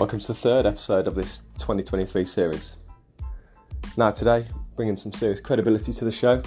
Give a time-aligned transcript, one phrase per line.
[0.00, 2.78] Welcome to the third episode of this 2023 series.
[3.98, 6.42] Now, today, bringing some serious credibility to the show,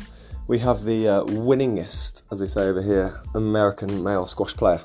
[0.48, 4.82] we have the uh, winningest, as they say over here, American male squash player.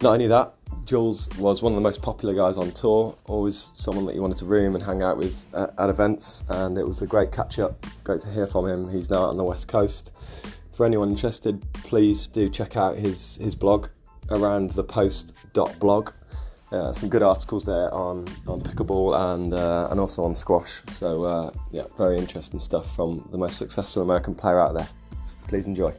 [0.00, 0.54] Not only that,
[0.86, 4.38] Jules was one of the most popular guys on tour, always someone that you wanted
[4.38, 7.58] to room and hang out with at, at events, and it was a great catch
[7.58, 7.84] up.
[8.02, 8.90] Great to hear from him.
[8.90, 10.10] He's now on the West Coast.
[10.72, 13.88] For anyone interested, please do check out his, his blog,
[14.28, 16.10] aroundthepost.blog.
[16.74, 20.82] Uh, some good articles there on, on pickleball and uh, and also on squash.
[20.88, 24.88] So uh, yeah, very interesting stuff from the most successful American player out there.
[25.46, 25.92] Please enjoy.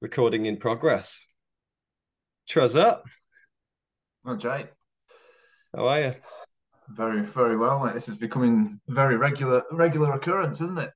[0.00, 1.22] Recording in progress.
[2.48, 3.04] Trez up.
[4.24, 4.66] Well, Jay,
[5.74, 6.14] How are you?
[6.88, 7.84] very, very well.
[7.84, 7.94] mate.
[7.94, 10.90] This is becoming very regular, regular occurrence, isn't it?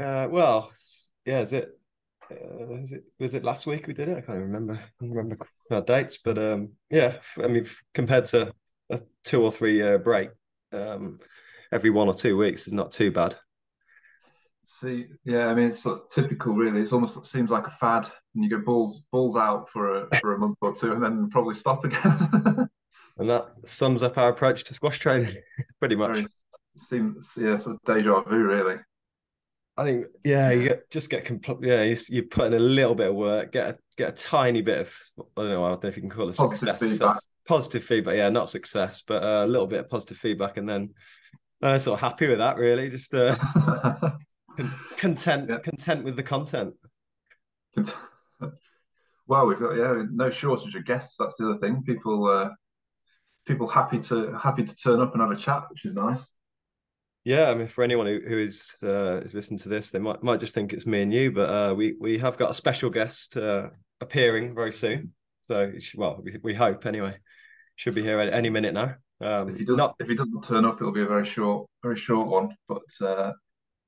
[0.00, 0.72] Uh, well,
[1.26, 1.78] yeah, is it?
[2.30, 4.16] Uh, is it was it last week we did it?
[4.16, 4.74] I can't even remember.
[4.74, 7.16] I can't remember our dates, but um, yeah.
[7.42, 8.52] I mean, compared to
[8.90, 10.30] a two or three year break,
[10.72, 11.18] um,
[11.72, 13.36] every one or two weeks is not too bad.
[14.64, 16.80] See, yeah, I mean, it's sort of typical, really.
[16.80, 20.16] It's almost it seems like a fad, and you get balls, balls out for a
[20.20, 22.68] for a month or two, and then probably stop again.
[23.18, 25.36] And that sums up our approach to squash training,
[25.78, 26.12] pretty much.
[26.14, 26.26] Very
[26.76, 28.76] seems, yeah, sort of deja vu, really.
[29.80, 31.58] I think, yeah, you get, just get complete.
[31.62, 34.60] Yeah, you, you put in a little bit of work, get a, get a tiny
[34.62, 34.92] bit of,
[35.36, 36.90] I don't know, I don't know if you can call it Positive success.
[36.98, 37.16] feedback.
[37.48, 40.90] positive feedback, yeah, not success, but uh, a little bit of positive feedback, and then
[41.62, 42.90] uh, sort of happy with that, really.
[42.90, 43.34] Just uh,
[44.98, 45.58] content, Yeah.
[45.58, 46.74] content with the content.
[49.26, 51.16] well, we've got yeah, no shortage of guests.
[51.18, 51.82] That's the other thing.
[51.84, 52.50] People, uh,
[53.46, 56.34] people happy to happy to turn up and have a chat, which is nice.
[57.24, 60.22] Yeah, I mean, for anyone who, who is uh, is listening to this, they might
[60.22, 62.88] might just think it's me and you, but uh, we we have got a special
[62.88, 63.68] guest uh,
[64.00, 65.12] appearing very soon.
[65.42, 67.16] So, well, we, we hope anyway.
[67.76, 68.94] Should be here at any minute now.
[69.20, 71.68] Um, If he doesn't, not if he doesn't turn up, it'll be a very short,
[71.82, 72.54] very short one.
[72.68, 73.32] But uh,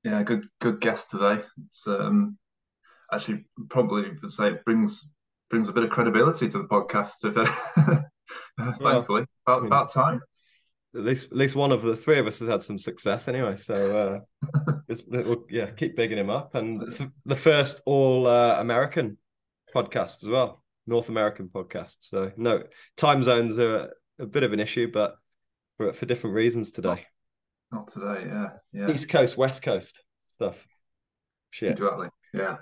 [0.04, 1.42] yeah, good, good guest today.
[1.66, 2.36] It's um,
[3.12, 5.08] actually probably would say it brings
[5.50, 7.24] brings a bit of credibility to the podcast.
[7.24, 8.02] If it,
[8.80, 10.20] thankfully, about, mean- about time.
[10.94, 13.56] At least at least one of the three of us has had some success anyway.
[13.56, 18.60] So uh, it's, we'll, yeah, keep bigging him up, and it's the first all uh,
[18.60, 19.18] American
[19.74, 21.96] podcast as well, North American podcast.
[22.00, 22.64] So no
[22.96, 25.16] time zones are a bit of an issue, but
[25.76, 27.06] for for different reasons today.
[27.70, 28.24] Not today.
[28.26, 30.66] Yeah, yeah, East Coast, West Coast stuff.
[31.50, 31.72] Shit.
[31.72, 32.08] exactly.
[32.32, 32.56] Yeah.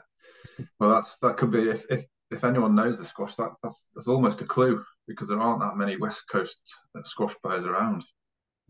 [0.78, 4.06] Well, that's that could be if if if anyone knows the squash, that that's that's
[4.06, 6.58] almost a clue because there aren't that many West Coast
[6.97, 8.04] uh, squash players around.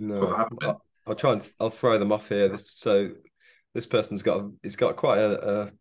[0.00, 0.47] No.
[0.62, 2.49] I'll, I'll try and I'll throw them off here.
[2.49, 3.11] This, so
[3.75, 5.72] this person's got he's got quite a, a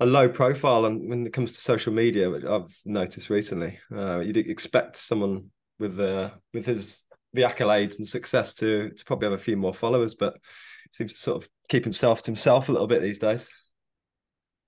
[0.00, 4.20] a low profile, and when it comes to social media, which I've noticed recently, uh,
[4.20, 7.00] you'd expect someone with the with his
[7.32, 10.36] the accolades and success to to probably have a few more followers, but
[10.90, 13.48] seems to sort of keep himself to himself a little bit these days.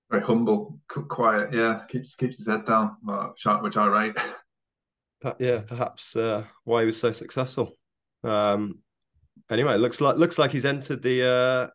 [0.09, 1.53] Very humble, quiet.
[1.53, 4.17] Yeah, keeps keeps his head down, uh, which I, which I rate.
[5.21, 7.77] But yeah, perhaps uh, why he was so successsul.
[8.23, 8.79] Um,
[9.49, 11.67] anyway, looks like looks like he's entered the uh,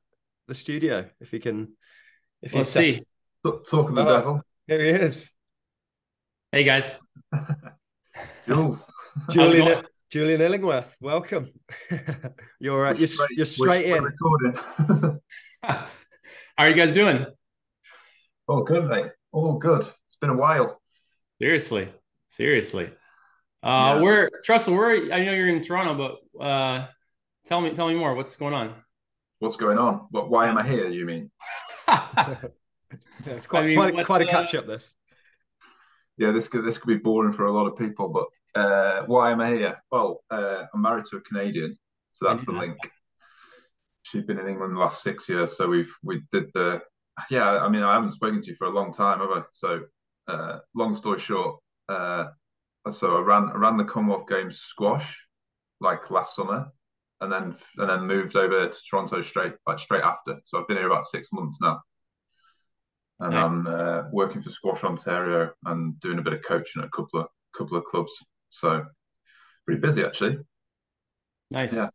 [0.46, 1.08] the studio.
[1.20, 1.72] If he can,
[2.42, 3.02] if Let's he's see.
[3.44, 4.06] Talk, talk of the Oh.
[4.06, 5.30] devil, Here he is,
[6.52, 6.90] Hey guys.
[8.46, 8.90] Jules.
[9.30, 9.84] Julian going?
[10.10, 10.96] Julian Illingworth.
[11.00, 11.50] Welcome.
[12.60, 14.04] you're uh, you're, you're straight we're in.
[14.04, 15.20] recording.
[15.62, 15.86] How
[16.64, 17.26] are you guys doing?
[18.48, 19.06] oh, good, mate.
[19.32, 19.82] Oh, good.
[20.06, 20.80] It's been a while.
[21.40, 21.88] Seriously.
[22.28, 22.90] Seriously.
[23.62, 23.68] Yeah.
[23.96, 24.30] Uh where
[24.68, 26.86] We're I know you're in Toronto, but uh
[27.46, 28.14] tell me tell me more.
[28.14, 28.74] What's going on?
[29.38, 30.06] What's going on?
[30.10, 30.30] What?
[30.30, 30.88] Why am I here?
[30.88, 31.30] You mean?
[33.26, 34.66] Yeah, it's quite I mean, quite, what, quite a uh, catch up.
[34.66, 34.94] This.
[36.16, 39.30] Yeah, this could this could be boring for a lot of people, but uh, why
[39.30, 39.82] am I here?
[39.90, 41.76] Well, uh, I'm married to a Canadian,
[42.12, 42.78] so that's the link.
[44.02, 46.80] She's been in England the last six years, so we've we did the.
[47.30, 49.42] Yeah, I mean, I haven't spoken to you for a long time, have I?
[49.50, 49.80] So,
[50.28, 52.26] uh, long story short, uh,
[52.88, 55.27] so I ran I ran the Commonwealth Games squash
[55.80, 56.66] like last summer,
[57.20, 60.38] and then and then moved over to Toronto straight like straight after.
[60.44, 61.80] So I've been here about six months now,
[63.20, 63.50] and Nice.
[63.50, 67.20] I'm uh, working for Squash Ontario and doing a bit of coaching at a couple
[67.20, 67.26] of
[67.56, 68.12] couple of clubs.
[68.50, 68.84] So
[69.66, 70.38] pretty busy actually.
[71.50, 71.74] Nice.
[71.74, 71.88] Yeah.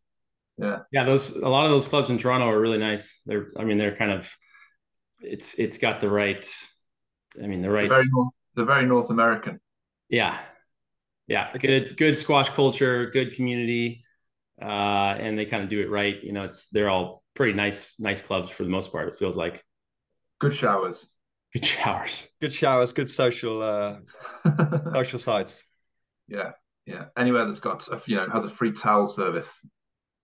[0.60, 3.22] Yeah, Yeah, those a lot of those clubs in Toronto are really nice.
[3.26, 4.32] They're I mean they're kind of
[5.22, 6.46] it's it's got the right
[7.42, 9.60] I mean the they're right very North, they're very North American.
[10.10, 10.40] yeah.
[11.28, 14.04] Yeah, good good squash culture, good community.
[14.62, 16.22] Uh and they kind of do it right.
[16.24, 19.36] You know, it's they're all pretty nice nice clubs for the most part it feels
[19.36, 19.64] like.
[20.40, 21.08] Good showers.
[21.54, 22.30] Good showers.
[22.42, 22.94] Good showers.
[22.94, 23.98] Good social uh,
[24.94, 25.64] social sites.
[26.28, 26.52] Yeah,
[26.86, 27.06] yeah.
[27.16, 29.66] Anywhere that's got a, you know has a free towel service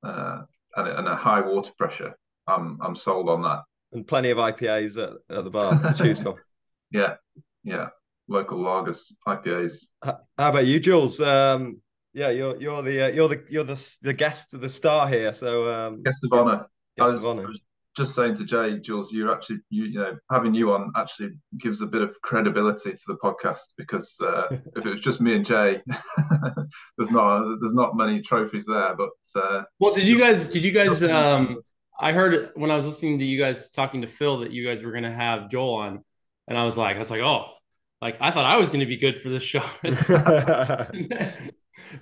[0.04, 0.42] uh,
[0.76, 2.18] and, a, and a high water pressure,
[2.48, 3.64] I'm I'm sold on that.
[3.92, 6.36] And plenty of IPAs at, at the bar to choose from.
[6.92, 7.18] Yeah,
[7.64, 7.90] yeah.
[8.30, 9.88] Local lagers, IPAs.
[10.04, 11.20] How about you, Jules?
[11.20, 11.82] Um,
[12.14, 15.34] yeah, you're you're the uh, you're the you're the the guest, the star here.
[15.34, 16.68] So um, guest of honor.
[16.98, 17.46] Guest I was, of honor.
[17.46, 17.62] I was
[17.98, 21.82] just saying to Jay, Jules, you're actually, you, you know, having you on actually gives
[21.82, 25.46] a bit of credibility to the podcast because uh, if it was just me and
[25.46, 25.82] Jay,
[26.98, 28.96] there's not there's not many trophies there.
[28.96, 30.48] But uh, well, did you guys?
[30.48, 31.04] Did you guys?
[31.04, 31.62] Um,
[32.00, 34.82] I heard when I was listening to you guys talking to Phil that you guys
[34.82, 36.04] were going to have Joel on,
[36.48, 37.52] and I was like, I was like, oh,
[38.02, 39.64] like I thought I was going to be good for this show,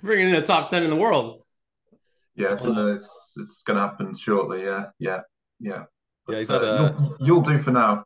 [0.02, 1.42] bringing in a top ten in the world.
[2.34, 4.62] Yeah, so no, it's it's going to happen shortly.
[4.62, 5.20] Yeah, yeah,
[5.60, 5.84] yeah.
[6.28, 8.04] Yeah, But, uh, you'll, you'll do for now.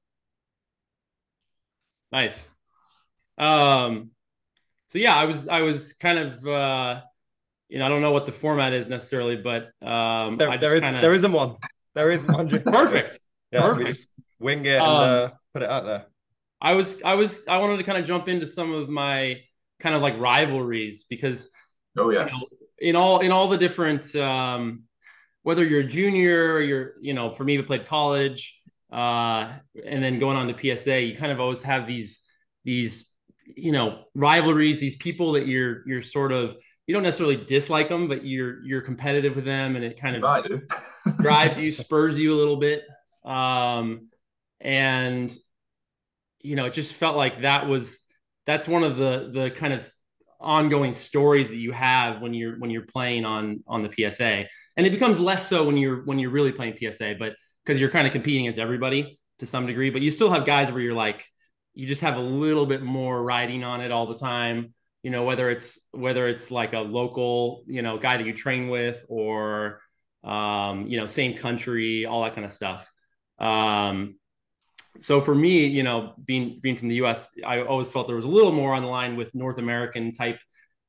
[2.12, 2.48] Nice.
[3.36, 4.10] Um,
[4.86, 7.00] so yeah, I was I was kind of uh,
[7.68, 10.76] you know I don't know what the format is necessarily, but um, there, I there
[10.76, 11.00] is kinda...
[11.00, 11.56] there isn't one.
[11.94, 12.48] There isn't one.
[12.64, 13.18] perfect.
[13.50, 14.06] Yeah, perfect.
[14.38, 16.06] wing it and Um, uh, put it out there.
[16.62, 19.42] I was I was I wanted to kind of jump into some of my
[19.80, 21.50] kind of like rivalries because
[21.96, 22.48] Oh you yes, know,
[22.78, 24.84] in all in all the different um,
[25.42, 28.58] whether you're a junior or you're you know for me who played college
[28.92, 29.52] uh,
[29.84, 32.22] and then going on to PSA, you kind of always have these
[32.64, 33.08] these
[33.56, 36.56] you know rivalries, these people that you're you're sort of
[36.86, 40.22] you don't necessarily dislike them, but you're you're competitive with them, and it kind of
[41.20, 42.84] drives you, spurs you a little bit.
[43.24, 44.08] Um,
[44.60, 45.36] and
[46.42, 48.00] you know, it just felt like that was
[48.46, 49.90] that's one of the the kind of
[50.40, 54.46] ongoing stories that you have when you're when you're playing on on the PSA.
[54.76, 57.34] And it becomes less so when you're when you're really playing PSA, but
[57.64, 60.70] because you're kind of competing against everybody to some degree, but you still have guys
[60.72, 61.24] where you're like
[61.74, 65.24] you just have a little bit more riding on it all the time you know
[65.24, 69.80] whether it's whether it's like a local you know guy that you train with or
[70.24, 72.90] um, you know same country all that kind of stuff
[73.38, 74.16] um,
[74.98, 78.24] so for me you know being being from the us i always felt there was
[78.24, 80.38] a little more on the line with north american type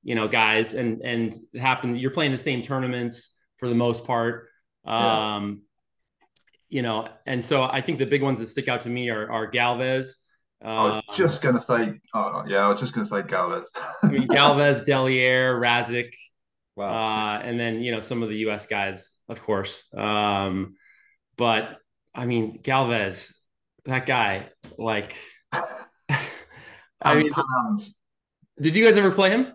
[0.04, 4.06] you know guys and and it happened you're playing the same tournaments for the most
[4.06, 4.48] part
[4.86, 5.36] Yeah.
[5.36, 5.62] um
[6.70, 9.32] you know and so i think the big ones that stick out to me are
[9.32, 10.18] are galvez
[10.66, 13.22] I was um, just going to say, oh, yeah, I was just going to say
[13.24, 13.70] Galvez.
[14.02, 16.14] I mean, Galvez, Delierre, Razik,
[16.78, 16.86] Wow.
[16.88, 18.66] uh, and then you know some of the U.S.
[18.66, 19.84] guys, of course.
[19.94, 20.76] Um,
[21.36, 21.80] but
[22.16, 23.36] I mean, Galvez,
[23.86, 24.48] that guy,
[24.78, 25.16] like,
[27.02, 27.94] I mean, Pans.
[28.60, 29.54] did you guys ever play him?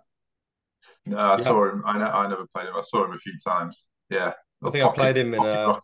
[1.06, 1.36] No, I Yeah.
[1.38, 1.82] saw him.
[1.86, 2.74] I, I never played him.
[2.76, 3.86] I saw him a few times.
[4.10, 4.32] Yeah.
[4.62, 5.74] I think I played him in uh,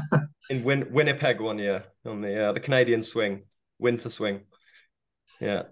[0.50, 3.42] in Win- Winnipeg one year on the uh, the Canadian swing,
[3.78, 4.42] winter swing.
[5.40, 5.64] Yeah,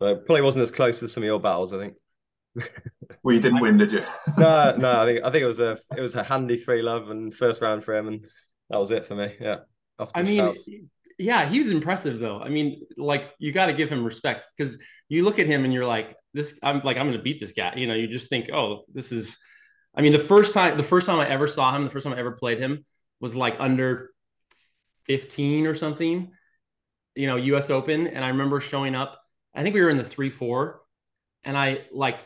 [0.00, 1.72] but probably wasn't as close as some of your battles.
[1.72, 1.94] I think.
[3.22, 4.02] Well, you didn't win, did you?
[4.38, 7.10] No, no, I think I think it was a it was a handy three love
[7.10, 8.24] and first round for him, and
[8.70, 9.34] that was it for me.
[9.40, 9.58] Yeah.
[10.14, 10.68] I mean, shouts.
[11.18, 12.40] Yeah, he was impressive though.
[12.40, 14.78] I mean, like you got to give him respect because
[15.08, 16.58] you look at him and you're like, this.
[16.62, 17.74] I'm like, I'm going to beat this guy.
[17.76, 19.38] You know, you just think, oh, this is.
[19.94, 22.12] I mean, the first time, the first time I ever saw him, the first time
[22.12, 22.84] I ever played him
[23.18, 24.10] was like under
[25.06, 26.30] 15 or something.
[27.14, 27.70] You know, U.S.
[27.70, 29.18] Open, and I remember showing up.
[29.54, 30.82] I think we were in the three four,
[31.44, 32.20] and I like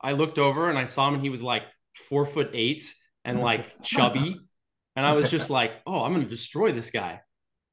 [0.00, 1.62] I looked over and I saw him, and he was like
[1.96, 4.38] four foot eight and oh like chubby,
[4.94, 7.22] and I was just like, oh, I'm going to destroy this guy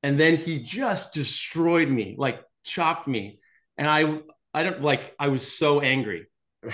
[0.03, 3.39] and then he just destroyed me like chopped me.
[3.77, 4.19] And i
[4.53, 6.27] i don't like i was so angry.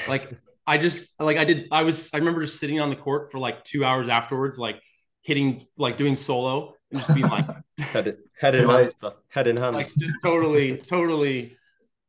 [0.07, 0.31] Like
[0.65, 3.39] i just like i did i was i remember just sitting on the court for
[3.39, 4.81] like two hours afterwards like
[5.21, 7.45] hitting like doing solo and just being like
[7.79, 8.93] head, in- head in hands,
[9.29, 9.75] head in hands.
[9.75, 11.57] like just totally totally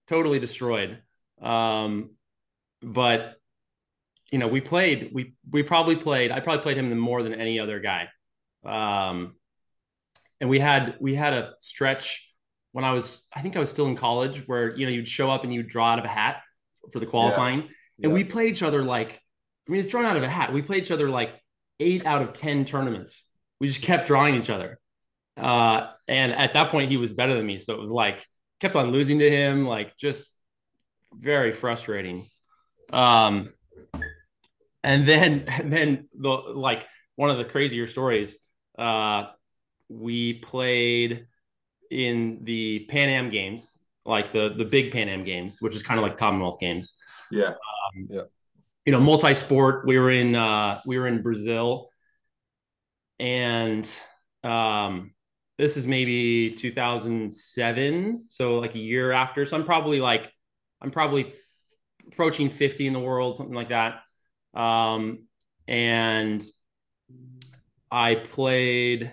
[0.07, 0.99] totally destroyed.
[1.43, 2.11] Um
[2.83, 3.35] but
[4.31, 7.59] you know we played we we probably played i probably played him more than any
[7.59, 8.09] other guy.
[8.65, 9.35] Um
[10.41, 12.29] and we had we had a stretch
[12.73, 15.31] when i was i think i was still in college where you know you'd show
[15.31, 16.43] up and you'd draw out of a hat
[16.93, 17.69] for the qualifying and
[17.99, 18.09] Yeah.
[18.11, 19.13] we played each other like
[19.69, 21.33] i mean it's drawn out of a hat we played each other like
[21.81, 23.25] eight out of ten tournaments
[23.61, 24.79] we just kept drawing each other
[25.37, 27.61] uh, and at that point, he was better than me.
[27.61, 28.27] So it was like,
[28.59, 30.37] kept on losing to him, like just
[31.13, 32.27] very frustrating.
[32.93, 33.53] Um,
[34.83, 38.37] and then, and then the like one of the crazier stories,
[38.77, 39.27] uh,
[39.89, 41.27] we played
[41.91, 45.99] in the Pan Am games, like the the big Pan Am games, which is kind
[45.99, 46.97] of like Commonwealth games.
[47.31, 47.55] Yeah.
[48.09, 48.23] yeah.
[48.85, 49.87] You know, multi-sport.
[49.87, 51.91] We were in uh, we were in Brazil,
[53.19, 53.89] and
[54.45, 55.13] um,
[55.59, 59.45] this is maybe 2007, so like a year after.
[59.45, 60.33] So I'm probably like
[60.81, 61.33] I'm probably
[62.07, 64.01] approaching 50 in the world, something like that.
[64.55, 65.27] Um,
[65.67, 66.43] and
[67.91, 69.13] I played.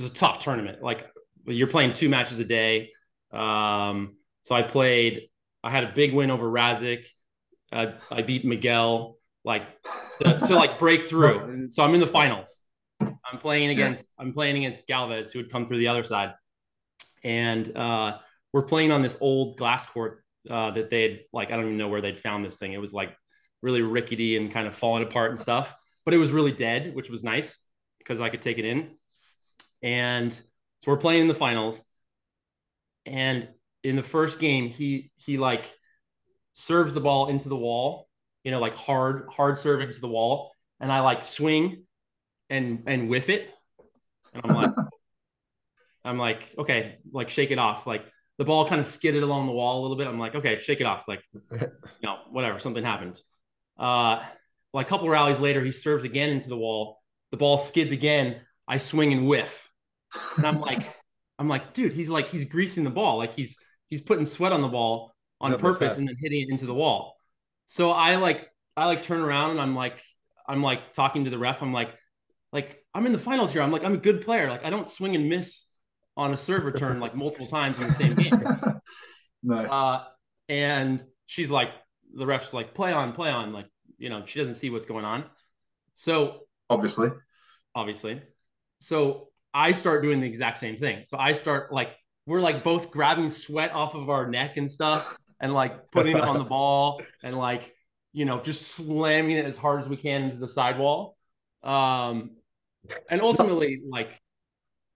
[0.00, 0.82] It was a tough tournament.
[0.82, 1.06] Like
[1.46, 2.90] you're playing two matches a day.
[3.32, 5.28] Um, so I played.
[5.62, 7.04] I had a big win over Razik.
[7.70, 9.62] Uh, I beat Miguel like
[10.20, 11.48] to, to like break through.
[11.70, 12.62] So I'm in the finals.
[13.00, 16.32] I'm playing against I'm playing against Galvez, who would come through the other side,
[17.22, 18.16] and uh,
[18.52, 21.76] we're playing on this old glass court uh, that they had like I don't even
[21.76, 22.72] know where they'd found this thing.
[22.72, 23.14] It was like
[23.62, 27.10] really rickety and kind of falling apart and stuff, but it was really dead, which
[27.10, 27.62] was nice
[27.98, 28.96] because I could take it in.
[29.82, 30.42] And so
[30.86, 31.84] we're playing in the finals,
[33.06, 33.48] and
[33.82, 35.66] in the first game, he he like
[36.52, 38.08] serves the ball into the wall,
[38.44, 41.84] you know, like hard hard serve into the wall, and I like swing
[42.48, 43.50] and and whiff it,
[44.34, 44.74] and I'm like,
[46.04, 48.04] I'm like, okay, like shake it off, like
[48.40, 50.06] the ball kind of skidded along the wall a little bit.
[50.06, 51.22] I'm like, okay, shake it off, like,
[51.52, 51.68] you
[52.02, 53.20] know, whatever, something happened.
[53.78, 54.22] Uh,
[54.72, 57.02] like a couple rallies later, he serves again into the wall.
[57.32, 58.40] The ball skids again.
[58.66, 59.69] I swing and whiff,
[60.36, 60.82] and I'm like,
[61.38, 64.62] I'm like, dude, he's like, he's greasing the ball, like he's he's putting sweat on
[64.62, 67.16] the ball on purpose and then hitting it into the wall.
[67.66, 70.00] So I like, I like turn around and I'm like,
[70.46, 71.62] I'm like talking to the ref.
[71.62, 71.90] I'm like,
[72.52, 73.62] like I'm in the finals here.
[73.62, 74.48] I'm like, I'm a good player.
[74.48, 75.66] Like I don't swing and miss
[76.16, 78.44] on a serve return like multiple times in the same game.
[79.42, 79.56] no.
[79.56, 80.04] Uh,
[80.48, 81.70] and she's like,
[82.14, 83.52] the ref's like, play on, play on.
[83.52, 83.66] Like,
[83.98, 85.24] you know, she doesn't see what's going on.
[85.94, 87.10] So obviously,
[87.74, 88.20] obviously.
[88.78, 91.04] So I start doing the exact same thing.
[91.04, 95.18] So I start like, we're like both grabbing sweat off of our neck and stuff
[95.40, 97.74] and like putting it on the ball and like,
[98.12, 101.16] you know, just slamming it as hard as we can into the sidewall.
[101.62, 102.32] Um,
[103.08, 104.20] and ultimately, like,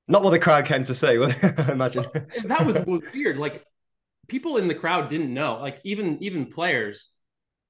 [0.08, 1.06] not what the crowd came to see,
[1.42, 2.06] I imagine.
[2.44, 3.38] that was weird.
[3.38, 3.64] Like,
[4.28, 5.58] people in the crowd didn't know.
[5.60, 7.12] Like, even even players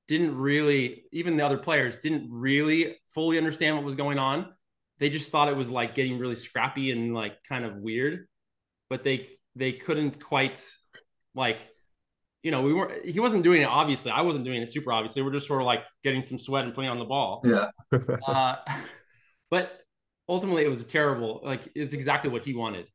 [0.06, 4.53] didn't really, even the other players didn't really fully understand what was going on.
[4.98, 8.26] They just thought it was like getting really scrappy and like kind of weird,
[8.88, 10.64] but they they couldn't quite
[11.34, 11.58] like
[12.42, 14.10] you know, we weren't, he wasn't doing it obviously.
[14.10, 15.22] I wasn't doing it super obviously.
[15.22, 17.42] We're just sort of like getting some sweat and putting on the ball.
[17.42, 17.70] Yeah.
[18.28, 18.56] uh,
[19.50, 19.80] but
[20.28, 22.86] ultimately, it was a terrible, like, it's exactly what he wanted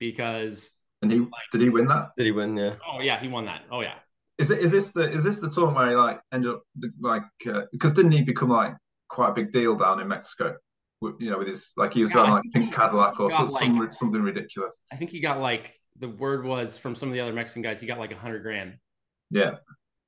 [0.00, 0.72] because.
[1.02, 2.10] And he, like, did he win that?
[2.16, 2.56] Did he win?
[2.56, 2.74] Yeah.
[2.90, 3.20] Oh, yeah.
[3.20, 3.62] He won that.
[3.70, 3.94] Oh, yeah.
[4.38, 6.62] Is it, is this the, is this the tournament where he like ended up
[7.00, 8.74] like, uh, because didn't he become like
[9.08, 10.56] quite a big deal down in Mexico?
[11.00, 14.20] You know, with his, like, he was driving like pink Cadillac or some, like, something
[14.20, 14.82] ridiculous.
[14.92, 17.80] I think he got like, the word was from some of the other Mexican guys,
[17.80, 18.74] he got like a hundred grand.
[19.30, 19.56] Yeah.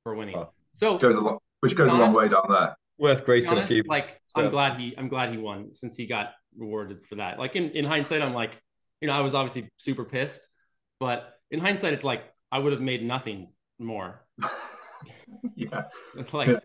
[0.03, 0.37] For winning.
[0.37, 0.51] Oh.
[0.77, 2.77] So goes a lot, which goes honest, a long way down there.
[2.99, 3.83] Worth gracing a few.
[3.87, 7.39] Like I'm glad he, I'm glad he won since he got rewarded for that.
[7.39, 8.61] Like in, in hindsight, I'm like,
[9.01, 10.49] you know, I was obviously super pissed,
[10.99, 14.25] but in hindsight, it's like I would have made nothing more.
[15.55, 15.85] yeah.
[16.17, 16.59] It's like, yeah.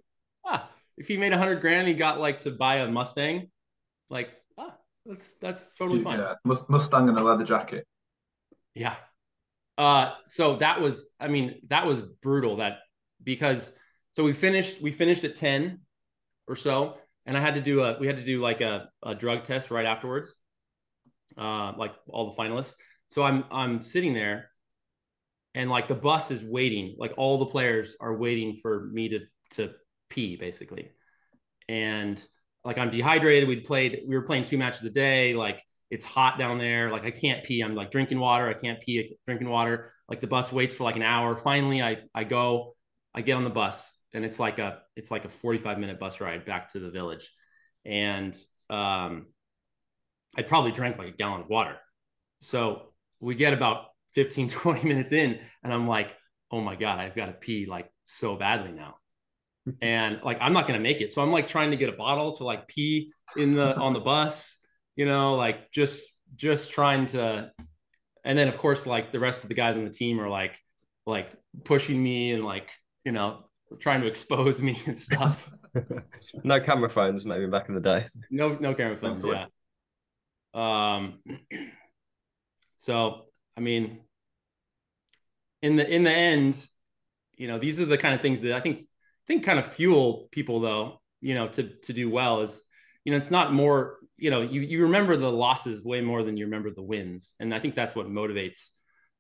[0.46, 3.50] ah, if he made a hundred grand, he got like to buy a Mustang,
[4.10, 6.20] like, ah, that's that's totally fine.
[6.20, 6.36] Yeah,
[6.68, 7.86] Mustang and a leather jacket.
[8.74, 8.96] Yeah,
[9.78, 12.58] uh, so that was, I mean, that was brutal.
[12.58, 12.80] That
[13.24, 13.74] because
[14.12, 15.82] so we finished, we finished at ten
[16.48, 19.16] or so, and I had to do a, we had to do like a, a
[19.16, 20.34] drug test right afterwards,
[21.38, 22.76] uh, like all the finalists.
[23.08, 24.50] So I'm I'm sitting there,
[25.54, 29.20] and like the bus is waiting, like all the players are waiting for me to
[29.52, 29.72] to
[30.10, 30.92] pee basically,
[31.68, 32.26] and
[32.66, 33.48] like I'm dehydrated.
[33.48, 36.92] We'd played, we were playing two matches a day, like it's hot down there.
[36.92, 37.62] Like I can't pee.
[37.62, 38.50] I'm like drinking water.
[38.50, 39.92] I can't pee drinking water.
[40.10, 41.38] Like the bus waits for like an hour.
[41.38, 42.76] Finally, I I go,
[43.14, 46.20] I get on the bus, and it's like a it's like a 45 minute bus
[46.20, 47.32] ride back to the village,
[47.86, 48.36] and
[48.70, 49.28] um,
[50.36, 51.78] I probably drank like a gallon of water.
[52.40, 56.14] So we get about 15 20 minutes in, and I'm like,
[56.52, 58.96] oh my god, I've got to pee like so badly now.
[59.82, 61.12] and like I'm not gonna make it.
[61.12, 64.00] So I'm like trying to get a bottle to like pee in the on the
[64.00, 64.60] bus
[64.96, 66.04] you know, like just
[66.36, 67.52] just trying to
[68.24, 70.60] and then of course like the rest of the guys on the team are like
[71.06, 71.30] like
[71.64, 72.70] pushing me and like,
[73.04, 73.46] you know,
[73.80, 75.50] trying to expose me and stuff.
[76.44, 78.06] no camera phones maybe back in the day.
[78.32, 79.46] No no camera phones, yeah.
[80.54, 81.20] Um
[82.78, 83.26] so
[83.58, 84.02] I mean
[85.62, 86.68] in the in the end,
[87.36, 88.88] you know, these are the kind of things that I think
[89.28, 92.64] think kind of fuel people though, you know, to to do well is
[93.04, 96.38] you know, it's not more you know you you remember the losses way more than
[96.38, 98.70] you remember the wins and i think that's what motivates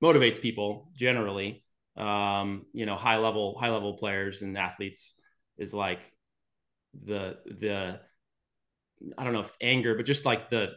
[0.01, 1.65] motivates people generally
[1.97, 5.15] um you know high level high level players and athletes
[5.57, 5.99] is like
[7.03, 7.99] the the
[9.17, 10.69] i don't know if anger but just like the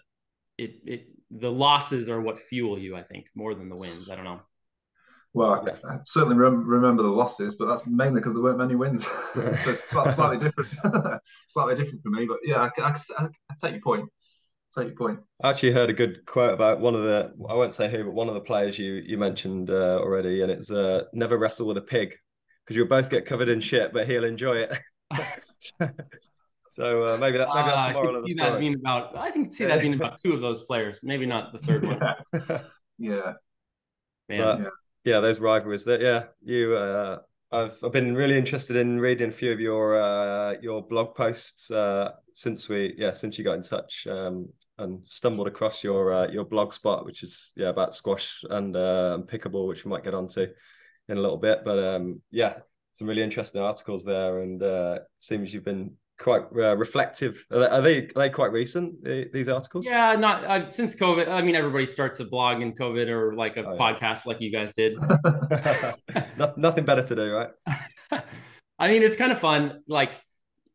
[0.58, 4.08] it it the losses are what fuel you, I think, more than the wins.
[4.10, 4.40] I don't know.
[5.38, 8.74] Well, I, I certainly rem- remember the losses, but that's mainly because there weren't many
[8.74, 9.06] wins.
[9.34, 10.68] so it's slightly different,
[11.48, 12.26] slightly different for me.
[12.26, 14.08] But yeah, I, I, I, take your point.
[14.76, 15.20] take your point.
[15.42, 18.14] I actually heard a good quote about one of the I won't say who, but
[18.14, 21.76] one of the players you you mentioned uh, already, and it's uh, never wrestle with
[21.76, 22.16] a pig
[22.64, 24.78] because you'll both get covered in shit, but he'll enjoy it.
[26.70, 28.50] so uh, maybe that maybe that's the Uh, I moral can of the see story.
[28.50, 29.16] that being about.
[29.16, 31.00] I can see that being about two of those players.
[31.02, 31.98] Maybe not the third one.
[32.98, 33.34] Yeah,
[34.28, 34.36] yeah.
[34.36, 34.38] Man.
[34.38, 34.68] But- Yeah.
[35.08, 35.84] Yeah, those rivalries.
[35.84, 36.76] That yeah, you.
[36.76, 37.18] Uh,
[37.50, 41.70] I've I've been really interested in reading a few of your uh, your blog posts
[41.70, 46.28] uh, since we yeah since you got in touch um, and stumbled across your uh,
[46.28, 50.14] your blog spot, which is yeah about squash and uh, pickleball, which we might get
[50.14, 50.46] onto
[51.08, 51.60] in a little bit.
[51.64, 52.58] But um, yeah,
[52.92, 57.44] some really interesting articles there, and uh, seems you've been quite uh, reflective.
[57.50, 59.02] Are they, are they are they quite recent?
[59.04, 59.86] the- These articles?
[59.86, 61.28] Yeah, not uh, since COVID.
[61.28, 63.78] I mean, everybody starts a blog in COVID or like a Oh, yeah.
[63.78, 64.96] podcast, like you guys did.
[66.36, 67.50] No- Nothing better to do, right?
[68.78, 69.80] I mean, it's kind of fun.
[69.88, 70.12] Like,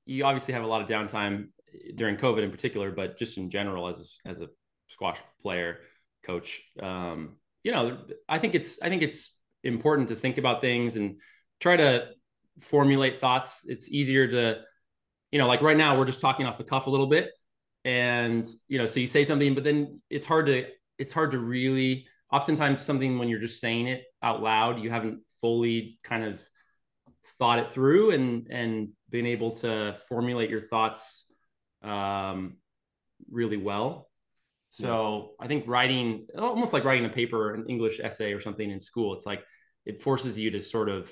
[0.06, 1.48] you obviously have a lot of downtime
[1.96, 4.48] during COVID in particular, but just in general, as a, as a
[4.90, 5.80] squash player,
[6.24, 7.98] coach, um, you know,
[8.28, 9.34] I think it's I think it's
[9.64, 11.20] important to think about things and
[11.62, 12.10] try to
[12.60, 13.66] formulate thoughts.
[13.68, 14.62] It's easier to,
[15.34, 17.32] you know, like right now we're just talking off the cuff a little bit,
[17.84, 20.68] and you know, so you say something, but then it's hard to
[21.00, 22.06] it's hard to really.
[22.32, 26.40] Oftentimes, something when you're just saying it out loud, you haven't fully kind of
[27.40, 31.25] thought it through and and been able to formulate your thoughts
[31.82, 32.58] um,
[33.30, 34.10] really well.
[34.70, 38.80] So I think writing, almost like writing a paper, an English essay or something in
[38.80, 39.44] school, it's like
[39.86, 41.12] it forces you to sort of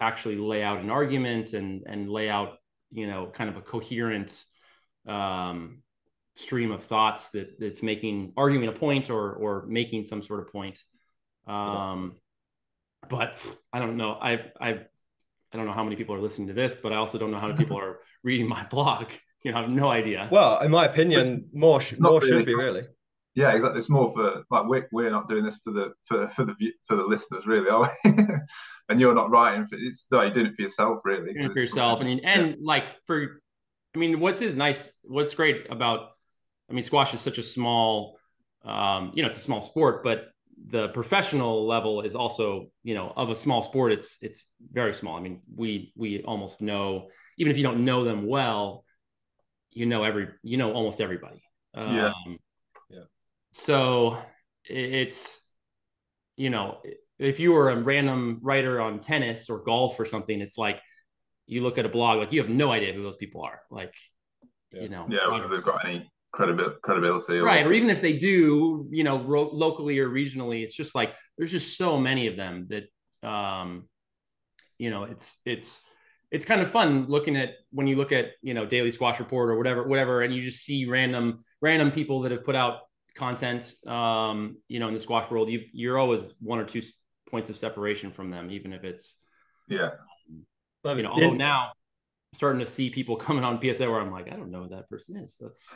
[0.00, 2.57] actually lay out an argument and and lay out
[2.90, 4.44] you know kind of a coherent
[5.06, 5.82] um,
[6.34, 10.52] stream of thoughts that that's making arguing a point or or making some sort of
[10.52, 10.80] point.
[11.46, 12.16] Um,
[13.08, 14.12] but I don't know.
[14.12, 14.70] I I
[15.52, 17.38] I don't know how many people are listening to this, but I also don't know
[17.38, 19.06] how many people are reading my blog.
[19.42, 20.28] You know, I have no idea.
[20.30, 22.84] Well, in my opinion, more it's not more really- should be really.
[23.34, 23.78] Yeah, exactly.
[23.78, 26.54] It's more for like we're we're not doing this for the for for the
[26.86, 28.12] for the listeners, really, are we?
[28.88, 31.32] and you're not writing for it's no, you're doing it for yourself, really.
[31.34, 33.40] Doing it for yourself, and and like for,
[33.94, 34.90] I mean, what's is nice.
[35.02, 36.10] What's great about,
[36.68, 38.18] I mean, squash is such a small,
[38.64, 40.30] um, you know, it's a small sport, but
[40.70, 43.92] the professional level is also, you know, of a small sport.
[43.92, 45.16] It's it's very small.
[45.16, 48.84] I mean, we we almost know, even if you don't know them well,
[49.70, 51.42] you know every, you know almost everybody.
[51.74, 52.12] Um, Yeah.
[52.26, 52.34] Yeah.
[53.58, 54.16] So
[54.64, 55.44] it's,
[56.36, 56.78] you know,
[57.18, 60.80] if you were a random writer on tennis or golf or something, it's like
[61.46, 63.60] you look at a blog, like you have no idea who those people are.
[63.70, 63.94] Like,
[64.70, 64.82] Yeah.
[64.82, 67.66] you know, yeah, whether they've got any credibil- credibility, or, right.
[67.66, 71.50] Or even if they do, you know, ro- locally or regionally, it's just like there's
[71.50, 73.88] just so many of them that, um,
[74.78, 75.82] you know, it's it's
[76.30, 79.50] it's kind of fun looking at when you look at you know Daily Squash Report
[79.50, 82.80] or whatever whatever, and you just see random random people that have put out
[83.18, 85.50] content, um, you know, in the squash world.
[85.50, 86.82] You you're always one or two
[87.30, 89.18] points of separation from them, even if it's
[89.68, 89.90] yeah,
[90.84, 91.10] you know.
[91.10, 94.50] Although now I'm starting to see people coming on PSA where I'm like, I don't
[94.50, 95.36] know who that person is.
[95.40, 95.68] That's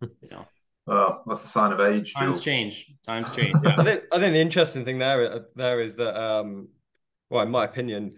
[0.00, 0.46] you know,
[0.86, 2.14] well, that's a sign of age.
[2.14, 2.44] times Jules.
[2.44, 2.94] change.
[3.04, 3.56] Times change.
[3.62, 3.74] Yeah.
[3.78, 6.68] I think I think the interesting thing there uh, there is that um
[7.28, 8.16] well in my opinion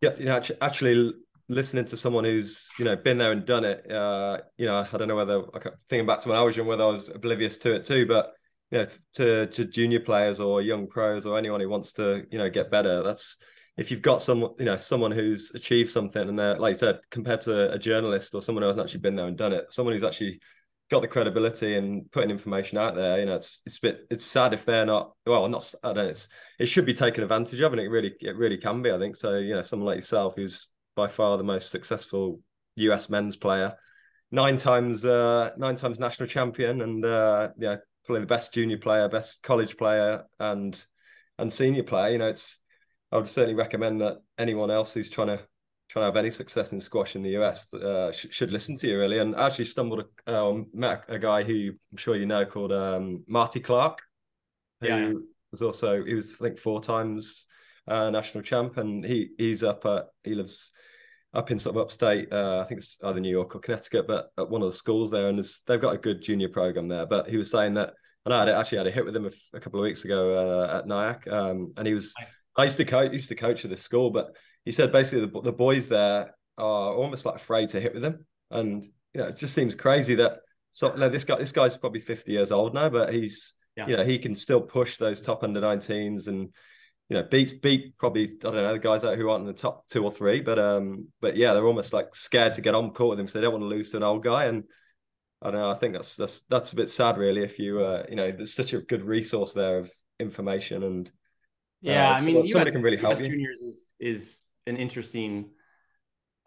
[0.00, 1.12] yeah you know actually, actually
[1.48, 4.96] listening to someone who's you know been there and done it uh you know I
[4.96, 7.56] don't know whether I thinking back to when I was young whether I was oblivious
[7.58, 8.32] to it too but
[8.70, 12.38] you know to to junior players or young pros or anyone who wants to you
[12.38, 13.38] know get better that's
[13.78, 17.00] if you've got someone you know someone who's achieved something and they're like you said
[17.10, 19.94] compared to a, journalist or someone who hasn't actually been there and done it someone
[19.94, 20.38] who's actually
[20.90, 23.20] got the credibility and putting information out there.
[23.20, 26.10] You know, it's it's bit it's sad if they're not well, not I don't know,
[26.10, 28.90] it's it should be taken advantage of, and it really it really can be.
[28.90, 29.36] I think so.
[29.36, 32.40] You know, someone like yourself who's by far the most successful
[32.76, 33.76] US men's player,
[34.32, 39.08] nine times uh nine times national champion, and uh yeah, probably the best junior player,
[39.08, 40.84] best college player, and
[41.38, 42.10] and senior player.
[42.12, 42.58] You know, it's
[43.12, 45.38] I would certainly recommend that anyone else who's trying to
[45.88, 48.88] trying to have any success in squash in the US uh, sh- should listen to
[48.88, 49.18] you really.
[49.18, 53.24] And I actually stumbled uh, met a guy who I'm sure you know called um,
[53.28, 54.02] Marty Clark,
[54.80, 55.12] who Yeah.
[55.52, 57.46] was also he was I think four times
[57.86, 60.70] uh, national champ, and he he's up at he lives
[61.34, 62.32] up in sort of upstate.
[62.32, 65.10] Uh, I think it's either New York or Connecticut, but at one of the schools
[65.10, 67.06] there, and there's, they've got a good junior program there.
[67.06, 69.60] But he was saying that, and I had actually had a hit with him a
[69.60, 72.14] couple of weeks ago uh, at Nyack, um, and he was.
[72.56, 75.40] I used to coach used to coach at this school, but he said basically the,
[75.42, 79.36] the boys there are almost like afraid to hit with him, and you know it
[79.36, 82.88] just seems crazy that so no, this guy this guy's probably 50 years old now,
[82.88, 83.86] but he's yeah.
[83.86, 86.50] you know he can still push those top under 19s and
[87.08, 89.52] you know beat beat probably I don't know the guys out who aren't in the
[89.52, 92.90] top two or three, but um but yeah they're almost like scared to get on
[92.90, 94.64] court with him, so they don't want to lose to an old guy and.
[95.40, 95.70] I don't know.
[95.70, 97.44] I think that's that's that's a bit sad, really.
[97.44, 101.08] If you, uh, you know, there's such a good resource there of information and
[101.80, 103.28] yeah, uh, I mean, somebody US, can really help US you.
[103.28, 105.50] Juniors is is an interesting.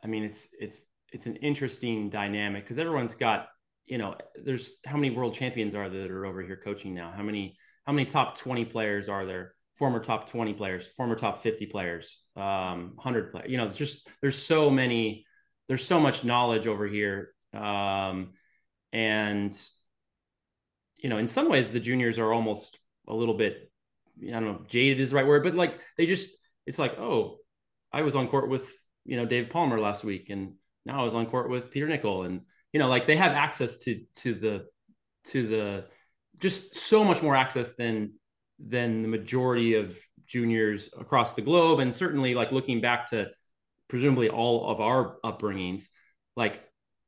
[0.03, 0.81] I mean, it's it's
[1.13, 3.47] it's an interesting dynamic because everyone's got
[3.85, 7.11] you know, there's how many world champions are there that are over here coaching now?
[7.15, 9.53] How many how many top 20 players are there?
[9.81, 13.49] Former top 20 players, former top 50 players, um, 100 players.
[13.49, 15.25] You know, just there's so many,
[15.67, 17.33] there's so much knowledge over here.
[17.51, 18.33] Um,
[18.93, 19.59] and
[20.97, 23.71] you know, in some ways the juniors are almost a little bit
[24.23, 26.29] I don't know, jaded is the right word, but like they just
[26.67, 27.37] it's like, oh,
[27.91, 28.69] I was on court with,
[29.03, 30.53] you know, Dave Palmer last week and
[30.85, 32.41] now I was on court with Peter Nicol and
[32.71, 34.65] you know like they have access to to the
[35.31, 35.85] to the
[36.37, 38.13] just so much more access than
[38.67, 43.29] than the majority of juniors across the globe and certainly like looking back to
[43.89, 45.85] presumably all of our upbringings
[46.37, 46.61] like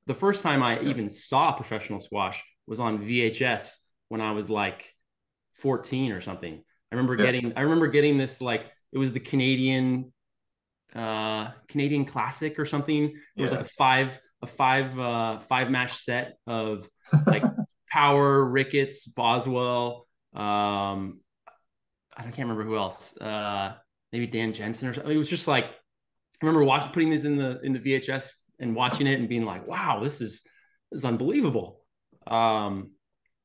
[0.07, 3.77] the first time i even saw professional squash was on vhs
[4.09, 4.93] when i was like
[5.55, 6.55] 14 or something
[6.91, 7.25] i remember yeah.
[7.25, 10.11] getting i remember getting this like it was the canadian
[10.95, 13.43] uh canadian classic or something it yeah.
[13.43, 16.87] was like a five a five uh, five match set of
[17.27, 17.43] like
[17.93, 20.07] Power, Ricketts, Boswell.
[20.33, 21.19] Um,
[22.15, 23.17] I can't remember who else.
[23.17, 23.73] Uh,
[24.11, 25.11] maybe Dan Jenson or something.
[25.11, 28.75] It was just like I remember watching putting these in the in the VHS and
[28.75, 30.43] watching it and being like, wow, this is
[30.91, 31.81] this is unbelievable.
[32.27, 32.91] Um,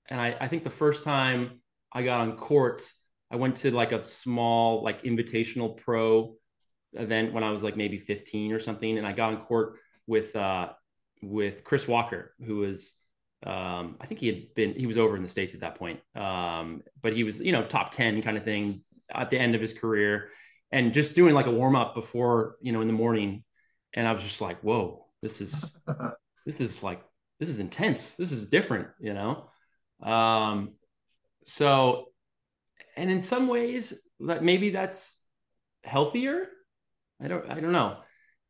[0.08, 1.60] and I, I think the first time
[1.92, 2.82] I got on court,
[3.30, 6.34] I went to like a small like invitational pro
[6.94, 9.74] event when I was like maybe 15 or something, and I got on court
[10.06, 10.70] with uh,
[11.22, 12.94] with Chris Walker, who was
[13.46, 16.00] um, I think he had been he was over in the states at that point,
[16.16, 18.82] um, but he was you know top ten kind of thing
[19.14, 20.30] at the end of his career,
[20.72, 23.44] and just doing like a warm up before you know in the morning,
[23.94, 25.76] and I was just like, whoa, this is
[26.46, 27.00] this is like
[27.38, 29.48] this is intense, this is different, you know.
[30.02, 30.74] Um,
[31.44, 32.06] so,
[32.96, 35.16] and in some ways, that maybe that's
[35.84, 36.48] healthier.
[37.22, 37.98] I don't I don't know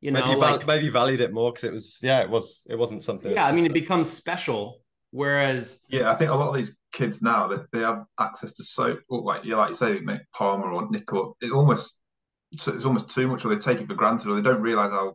[0.00, 2.76] you know maybe, like, maybe valued it more because it was yeah it was it
[2.76, 4.80] wasn't something yeah i mean it becomes special
[5.10, 8.52] whereas yeah i think a lot of these kids now that they, they have access
[8.52, 11.96] to so like yeah like you say make palmer or nicol it's almost
[12.52, 15.14] it's almost too much or they take it for granted or they don't realize how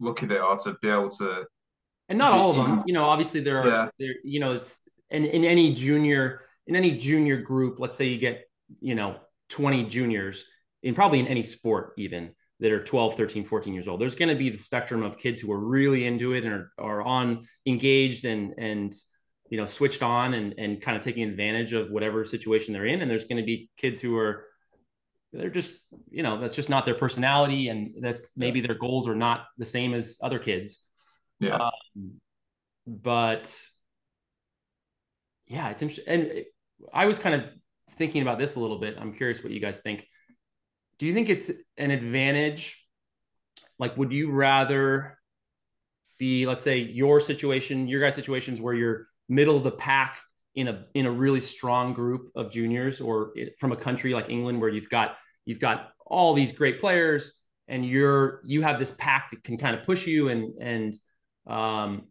[0.00, 1.44] lucky they are to be able to
[2.08, 3.88] and not all of them you know obviously there are yeah.
[3.98, 4.78] there you know it's
[5.10, 8.44] in, in any junior in any junior group let's say you get
[8.80, 9.16] you know
[9.50, 10.46] 20 juniors
[10.82, 14.00] in probably in any sport even that are 12 13 14 years old.
[14.00, 16.72] There's going to be the spectrum of kids who are really into it and are,
[16.78, 18.92] are on engaged and and
[19.48, 23.00] you know switched on and and kind of taking advantage of whatever situation they're in.
[23.00, 24.46] And there's going to be kids who are
[25.32, 29.14] they're just you know that's just not their personality and that's maybe their goals are
[29.14, 30.80] not the same as other kids.
[31.38, 31.56] Yeah.
[31.56, 32.20] Um,
[32.86, 33.56] but
[35.46, 36.44] yeah it's interesting and
[36.94, 37.44] i was kind of
[38.00, 38.96] thinking about this a little bit.
[38.98, 40.06] I'm curious what you guys think
[41.00, 42.86] do you think it's an advantage?
[43.78, 45.18] Like, would you rather
[46.18, 50.20] be, let's say, your situation, your guys' situations where you're middle of the pack
[50.54, 54.60] in a in a really strong group of juniors, or from a country like England
[54.60, 59.30] where you've got you've got all these great players, and you're you have this pack
[59.30, 60.94] that can kind of push you and and
[61.46, 62.08] um,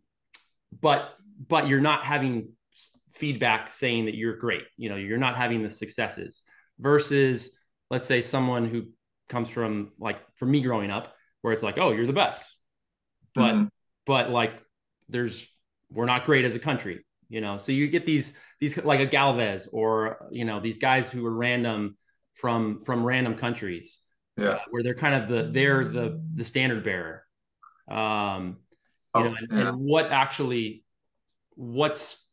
[0.82, 1.12] but
[1.47, 2.54] but you're not having
[3.13, 4.63] feedback saying that you're great.
[4.78, 6.41] You know, you're not having the successes
[6.80, 7.52] versus
[7.89, 8.84] let's say someone who
[9.28, 12.56] comes from like for me growing up where it's like oh you're the best
[13.36, 13.65] but mm-hmm.
[14.06, 14.54] but like
[15.08, 15.47] there's
[15.91, 19.06] we're not great as a country you know so you get these these like a
[19.06, 21.95] galvez or you know these guys who are random
[22.34, 23.99] from from random countries
[24.38, 27.23] yeah uh, where they're kind of the they're the the standard bearer
[27.89, 28.58] um
[29.15, 29.69] you oh, know and, yeah.
[29.69, 30.84] and what actually
[31.56, 32.23] what's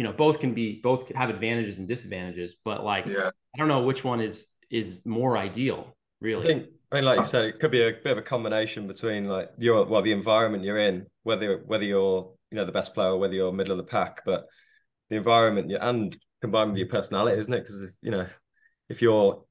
[0.00, 3.28] you know both can be both have advantages and disadvantages but like yeah.
[3.54, 7.18] i don't know which one is is more ideal really I think, I mean like
[7.18, 10.12] you said it could be a bit of a combination between like your well the
[10.12, 13.72] environment you're in whether whether you're you know the best player or whether you're middle
[13.72, 14.46] of the pack but
[15.10, 18.26] the environment and combined with your personality isn't it because you know
[18.88, 19.44] if you're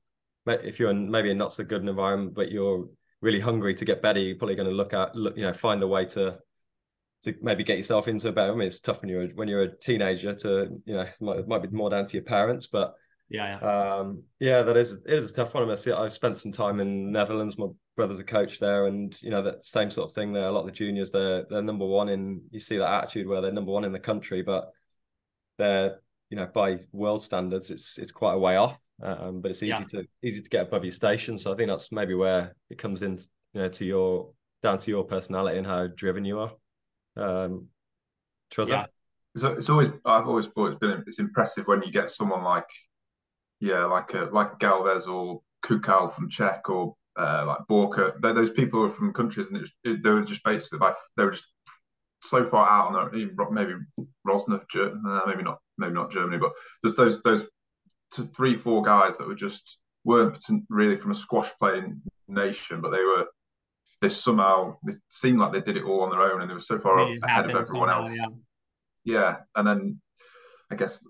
[0.48, 2.90] if you're in maybe a not so good an environment but you're
[3.22, 5.84] really hungry to get better you're probably going to look at look you know find
[5.84, 6.40] a way to
[7.24, 8.52] to maybe get yourself into a better.
[8.52, 11.40] I mean, it's tough when you're when you're a teenager to you know it might,
[11.40, 12.96] it might be more down to your parents, but
[13.30, 13.96] Yeah, yeah.
[13.96, 15.70] Um, yeah, that is it is a tough one.
[15.70, 17.58] I see, I've spent some time in Netherlands.
[17.58, 20.48] My brother's a coach there, and you know that same sort of thing there.
[20.48, 22.42] A lot of the juniors, they're they're number one in.
[22.52, 24.72] You see that attitude where they're number one in the country, but
[25.58, 28.80] they're you know by world standards, it's it's quite a way off.
[29.02, 30.02] Um, but it's easy yeah.
[30.02, 31.38] to easy to get above your station.
[31.38, 33.18] So I think that's maybe where it comes in,
[33.54, 34.32] you know, to your
[34.64, 36.52] down to your personality and how driven you are.
[37.20, 37.68] Um,
[38.70, 38.86] Yeah.
[39.36, 42.70] So it's always I've always thought it's been it's impressive when you get someone like
[43.60, 48.14] yeah like a like Galvez or Koukal from Czech or uh, like Borja.
[48.20, 51.24] They're, those people are from countries and it, it, they were just basically like they
[51.26, 51.46] were just
[52.22, 53.74] so far out on their maybe
[54.28, 57.46] Rosner, uh, maybe not maybe not Germany, but there's those those
[58.36, 63.04] three four guys that were just weren't really from a squash playing nation, but they
[63.04, 63.26] were
[64.02, 66.60] they somehow they seemed like they did it all on their own and they were
[66.60, 68.14] so far ahead of everyone somehow, else.
[68.14, 68.28] Yeah.
[69.04, 70.02] yeah, and then
[70.72, 71.04] I guess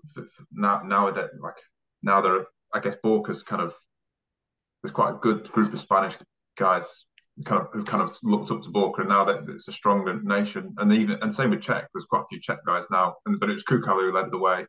[0.52, 1.56] now nowadays, like
[2.02, 3.74] now there, are, I guess Borja's kind of
[4.82, 6.16] there's quite a good group of Spanish
[6.56, 7.06] guys
[7.44, 10.20] kind of who've kind of looked up to Borja, and now that it's a stronger
[10.22, 11.88] nation, and even and same with Czech.
[11.94, 14.38] There's quite a few Czech guys now, and but it was Koukal who led the
[14.38, 14.66] way.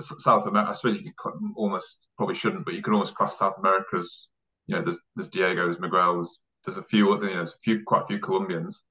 [0.00, 3.54] South America, I suppose you could almost probably shouldn't, but you can almost class South
[3.60, 4.26] America as
[4.66, 8.02] you know, there's there's Diego's, Miguel's, there's a few, you know, there's a few, quite
[8.02, 8.82] a few Colombians.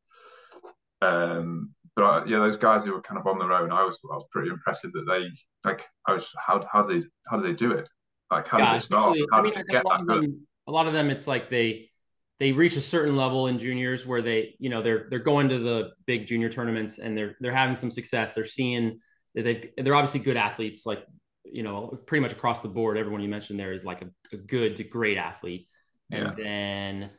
[1.01, 4.01] Um, but I, yeah, those guys who were kind of on their own, I was,
[4.11, 5.29] I was pretty impressive that they,
[5.69, 7.89] like, I was, how, how did they, how did they do it?
[8.31, 9.17] Like, how yeah, did they start?
[9.31, 10.33] How I mean, did they get that good?
[10.67, 11.91] A lot of them, it's like they,
[12.39, 15.59] they reach a certain level in juniors where they, you know, they're, they're going to
[15.59, 18.33] the big junior tournaments and they're, they're having some success.
[18.33, 18.99] They're seeing
[19.35, 21.05] that they, they're obviously good athletes, like,
[21.45, 22.97] you know, pretty much across the board.
[22.97, 25.67] Everyone you mentioned there is like a, a good to great athlete.
[26.11, 26.43] And yeah.
[26.43, 27.09] then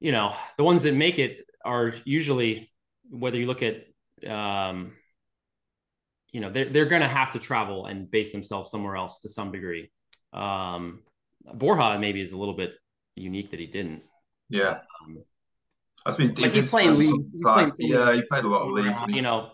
[0.00, 2.70] you know, the ones that make it are usually
[3.10, 3.86] whether you look at,
[4.28, 4.92] um,
[6.32, 9.28] you know, they're, they're going to have to travel and base themselves somewhere else to
[9.28, 9.90] some degree.
[10.32, 11.02] Um,
[11.54, 12.74] Borja maybe is a little bit
[13.14, 14.02] unique that he didn't.
[14.48, 14.80] Yeah.
[15.00, 15.24] Um,
[16.04, 17.32] I suppose like he's playing leagues.
[17.32, 18.98] He's playing yeah, he played a lot of leagues.
[19.08, 19.50] you know,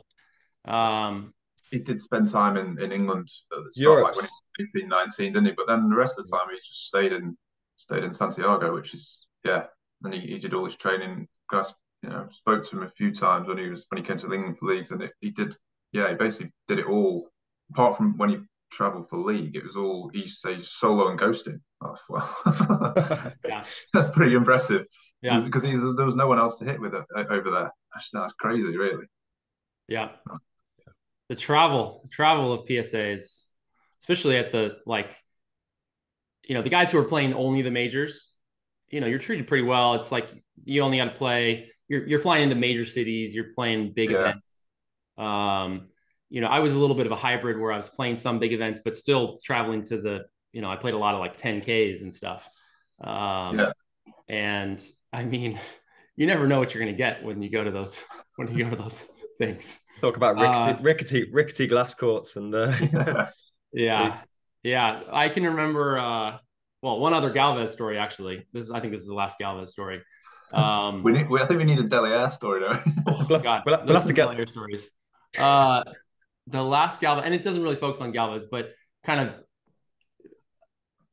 [0.66, 1.32] um,
[1.70, 4.26] he did spend time in, in England at the start, like when
[4.58, 5.52] he was 18, 19, didn't he?
[5.56, 7.36] But then the rest of the time he just stayed in
[7.76, 9.64] stayed in Santiago, which is yeah,
[10.04, 11.28] and he, he did all his training.
[11.50, 14.18] Gus, you know, spoke to him a few times when he was when he came
[14.18, 15.56] to the England for leagues, and it, he did.
[15.92, 17.28] Yeah, he basically did it all.
[17.70, 18.38] Apart from when he
[18.70, 21.60] travelled for league, it was all he used to say solo and ghosting.
[21.82, 23.64] Oh, well, yeah.
[23.92, 24.86] that's pretty impressive.
[25.20, 27.72] Yeah, because there was no one else to hit with it, over there.
[27.94, 29.06] That's, that's crazy, really.
[29.88, 30.10] Yeah.
[31.28, 33.44] The travel, the travel of PSAs,
[34.00, 35.16] especially at the like,
[36.44, 38.31] you know, the guys who are playing only the majors,
[38.92, 39.94] you know you're treated pretty well.
[39.94, 40.28] It's like
[40.64, 41.70] you only got to play.
[41.88, 43.34] You're you're flying into major cities.
[43.34, 44.18] You're playing big yeah.
[44.18, 44.46] events.
[45.18, 45.88] Um,
[46.30, 48.38] you know, I was a little bit of a hybrid where I was playing some
[48.38, 50.20] big events, but still traveling to the.
[50.52, 52.46] You know, I played a lot of like 10ks and stuff.
[53.02, 53.72] Um, yeah.
[54.28, 55.58] And I mean,
[56.16, 58.02] you never know what you're going to get when you go to those
[58.36, 59.06] when you go to those
[59.38, 59.80] things.
[60.02, 62.74] Talk about rickety, uh, rickety, rickety glass courts and uh,
[63.72, 64.18] yeah,
[64.62, 65.02] yeah.
[65.10, 65.98] I can remember.
[65.98, 66.38] Uh,
[66.82, 68.46] well, one other Galvez story actually.
[68.52, 70.02] This is, I think this is the last Galvez story.
[70.52, 71.30] Um, we need.
[71.30, 72.78] We, I think we need a Delierre story though.
[73.06, 74.90] oh God, we'll, we'll have to get Delierre stories.
[75.38, 75.82] Uh,
[76.46, 79.34] the last Galvez, and it doesn't really focus on Galvez, but kind of.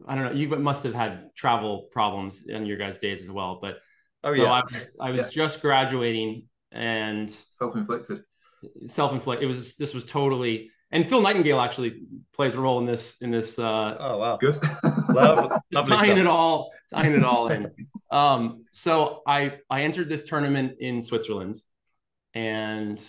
[0.05, 0.31] I don't know.
[0.33, 3.77] You must have had travel problems in your guys' days as well, but
[4.25, 4.51] oh, so yeah.
[4.51, 5.29] I was I was yeah.
[5.29, 8.19] just graduating and self-inflicted.
[8.87, 9.45] Self-inflicted.
[9.45, 12.01] It was this was totally and Phil Nightingale actually
[12.33, 13.59] plays a role in this in this.
[13.59, 14.57] Uh, oh wow, good.
[15.09, 16.17] Love, just tying stuff.
[16.17, 17.71] it all, tying it all in.
[18.11, 21.57] Um, so I I entered this tournament in Switzerland,
[22.33, 22.99] and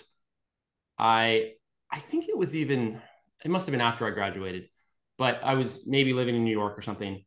[0.97, 1.53] I
[1.89, 3.01] I think it was even
[3.43, 4.69] it must have been after I graduated,
[5.17, 7.25] but I was maybe living in New York or something,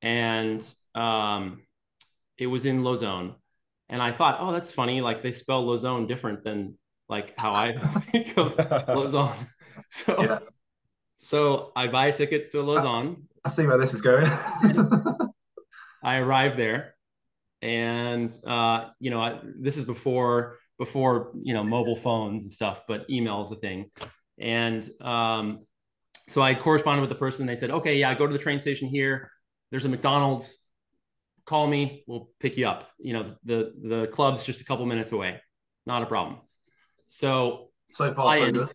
[0.00, 1.62] and um,
[2.36, 3.34] it was in Lausanne,
[3.88, 5.00] and I thought, oh, that's funny.
[5.00, 7.76] Like they spell Lausanne different than like how I
[8.12, 8.56] think of
[8.88, 9.46] Lausanne.
[9.88, 10.38] So, yeah.
[11.14, 13.28] so I buy a ticket to Lausanne.
[13.44, 14.26] I see where this is going.
[16.02, 16.94] I arrive there,
[17.62, 22.82] and uh, you know, I, this is before before you know mobile phones and stuff,
[22.86, 23.90] but email is the thing.
[24.38, 25.66] And um,
[26.28, 27.46] so I corresponded with the person.
[27.46, 29.30] They said, "Okay, yeah, go to the train station here.
[29.70, 30.62] There's a McDonald's.
[31.46, 32.04] Call me.
[32.06, 32.90] We'll pick you up.
[32.98, 35.40] You know, the the club's just a couple minutes away.
[35.86, 36.38] Not a problem."
[37.10, 38.70] So so far so good.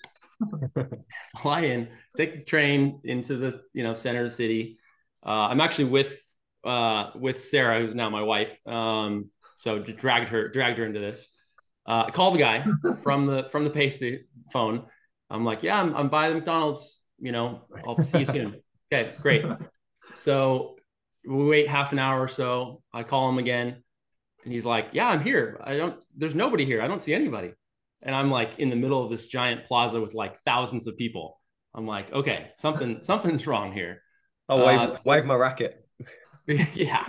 [1.39, 4.79] fly in, take the train into the you know center of the city.
[5.23, 6.17] Uh, I'm actually with
[6.63, 8.59] uh, with Sarah, who's now my wife.
[8.67, 11.29] Um, so just dragged her dragged her into this.
[11.87, 12.65] Uh, I called the guy
[13.03, 13.91] from the from the pay
[14.51, 14.87] phone.
[15.29, 17.01] I'm like, yeah, I'm, I'm by the McDonald's.
[17.19, 18.55] You know, I'll see you soon.
[18.91, 19.43] Okay, great.
[20.19, 20.75] so
[21.27, 22.83] we wait half an hour or so.
[22.93, 23.81] I call him again,
[24.43, 25.59] and he's like, "Yeah, I'm here.
[25.63, 25.99] I don't.
[26.15, 26.79] There's nobody here.
[26.79, 27.53] I don't see anybody."
[28.03, 31.39] And I'm like in the middle of this giant plaza with like thousands of people.
[31.73, 34.01] I'm like, okay, something something's wrong here.
[34.49, 35.87] Oh, wave, uh, wave my racket.
[36.73, 37.07] yeah.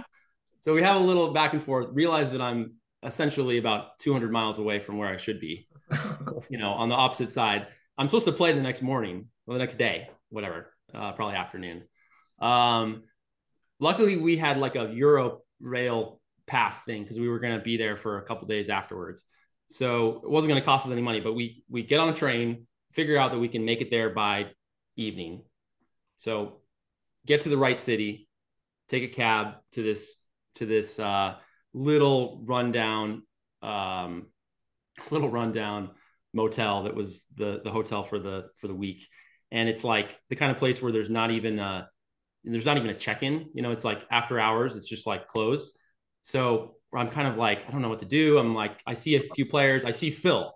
[0.60, 1.88] So we have a little back and forth.
[1.92, 5.68] Realize that I'm essentially about 200 miles away from where I should be.
[6.48, 7.66] you know, on the opposite side.
[7.96, 11.84] I'm supposed to play the next morning or the next day, whatever, uh, probably afternoon.
[12.40, 13.04] Um,
[13.78, 17.76] luckily, we had like a Euro rail pass thing because we were going to be
[17.76, 19.24] there for a couple days afterwards.
[19.66, 22.14] So it wasn't going to cost us any money, but we we get on a
[22.14, 24.46] train, figure out that we can make it there by
[24.96, 25.42] evening.
[26.16, 26.60] So
[27.26, 28.28] get to the right city,
[28.88, 30.16] take a cab to this
[30.56, 31.36] to this uh,
[31.72, 33.22] little rundown
[33.62, 34.26] um,
[35.10, 35.90] little rundown
[36.32, 39.06] motel that was the the hotel for the for the week,
[39.50, 41.88] and it's like the kind of place where there's not even a
[42.44, 43.48] there's not even a check-in.
[43.54, 45.72] You know, it's like after hours, it's just like closed.
[46.22, 48.38] So I'm kind of like I don't know what to do.
[48.38, 49.84] I'm like I see a few players.
[49.84, 50.52] I see Phil.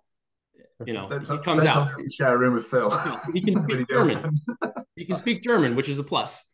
[0.87, 1.91] You know, don't, he comes out.
[2.13, 2.91] Share a room with Phil.
[3.35, 4.33] He can speak German.
[4.97, 6.45] he can speak German, which is a plus.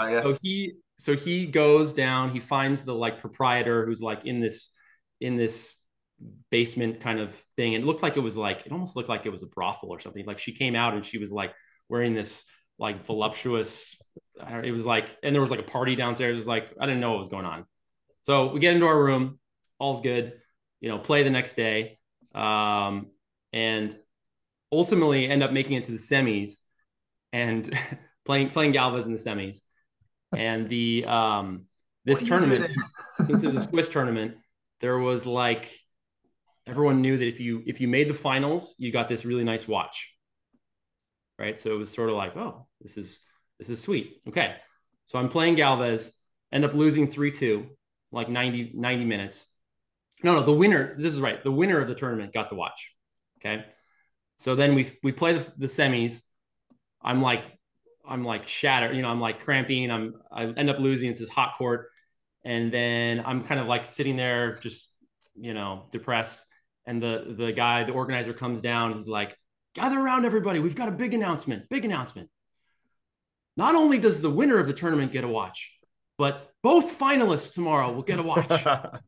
[0.00, 0.22] Yes.
[0.24, 2.30] So he so he goes down.
[2.30, 4.70] He finds the like proprietor who's like in this
[5.20, 5.74] in this
[6.50, 7.74] basement kind of thing.
[7.74, 9.90] And it looked like it was like it almost looked like it was a brothel
[9.90, 10.24] or something.
[10.24, 11.52] Like she came out and she was like
[11.88, 12.44] wearing this
[12.78, 14.00] like voluptuous.
[14.64, 16.32] It was like, and there was like a party downstairs.
[16.32, 17.66] It was like I didn't know what was going on.
[18.22, 19.38] So we get into our room.
[19.78, 20.34] All's good.
[20.80, 21.98] You know, play the next day,
[22.34, 23.06] um,
[23.52, 23.96] and
[24.72, 26.58] ultimately end up making it to the semis
[27.32, 27.70] and
[28.24, 29.60] playing playing Galvez in the semis.
[30.34, 31.66] And the um,
[32.04, 32.72] this tournament,
[33.28, 34.36] into the Swiss tournament,
[34.80, 35.70] there was like
[36.66, 39.68] everyone knew that if you if you made the finals, you got this really nice
[39.68, 40.12] watch.
[41.38, 41.58] Right.
[41.58, 43.20] So it was sort of like, oh, this is
[43.58, 44.20] this is sweet.
[44.28, 44.56] Okay.
[45.06, 46.14] So I'm playing Galvez,
[46.52, 47.66] end up losing 3-2,
[48.12, 49.46] like 90, 90 minutes.
[50.22, 51.42] No, no, the winner, this is right.
[51.42, 52.92] The winner of the tournament got the watch.
[53.40, 53.64] Okay.
[54.36, 56.22] So then we we play the, the semis.
[57.02, 57.42] I'm like,
[58.08, 59.90] I'm like shattered, you know, I'm like cramping.
[59.90, 61.10] I'm I end up losing.
[61.10, 61.88] It's this hot court.
[62.44, 64.94] And then I'm kind of like sitting there just,
[65.34, 66.44] you know, depressed
[66.86, 69.36] and the the guy the organizer comes down he's like
[69.74, 72.28] gather around everybody we've got a big announcement big announcement
[73.56, 75.72] not only does the winner of the tournament get a watch
[76.22, 79.00] but both finalists tomorrow will get a watch i'm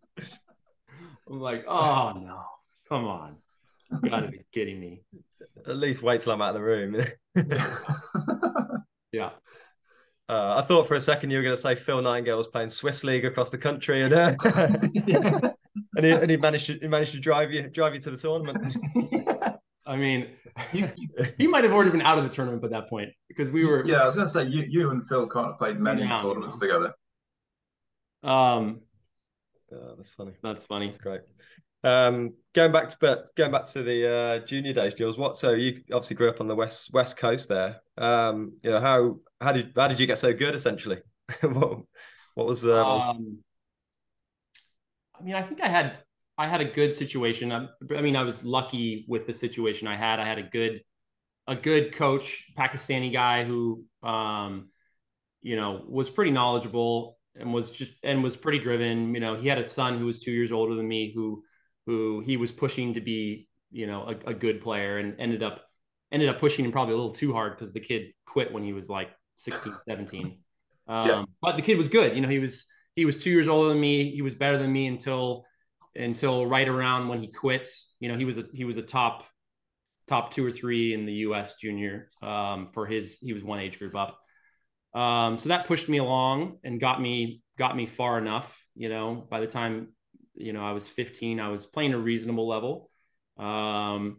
[1.28, 2.42] like oh no
[2.88, 3.36] come on
[4.02, 5.00] you gotta be kidding me
[5.64, 6.96] at least wait till i'm out of the room
[9.12, 9.30] yeah
[10.26, 12.70] uh, I thought for a second you were going to say Phil Nightingale was playing
[12.70, 14.34] Swiss league across the country, and uh,
[14.94, 15.38] yeah
[15.98, 18.16] and he, and he managed to he managed to drive you drive you to the
[18.16, 18.74] tournament.
[19.84, 20.28] I mean,
[20.72, 20.86] he,
[21.36, 23.84] he might have already been out of the tournament by that point because we were.
[23.84, 26.22] Yeah, I was going to say you you and Phil can't have played many yeah,
[26.22, 26.94] tournaments together.
[28.24, 28.80] Um,
[29.72, 30.32] oh, that's funny.
[30.42, 30.86] That's funny.
[30.86, 31.20] That's great.
[31.82, 35.18] Um, going back to but going back to the uh, junior days, Jules.
[35.18, 35.36] What?
[35.36, 37.82] So you obviously grew up on the west west coast there.
[37.98, 40.54] Um, you know how how did how did you get so good?
[40.54, 41.00] Essentially,
[41.42, 41.80] what,
[42.34, 43.16] what was, uh, what was...
[43.16, 43.38] Um,
[45.20, 45.98] I mean, I think I had
[46.38, 47.52] I had a good situation.
[47.52, 50.18] I, I, mean, I was lucky with the situation I had.
[50.18, 50.82] I had a good
[51.46, 54.70] a good coach, Pakistani guy who um,
[55.44, 59.14] you know, was pretty knowledgeable and was just and was pretty driven.
[59.14, 61.42] You know, he had a son who was two years older than me who
[61.86, 65.62] who he was pushing to be, you know, a, a good player and ended up
[66.12, 68.72] ended up pushing him probably a little too hard because the kid quit when he
[68.72, 70.38] was like 16, 17.
[70.86, 71.24] Um, yeah.
[71.40, 72.14] but the kid was good.
[72.14, 74.10] You know, he was he was two years older than me.
[74.10, 75.46] He was better than me until
[75.96, 77.94] until right around when he quits.
[78.00, 79.24] You know, he was a he was a top
[80.06, 81.54] top two or three in the U.S.
[81.54, 83.18] junior um, for his.
[83.22, 84.18] He was one age group up.
[84.94, 88.64] Um, so that pushed me along and got me got me far enough.
[88.74, 89.88] You know, by the time
[90.34, 92.90] you know I was 15, I was playing a reasonable level.
[93.38, 94.18] Um,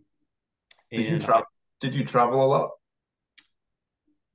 [0.92, 1.46] did you travel?
[1.80, 2.72] Did you travel a lot?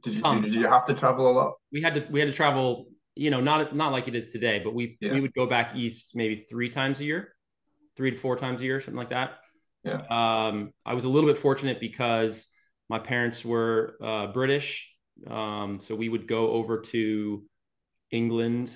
[0.03, 1.55] Did you, did you have to travel a lot?
[1.73, 2.87] We had to we had to travel
[3.21, 5.13] you know, not not like it is today, but we yeah.
[5.13, 7.35] we would go back east maybe three times a year,
[7.97, 9.33] three to four times a year, something like that.
[9.85, 10.03] Yeah.
[10.09, 12.49] Um, I was a little bit fortunate because
[12.89, 14.90] my parents were uh, British,
[15.27, 17.43] um, so we would go over to
[18.11, 18.75] England,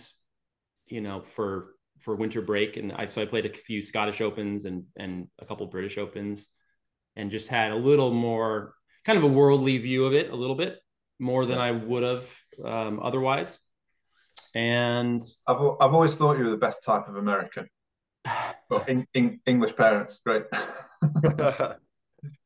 [0.86, 4.64] you know, for for winter break, and I so I played a few Scottish Opens
[4.64, 6.46] and and a couple British Opens,
[7.16, 8.74] and just had a little more
[9.04, 10.78] kind of a worldly view of it, a little bit
[11.18, 13.60] more than I would have um, otherwise.
[14.54, 17.68] And I've I've always thought you were the best type of American.
[18.70, 20.44] Well, in, in, English parents, great.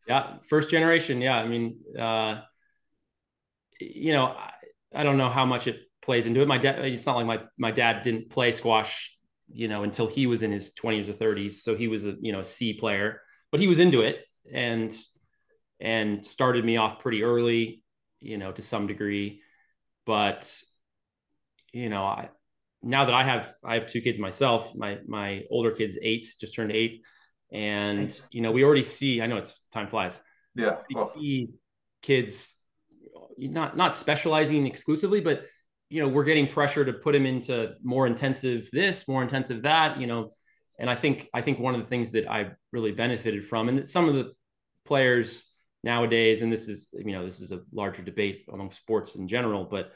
[0.09, 1.21] yeah, first generation.
[1.21, 2.41] Yeah, I mean, uh,
[3.79, 4.37] you know,
[4.95, 6.49] I don't know how much it plays into it.
[6.49, 9.17] My dad, it's not like my my dad didn't play squash,
[9.49, 11.63] you know, until he was in his 20s or 30s.
[11.63, 13.21] So he was a you know a C player,
[13.51, 14.95] but he was into it and
[15.81, 17.83] and started me off pretty early,
[18.21, 19.43] you know, to some degree.
[20.07, 20.51] But
[21.73, 22.31] you know, I
[22.83, 24.75] now that I have I have two kids myself.
[24.75, 27.03] My my older kid's eight, just turned eight,
[27.53, 29.21] and you know we already see.
[29.21, 30.21] I know it's time flies.
[30.55, 31.13] Yeah, we well.
[31.15, 31.49] see
[32.03, 32.55] kids
[33.39, 35.47] not not specializing exclusively, but
[35.91, 39.99] you know we're getting pressure to put him into more intensive this, more intensive that.
[40.01, 40.31] You know,
[40.79, 43.79] and I think I think one of the things that I really benefited from, and
[43.79, 44.33] that some of the
[44.85, 45.51] players
[45.85, 49.65] nowadays, and this is you know this is a larger debate among sports in general,
[49.65, 49.93] but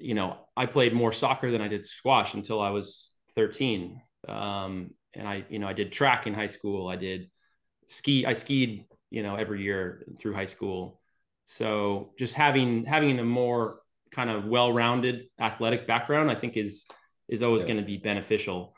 [0.00, 4.00] you know, I played more soccer than I did squash until I was 13.
[4.28, 6.88] Um, and I, you know, I did track in high school.
[6.88, 7.30] I did
[7.88, 8.24] ski.
[8.24, 10.99] I skied, you know, every year through high school.
[11.50, 13.80] So just having having a more
[14.12, 16.86] kind of well-rounded athletic background, I think is
[17.28, 17.68] is always yeah.
[17.70, 18.72] going to be beneficial.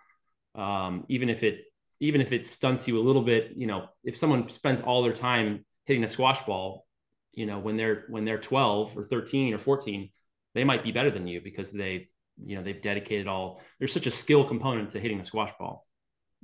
[0.54, 1.64] Um, even if it
[2.00, 5.12] even if it stunts you a little bit, you know, if someone spends all their
[5.12, 6.86] time hitting a squash ball,
[7.34, 10.08] you know, when they're when they're 12 or 13 or 14,
[10.54, 12.08] they might be better than you because they
[12.42, 15.86] you know they've dedicated all there's such a skill component to hitting a squash ball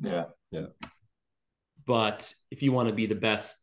[0.03, 0.67] yeah yeah
[1.87, 3.57] but if you want to be the best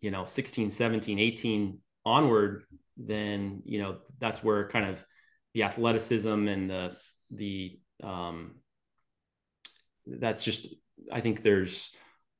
[0.00, 2.64] you know 16 17 18 onward
[2.96, 5.02] then you know that's where kind of
[5.54, 6.92] the athleticism and the
[7.30, 8.54] the um
[10.06, 10.66] that's just
[11.12, 11.90] i think there's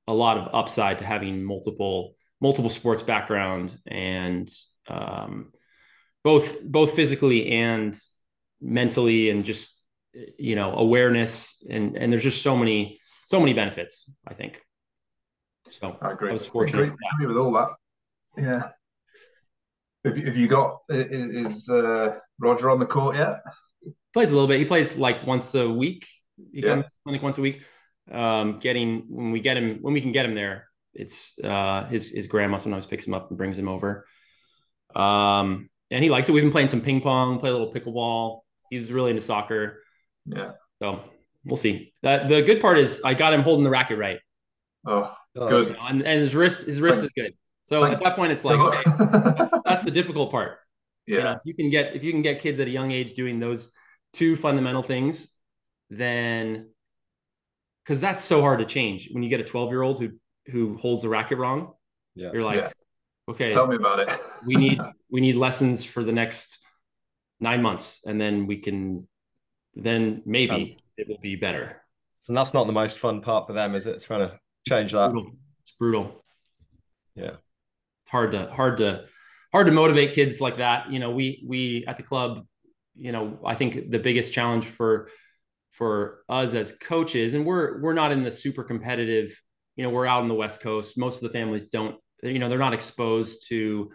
[0.07, 4.51] a lot of upside to having multiple multiple sports background and
[4.89, 5.51] um
[6.23, 7.99] both both physically and
[8.61, 9.81] mentally and just
[10.39, 14.61] you know awareness and and there's just so many so many benefits i think.
[15.71, 16.31] So i agree.
[16.31, 17.69] I was fortunate I agree, with all that.
[18.37, 18.69] Yeah
[20.05, 23.41] have you, have you got is uh, roger on the court yet
[24.13, 26.07] plays a little bit he plays like once a week
[26.53, 26.69] he yeah.
[26.69, 27.63] comes to clinic once a week
[28.13, 32.11] um getting when we get him when we can get him there it's uh his
[32.11, 34.07] his grandma sometimes picks him up and brings him over
[34.95, 36.33] um and he likes it.
[36.33, 38.41] We've been playing some ping pong, play a little pickleball.
[38.71, 39.83] He's really into soccer.
[40.27, 40.53] Yeah.
[40.83, 41.01] So
[41.45, 41.95] we'll see.
[42.03, 44.19] That the good part is I got him holding the racket right.
[44.87, 45.67] Oh, good.
[45.67, 47.35] So, and, and, his wrist, his wrist is good.
[47.67, 50.59] So at that point, it's like okay, that's, that's, the difficult part.
[51.07, 51.17] Yeah.
[51.17, 53.15] You know, if you can get if you can get kids at a young age
[53.15, 53.73] doing those
[54.13, 55.29] two fundamental things,
[55.91, 56.69] then
[57.83, 60.13] because that's so hard to change when you get a 12 year old who
[60.47, 61.73] who holds the racket wrong.
[62.15, 62.31] Yeah.
[62.33, 62.71] You're like, yeah
[63.29, 64.11] okay tell me about it
[64.47, 66.59] we need we need lessons for the next
[67.41, 69.07] nine months and then we can
[69.75, 71.83] then maybe um, it will be better
[72.29, 74.39] and that's not the most fun part for them is it trying to
[74.69, 75.33] change it's that brutal.
[75.63, 76.25] it's brutal
[77.15, 77.39] yeah it's
[78.15, 79.05] hard to hard to
[79.53, 80.91] hard to motivate kids like that.
[80.93, 82.47] You know we we at the club
[82.97, 85.11] you know i think the biggest challenge for
[85.73, 89.37] for us as coaches and we're we're not in the super competitive
[89.77, 90.97] you know we're out on the west coast.
[90.97, 93.91] Most of the families don't you know they're not exposed to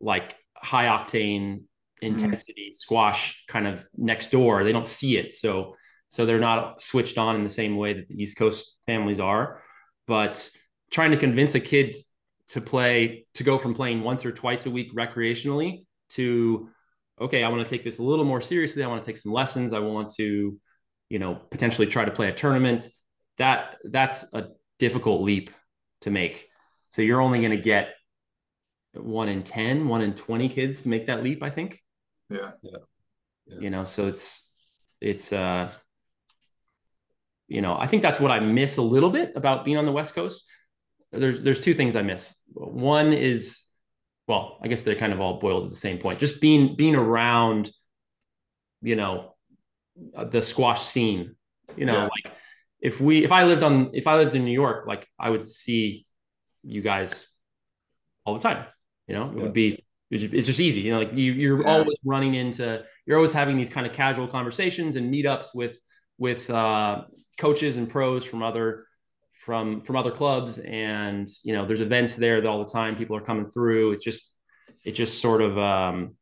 [0.00, 1.62] like high octane
[2.00, 2.74] intensity mm-hmm.
[2.74, 4.64] squash kind of next door.
[4.64, 5.32] They don't see it.
[5.32, 5.76] So
[6.08, 9.62] so they're not switched on in the same way that the east coast families are.
[10.06, 10.48] But
[10.90, 11.96] trying to convince a kid
[12.48, 16.68] to play to go from playing once or twice a week recreationally to
[17.20, 19.32] okay i want to take this a little more seriously i want to take some
[19.32, 20.58] lessons i want to
[21.08, 22.88] you know potentially try to play a tournament
[23.38, 25.50] that that's a difficult leap
[26.02, 26.48] to make
[26.90, 27.94] so you're only going to get
[28.94, 31.82] one in 10, one in 20 kids to make that leap, I think.
[32.30, 32.52] Yeah.
[32.62, 32.78] Yeah.
[33.46, 33.58] yeah.
[33.58, 34.48] You know, so it's,
[35.00, 35.70] it's, uh,
[37.48, 39.92] you know, I think that's what I miss a little bit about being on the
[39.92, 40.44] West Coast.
[41.18, 42.34] There's, there's two things I miss.
[42.52, 43.64] One is,
[44.26, 46.18] well, I guess they're kind of all boiled at the same point.
[46.18, 47.70] Just being, being around,
[48.82, 49.34] you know,
[50.30, 51.34] the squash scene,
[51.76, 52.02] you know, yeah.
[52.02, 52.34] like
[52.80, 55.44] if we, if I lived on, if I lived in New York, like I would
[55.44, 56.06] see
[56.62, 57.28] you guys
[58.24, 58.64] all the time.
[59.06, 59.42] You know, it yeah.
[59.42, 60.80] would be it's just easy.
[60.82, 61.72] You know, like you you're yeah.
[61.72, 65.78] always running into you're always having these kind of casual conversations and meetups with
[66.18, 67.02] with uh,
[67.38, 68.86] coaches and pros from other
[69.44, 73.20] from from other clubs and you know there's events there all the time people are
[73.20, 74.32] coming through it just
[74.84, 76.16] it just sort of um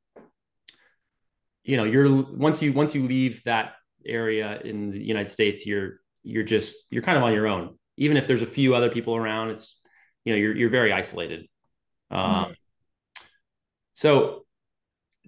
[1.63, 6.01] you know you're once you once you leave that area in the united states you're
[6.25, 9.15] you're just you're kind of on your own even if there's a few other people
[9.15, 9.81] around it's
[10.25, 11.49] you know you're you're very isolated.
[12.11, 12.55] Um, mm.
[13.95, 14.45] So,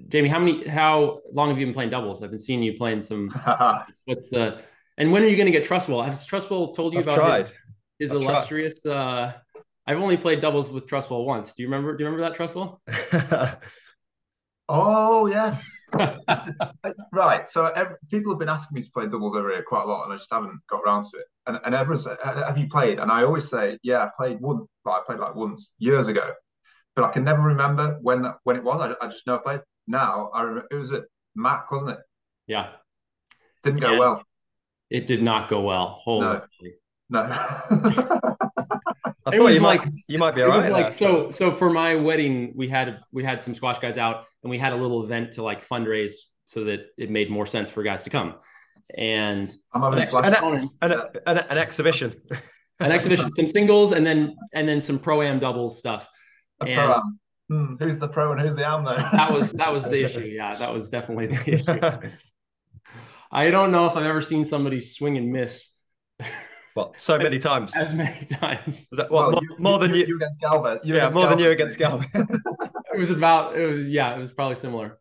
[0.08, 2.22] Jamie, how many how long have you been playing doubles?
[2.22, 3.28] I've been seeing you playing some.
[4.04, 4.62] what's the
[4.96, 6.04] and when are you going to get Trustwell?
[6.04, 7.44] Has Trustwell told you I've about tried.
[7.46, 7.54] his,
[7.98, 8.82] his illustrious?
[8.82, 8.94] Tried.
[8.94, 9.32] Uh,
[9.86, 11.52] I've only played doubles with Trustwell once.
[11.52, 11.96] Do you remember?
[11.96, 12.78] Do you remember that Trustwell?
[14.68, 15.70] Oh yes,
[17.12, 17.48] right.
[17.48, 20.04] So every, people have been asking me to play doubles over here quite a lot,
[20.04, 21.26] and I just haven't got around to it.
[21.46, 22.98] And and everyone's have you played?
[22.98, 24.66] And I always say, yeah, I played one.
[24.86, 26.32] Like, I played like once years ago,
[26.96, 28.80] but I can never remember when that when it was.
[28.80, 29.60] I, I just know I played.
[29.86, 31.04] Now I remember it was at
[31.36, 31.98] Mac, wasn't it?
[32.46, 32.70] Yeah.
[33.62, 34.22] Didn't go well.
[34.88, 36.00] It did not go well.
[36.02, 36.26] Holy.
[36.26, 36.42] No.
[37.14, 37.20] No.
[39.26, 40.70] I thought you might like, you might be all right.
[40.70, 44.50] Like so so for my wedding, we had we had some squash guys out and
[44.50, 46.12] we had a little event to like fundraise
[46.44, 48.34] so that it made more sense for guys to come.
[48.96, 50.92] And I'm having an, an, an,
[51.26, 52.14] an, an exhibition.
[52.80, 56.08] an exhibition, some singles and then and then some pro am doubles stuff.
[56.60, 57.02] A and
[57.48, 58.96] hmm, who's the pro and who's the am though?
[58.96, 60.20] that was that was the issue.
[60.20, 62.10] Yeah, that was definitely the issue.
[63.30, 65.70] I don't know if I've ever seen somebody swing and miss.
[66.74, 67.74] Well, so many times.
[67.76, 68.88] As many times.
[68.92, 70.80] That, well, well more, you, more, than you, you against Galva.
[70.82, 71.36] yeah, against more Galva.
[71.36, 72.06] than you against Galva.
[72.14, 73.56] it was about.
[73.56, 74.14] It was yeah.
[74.14, 74.98] It was probably similar.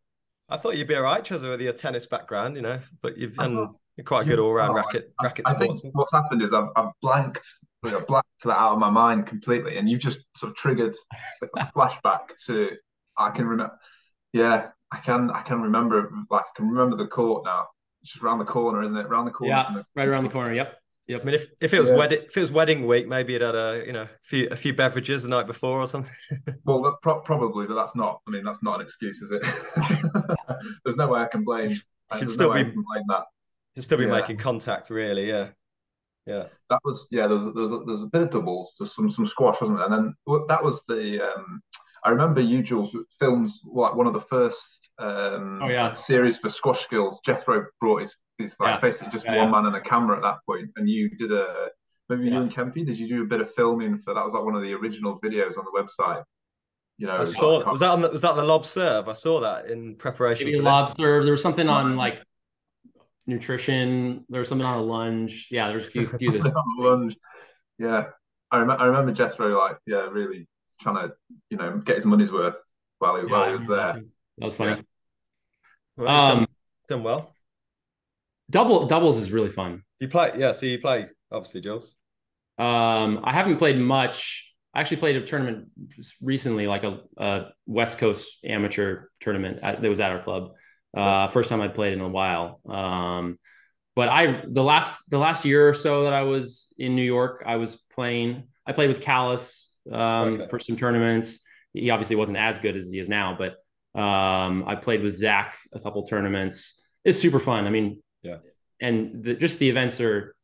[0.50, 3.36] I thought you'd be all right, Chester, with your tennis background, you know, but you've
[3.36, 5.46] done you're quite good all round racket racket.
[5.48, 7.48] I, I think what's happened is I've, I've blanked
[7.84, 10.96] you know, blanked that out of my mind completely, and you've just sort of triggered
[11.42, 12.72] a flashback to
[13.18, 13.78] I can remember.
[14.32, 17.68] Yeah, I can I can remember like I can remember the court now.
[18.02, 19.06] It's just around the corner, isn't it?
[19.06, 19.54] Around the corner.
[19.56, 20.54] Yeah, the, right around the corner.
[20.54, 20.78] Yep.
[21.08, 21.22] Yep.
[21.22, 21.98] I mean, if, if it was yeah.
[21.98, 24.56] wedding if it was wedding week, maybe it had a you know a few a
[24.56, 26.12] few beverages the night before or something.
[26.66, 28.22] well, pro- probably, but that's not.
[28.28, 29.42] I mean, that's not an excuse, is it?
[30.86, 31.78] There's no way I can blame.
[32.18, 33.24] Should still no be blame that.
[33.76, 34.12] Should still be yeah.
[34.12, 35.28] making contact, really.
[35.28, 35.50] Yeah.
[36.26, 36.46] Yeah.
[36.70, 37.28] That was yeah.
[37.28, 39.60] There was there was a, there was a bit of doubles, just some some squash,
[39.60, 39.88] wasn't there?
[39.88, 41.22] And then that was the.
[41.22, 41.62] um
[42.06, 45.94] I remember you, Jules, filmed like one of the first um, oh, yeah.
[45.94, 47.22] series for squash skills.
[47.26, 48.80] Jethro brought his it's like yeah.
[48.80, 51.70] basically just yeah, one man and a camera at that point, and you did a
[52.10, 52.86] maybe you and Kempy.
[52.86, 54.24] Did you do a bit of filming for that?
[54.24, 56.24] Was like one of the original videos on the website.
[56.98, 59.08] You know, I saw, was that on the, was that the lob serve?
[59.08, 60.46] I saw that in preparation.
[60.46, 60.98] Maybe lob this.
[60.98, 61.24] serve.
[61.24, 62.24] There was something on like
[63.28, 64.26] nutrition.
[64.30, 65.48] There was something on a lunge.
[65.52, 66.08] Yeah, there's a few.
[66.08, 66.44] few
[66.78, 67.16] lunge.
[67.78, 68.06] Yeah,
[68.52, 70.48] I, rem- I remember Jethro like yeah, really
[70.84, 71.14] trying to
[71.50, 72.58] you know get his money's worth
[73.00, 74.02] while he, yeah, while he was there.
[74.38, 74.72] That was funny.
[74.72, 74.82] Yeah.
[75.98, 76.48] Well, um, done,
[76.90, 77.36] done well.
[78.50, 79.84] Double doubles is really fun.
[80.00, 80.52] You play, yeah.
[80.52, 81.96] So you play, obviously, Jules.
[82.58, 84.50] Um, I haven't played much.
[84.74, 85.70] I actually played a tournament
[86.22, 90.52] recently, like a, a West Coast amateur tournament at, that was at our club.
[90.96, 92.60] Uh, first time I'd played in a while.
[92.68, 93.40] Um,
[93.96, 97.44] but I the last the last year or so that I was in New York,
[97.46, 98.44] I was playing.
[98.66, 100.48] I played with Callis um, okay.
[100.48, 101.40] for some tournaments.
[101.74, 103.54] He obviously wasn't as good as he is now, but
[104.00, 106.82] um, I played with Zach a couple tournaments.
[107.04, 107.66] It's super fun.
[107.66, 108.38] I mean, yeah.
[108.80, 110.36] And the, just the events are,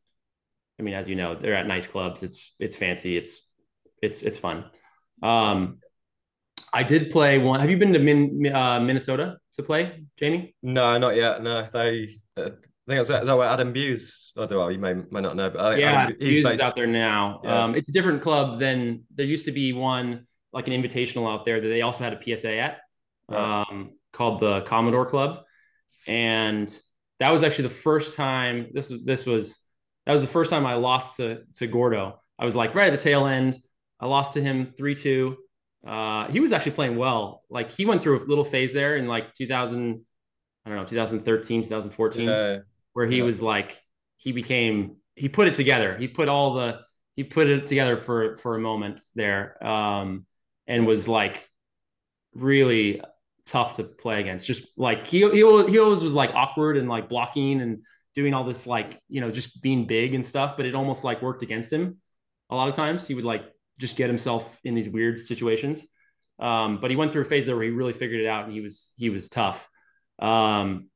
[0.78, 2.22] I mean, as you know, they're at nice clubs.
[2.22, 3.16] It's it's fancy.
[3.16, 3.48] It's
[4.02, 4.64] it's it's fun.
[5.22, 5.78] Um,
[6.72, 7.60] I did play one.
[7.60, 10.54] Have you been to Min, uh, Minnesota to play, Jamie?
[10.62, 11.42] No, not yet.
[11.42, 12.14] No, they.
[12.36, 12.50] Uh,
[12.90, 14.32] I think it was that, that where Adam Buse.
[14.36, 14.68] I don't know.
[14.68, 16.54] You may may not know, but I, yeah, Adam, Buse based...
[16.54, 17.40] is out there now.
[17.44, 17.62] Yeah.
[17.62, 21.44] Um, it's a different club than there used to be one like an invitational out
[21.44, 22.78] there that they also had a PSA at,
[23.28, 25.44] um, called the Commodore Club,
[26.08, 26.68] and
[27.20, 29.60] that was actually the first time this was this was
[30.06, 32.20] that was the first time I lost to to Gordo.
[32.40, 33.56] I was like right at the tail end.
[34.00, 35.36] I lost to him three two.
[35.86, 37.44] Uh, he was actually playing well.
[37.48, 40.04] Like he went through a little phase there in like 2000,
[40.66, 42.58] I don't know, 2013, 2014, yeah.
[42.92, 43.24] Where he yeah.
[43.24, 43.80] was like
[44.16, 45.96] he became he put it together.
[45.96, 46.80] He put all the
[47.16, 50.26] he put it together for for a moment there, um,
[50.66, 51.48] and was like
[52.34, 53.02] really
[53.46, 54.46] tough to play against.
[54.46, 57.84] Just like he he he always was like awkward and like blocking and
[58.14, 61.22] doing all this like you know just being big and stuff, but it almost like
[61.22, 61.98] worked against him
[62.48, 63.06] a lot of times.
[63.06, 63.44] He would like
[63.78, 65.86] just get himself in these weird situations.
[66.38, 68.52] Um, but he went through a phase there where he really figured it out and
[68.52, 69.68] he was he was tough.
[70.18, 70.88] Um,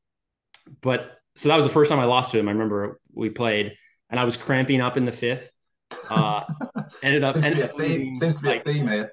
[0.80, 2.48] but so that was the first time I lost to him.
[2.48, 3.76] I remember we played
[4.10, 5.50] and I was cramping up in the fifth.
[6.08, 6.44] Uh,
[7.02, 9.12] ended up, seems, ended to up losing, seems to be like, a theme here.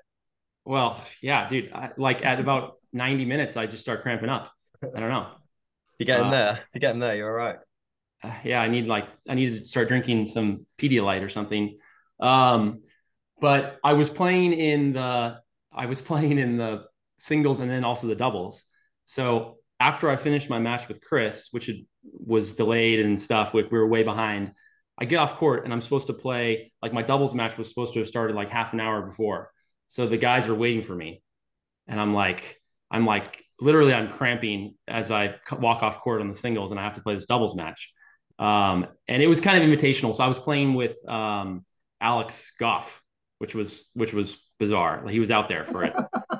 [0.66, 1.72] Well, yeah, dude.
[1.74, 4.52] I, like at about 90 minutes, I just start cramping up.
[4.84, 5.28] I don't know.
[5.98, 6.60] You're getting uh, there.
[6.74, 7.16] You're getting there.
[7.16, 7.58] You're all right.
[8.24, 11.78] Uh, yeah, I need like I need to start drinking some Pedialyte or something.
[12.20, 12.82] Um,
[13.40, 15.40] but I was playing in the
[15.74, 16.86] I was playing in the
[17.20, 18.66] singles and then also the doubles.
[19.06, 23.64] So after I finished my match with Chris, which had, was delayed and stuff, we,
[23.64, 24.52] we were way behind.
[25.00, 27.94] I get off court and I'm supposed to play like my doubles match was supposed
[27.94, 29.50] to have started like half an hour before.
[29.88, 31.24] So the guys are waiting for me,
[31.88, 32.62] and I'm like,
[32.92, 36.84] I'm like literally I'm cramping as I walk off court on the singles and I
[36.84, 37.92] have to play this doubles match.
[38.38, 40.16] Um, and it was kind of invitational.
[40.16, 41.66] So I was playing with um,
[42.00, 43.02] Alex Gough,
[43.40, 45.08] which was which was bizarre.
[45.08, 45.96] He was out there for it.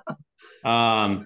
[0.66, 1.26] um,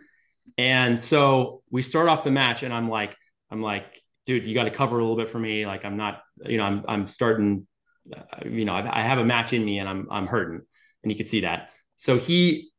[0.58, 3.16] And so we start off the match, and I'm like,
[3.52, 5.66] I'm like, dude, you got to cover a little bit for me.
[5.66, 7.68] Like, I'm not, you know, I'm, I'm starting,
[8.16, 10.62] uh, you know, I, I have a match in me, and I'm, I'm hurting,
[11.04, 11.72] and you could see that.
[11.98, 12.72] So he,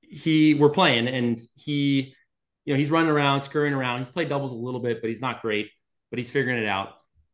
[0.00, 2.14] he, we're playing, and he,
[2.64, 3.98] you know, he's running around, scurrying around.
[3.98, 5.70] He's played doubles a little bit, but he's not great,
[6.10, 6.90] but he's figuring it out.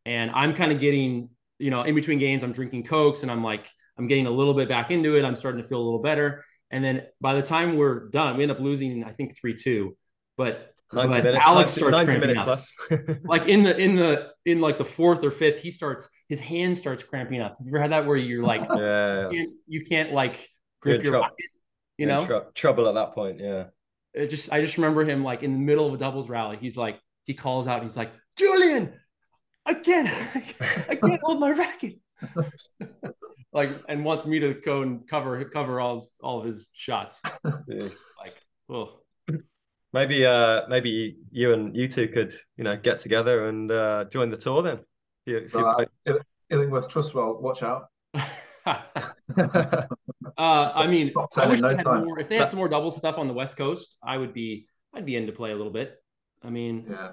[0.06, 1.28] And I'm kind of getting,
[1.58, 3.68] you know, in between games, I'm drinking cokes, and I'm like,
[3.98, 5.24] I'm getting a little bit back into it.
[5.24, 6.44] I'm starting to feel a little better.
[6.70, 9.96] And then by the time we're done, we end up losing, I think three two.
[10.36, 12.60] But, but minutes, Alex starts cramping up.
[13.24, 16.76] Like in the in the in like the fourth or fifth, he starts his hand
[16.76, 17.56] starts cramping up.
[17.58, 20.48] Have you ever had that where you're like yeah, you can't, you can't like
[20.80, 21.50] grip your racket,
[21.96, 22.24] you know?
[22.26, 23.40] trou- trouble at that point.
[23.40, 23.64] Yeah.
[24.12, 26.58] it just I just remember him like in the middle of a doubles rally.
[26.60, 27.82] He's like he calls out.
[27.82, 28.94] He's like Julian,
[29.66, 30.08] I can't
[30.88, 31.98] I can't hold my racket.
[33.52, 37.20] like and wants me to go and cover cover all all of his shots.
[37.68, 37.88] Yeah.
[38.18, 38.34] Like
[38.68, 39.00] oh
[39.92, 44.28] Maybe, uh, maybe you and you two could, you know, get together and uh, join
[44.28, 44.78] the tour then.
[45.24, 46.18] If you- if you Uh, Il-
[46.50, 47.84] Illingworth Trustwell, watch out.
[48.66, 49.86] uh,
[50.36, 52.04] I mean, I wish in they had time.
[52.06, 52.18] more.
[52.18, 54.66] If they had some more double stuff on the West Coast, I would be.
[54.92, 55.94] I'd be in to play a little bit.
[56.42, 57.12] I mean, Yeah.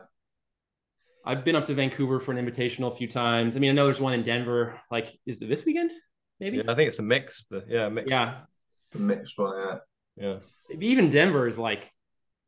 [1.26, 3.56] I've been up to Vancouver for an invitational a few times.
[3.56, 4.80] I mean, I know there's one in Denver.
[4.90, 5.92] Like, is it this weekend?
[6.40, 6.58] Maybe.
[6.58, 7.46] yeah, I think it's a mix.
[7.68, 8.10] Yeah, mixed.
[8.10, 8.40] Yeah.
[8.88, 9.80] It's a mixed one,
[10.18, 10.38] yeah.
[10.70, 11.92] yeah, Even Denver is like,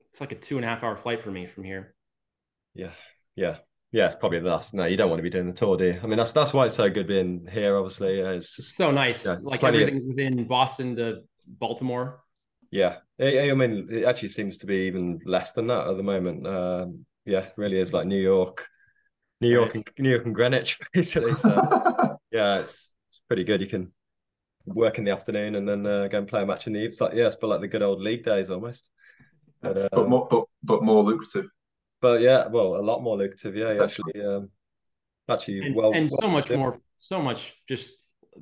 [0.10, 1.94] it's like a two and a half hour flight for me from here.
[2.74, 2.92] yeah,
[3.36, 3.58] yeah.
[3.92, 4.74] Yeah, it's probably the last.
[4.74, 6.00] No, you don't want to be doing the tour, do you?
[6.02, 7.78] I mean, that's that's why it's so good being here.
[7.78, 9.24] Obviously, uh, it's just So nice.
[9.24, 12.24] Yeah, like plenty of- everything's within Boston to Baltimore.
[12.72, 16.02] Yeah, I, I mean, it actually seems to be even less than that at the
[16.02, 16.48] moment.
[16.48, 18.68] Um, yeah, really is like New York,
[19.42, 21.36] New York, and New York and Greenwich, basically.
[21.36, 21.50] So
[22.32, 23.62] yeah, it's it's pretty good.
[23.62, 23.92] You can
[24.66, 26.90] work in the afternoon and then uh, go and play a match in the evening.
[26.92, 28.90] It's like yeah, it's but like the good old league days almost.
[29.62, 31.50] But, uh, but more but but more lucrative.
[32.02, 33.56] but yeah, well, a lot more lucrative.
[33.56, 34.50] Yeah, actually, um,
[35.30, 36.58] actually, and, well, and well so much yeah.
[36.58, 37.96] more so much just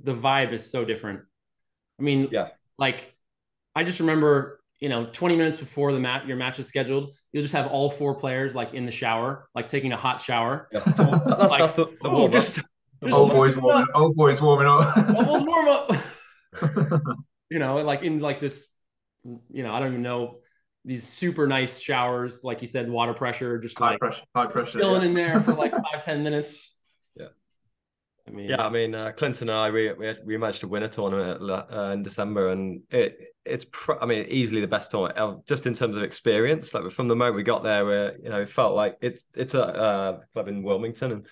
[0.03, 1.21] the vibe is so different
[1.99, 2.49] i mean Yeah.
[2.77, 3.13] like
[3.75, 7.43] i just remember you know 20 minutes before the mat your match is scheduled you'll
[7.43, 10.79] just have all four players like in the shower like taking a hot shower Yeah.
[10.85, 10.99] That's,
[11.49, 12.31] Like, that's the, the oh, warm-up.
[12.31, 12.65] just, just
[13.13, 13.89] Old boys warming up.
[13.95, 15.91] old boys warming Almost warm up
[17.49, 18.67] you know like in like this
[19.49, 20.37] you know i don't even know
[20.83, 24.79] these super nice showers like you said water pressure just high like pressure, high pressure.
[24.79, 25.07] chilling yeah.
[25.07, 26.80] in there for like five ten minutes Yeah.
[28.27, 30.83] I mean Yeah, I mean, uh, Clinton and I, we, we we managed to win
[30.83, 35.45] a tournament uh, in December, and it it's pr- I mean easily the best tournament
[35.47, 36.73] just in terms of experience.
[36.73, 39.53] Like from the moment we got there, where you know it felt like it's it's
[39.53, 41.27] a uh, club in Wilmington, and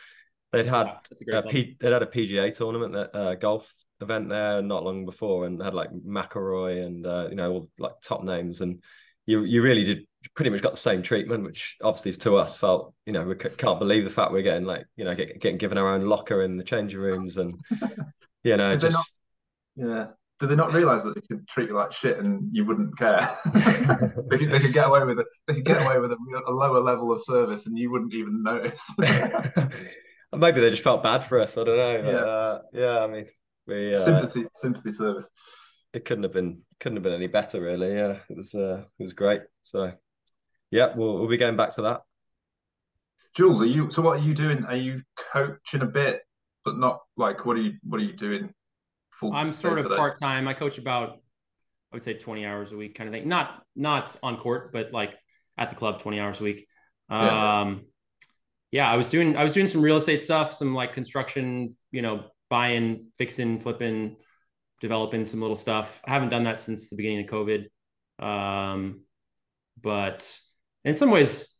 [0.51, 1.49] they'd had Wow, that's a great uh.
[1.49, 3.71] P- they'd had a PGA tournament, that uh, golf
[4.01, 7.93] event there not long before, and had like McIlroy and uh, you know all like
[8.01, 8.83] top names, and
[9.25, 12.93] you you really did pretty much got the same treatment, which obviously to us felt
[13.05, 15.57] you know we c- can't believe the fact we're getting like you know get, getting
[15.57, 17.55] given our own locker in the changing rooms, and
[18.43, 19.13] you know Did they just
[19.75, 20.07] Yeah.
[20.39, 23.29] Did they not realise that they could treat you like shit and you wouldn't care?
[23.53, 25.25] they, could, they could get away with it.
[25.47, 26.17] They could get away with a,
[26.47, 28.89] a lower level of service and you wouldn't even notice.
[30.33, 31.57] maybe they just felt bad for us.
[31.57, 32.09] I don't know.
[32.09, 32.17] Yeah.
[32.17, 32.99] uh, yeah.
[32.99, 33.25] I mean,
[33.67, 35.29] we uh, sympathy, sympathy service.
[35.93, 37.93] it couldn't have been couldn't have been any better, really.
[37.93, 39.41] Yeah, it was uh, it was great.
[39.61, 39.91] So,
[40.71, 42.01] yeah, we'll we'll be going back to that.
[43.35, 43.91] Jules, are you?
[43.91, 44.65] So what are you doing?
[44.65, 46.21] Are you coaching a bit,
[46.65, 47.73] but not like what are you?
[47.83, 48.53] What are you doing?
[49.11, 50.47] Full I'm sort of to part time.
[50.47, 51.19] I coach about,
[51.91, 53.27] I would say, 20 hours a week, kind of thing.
[53.27, 55.15] Not not on court, but like
[55.57, 56.67] at the club, 20 hours a week.
[57.09, 57.61] Yeah.
[57.61, 57.85] Um,
[58.71, 62.01] yeah, I was doing I was doing some real estate stuff, some like construction, you
[62.01, 64.17] know, buying, fixing, flipping,
[64.79, 66.01] developing some little stuff.
[66.05, 67.65] I haven't done that since the beginning of COVID,
[68.19, 69.01] um,
[69.81, 70.37] but
[70.85, 71.55] in some ways,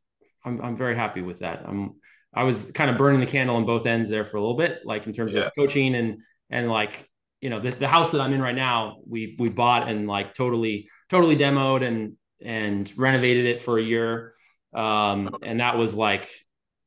[0.46, 1.64] I'm I'm very happy with that.
[1.68, 1.96] I'm
[2.34, 4.80] I was kind of burning the candle on both ends there for a little bit,
[4.86, 5.42] like in terms Yeah.
[5.48, 7.08] of coaching and and like
[7.42, 10.34] you know the, the house that I'm in right now, we we bought and like
[10.34, 14.34] totally totally demoed and and renovated it for a year,
[14.74, 16.30] um, and that was like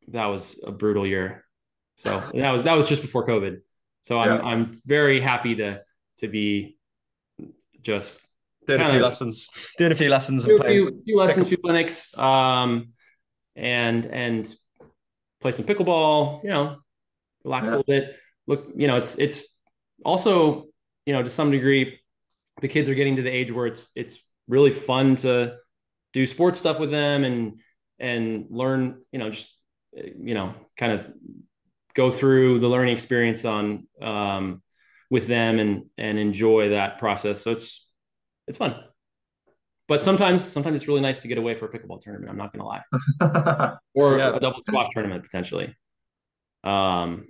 [0.09, 1.45] that was a brutal year.
[1.97, 3.59] So that was that was just before COVID.
[4.01, 4.43] So I'm Yeah.
[4.43, 5.83] I'm very happy to
[6.19, 6.77] to be
[7.83, 8.21] just
[8.67, 9.49] Doing a few Kinda- lessons,
[9.79, 12.93] doing a few lessons, do and a few, few lessons, few clinics, um,
[13.57, 14.55] and and
[15.41, 16.43] play some pickleball.
[16.45, 16.77] You know,
[17.45, 17.71] relax Yeah.
[17.71, 18.17] a little bit.
[18.47, 19.43] Look, you know, it's it's
[20.05, 20.67] also
[21.07, 21.99] you know to some degree,
[22.61, 25.57] the kids are getting to the age where it's it's really fun to
[26.13, 27.61] do sports stuff with them and
[27.99, 29.03] and learn.
[29.11, 29.53] You know, just
[29.93, 31.13] you know, kind of
[31.95, 34.63] go through the learning experience on um,
[35.11, 37.41] with them and and enjoy that process.
[37.43, 37.89] So it's
[38.47, 38.77] it's fun.
[39.89, 42.31] but sometimes sometimes it's really nice to get away for a pickleball tournament.
[42.31, 42.83] I'm not gonna lie,
[43.95, 44.37] or yeah.
[44.37, 45.75] a double squash tournament potentially.
[46.65, 47.27] Um,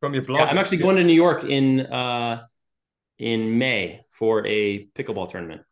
[0.00, 2.42] from your blog, yeah, I'm actually going to New York in uh
[3.18, 5.62] in May for a pickleball tournament.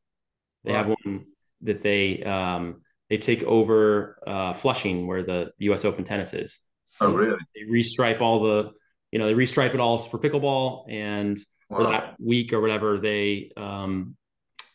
[0.65, 0.79] They wow.
[0.79, 1.27] have one
[1.63, 5.85] that they um they take over uh, Flushing, where the U.S.
[5.85, 6.61] Open tennis is.
[7.01, 7.39] Oh, really?
[7.55, 8.73] They restripe all the,
[9.11, 11.39] you know, they restripe it all for pickleball, and
[11.71, 11.77] wow.
[11.77, 14.17] for that week or whatever, they, um,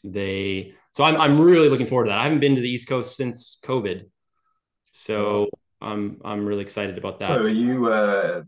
[0.03, 0.75] they.
[0.91, 2.19] So I'm I'm really looking forward to that.
[2.19, 4.05] I haven't been to the East Coast since COVID,
[4.91, 5.49] so
[5.81, 7.27] I'm I'm really excited about that.
[7.27, 7.87] So are you?
[7.87, 8.43] Uh,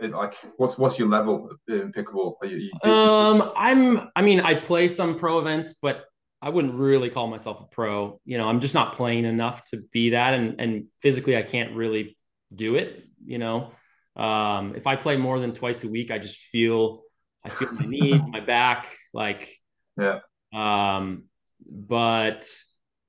[0.00, 2.34] like what's what's your level in pickleball?
[2.40, 4.10] Are you, you um, I'm.
[4.14, 6.04] I mean, I play some pro events, but
[6.40, 8.20] I wouldn't really call myself a pro.
[8.24, 11.74] You know, I'm just not playing enough to be that, and and physically, I can't
[11.74, 12.16] really
[12.54, 13.04] do it.
[13.24, 13.72] You know,
[14.16, 17.02] um, if I play more than twice a week, I just feel
[17.44, 19.56] I feel my knees, my back, like
[19.96, 20.20] yeah.
[20.52, 21.24] Um,
[21.66, 22.48] but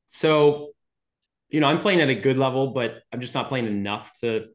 [0.07, 0.73] so
[1.53, 4.47] you know, I'm playing at a good level, but I'm just not playing enough to.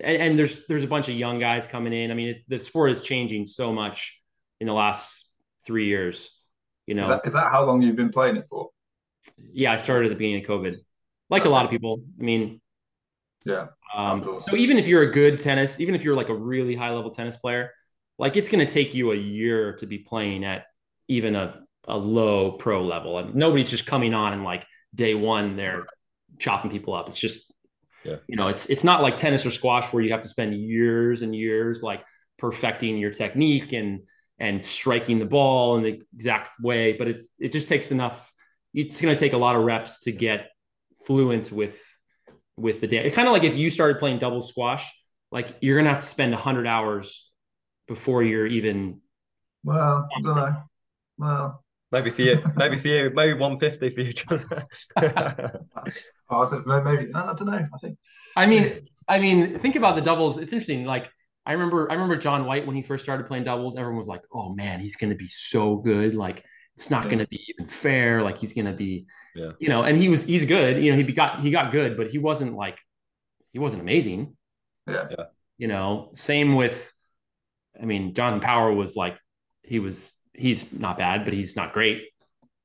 [0.00, 2.10] And, and there's there's a bunch of young guys coming in.
[2.10, 4.20] I mean, it, the sport is changing so much
[4.60, 5.26] in the last
[5.64, 6.38] three years.
[6.86, 8.68] You know, is that, is that how long you've been playing it for?
[9.52, 10.76] Yeah, I started at the beginning of COVID,
[11.30, 12.02] like a lot of people.
[12.20, 12.60] I mean,
[13.46, 13.68] yeah.
[13.94, 16.90] Um, so even if you're a good tennis, even if you're like a really high
[16.90, 17.70] level tennis player,
[18.18, 20.66] like it's going to take you a year to be playing at
[21.08, 23.18] even a, a low pro level.
[23.18, 24.64] And nobody's just coming on and like
[24.94, 25.86] day one they're
[26.38, 27.08] chopping people up.
[27.08, 27.52] It's just,
[28.04, 28.16] yeah.
[28.26, 31.22] you know, it's it's not like tennis or squash where you have to spend years
[31.22, 32.04] and years like
[32.38, 34.02] perfecting your technique and
[34.38, 36.94] and striking the ball in the exact way.
[36.94, 38.32] But it it just takes enough.
[38.74, 40.48] It's going to take a lot of reps to get
[41.04, 41.78] fluent with
[42.56, 43.04] with the day.
[43.04, 44.86] It's kind of like if you started playing double squash,
[45.30, 47.30] like you're going to have to spend 100 hours
[47.88, 49.00] before you're even.
[49.64, 50.62] Well, I don't know.
[51.18, 54.12] Well, maybe for you, maybe for you, maybe 150 for you.
[56.30, 57.12] oh, I said maybe.
[57.14, 57.66] I don't know.
[57.72, 57.98] I think.
[58.34, 60.38] I mean, I mean, think about the doubles.
[60.38, 60.84] It's interesting.
[60.84, 61.10] Like
[61.44, 64.22] I remember I remember John White when he first started playing doubles, everyone was like,
[64.32, 66.14] "Oh man, he's going to be so good.
[66.14, 66.44] Like
[66.76, 67.10] it's not yeah.
[67.10, 68.22] going to be even fair.
[68.22, 69.52] Like he's going to be yeah.
[69.58, 70.82] you know, and he was he's good.
[70.82, 72.78] You know, he got he got good, but he wasn't like
[73.50, 74.36] he wasn't amazing.
[74.86, 75.08] Yeah.
[75.10, 75.24] yeah.
[75.58, 76.92] You know, same with
[77.80, 79.18] I mean, Jonathan Power was like
[79.62, 82.08] he was he's not bad, but he's not great.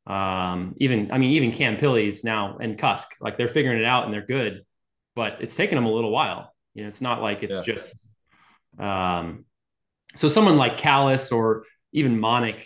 [0.05, 4.05] Um, even I mean, even Cam Pilies now and Cusk, like they're figuring it out
[4.05, 4.63] and they're good,
[5.15, 6.53] but it's taken them a little while.
[6.73, 7.73] You know, it's not like it's yeah.
[7.73, 8.09] just
[8.79, 9.45] um,
[10.15, 12.65] so someone like Callis or even Manek,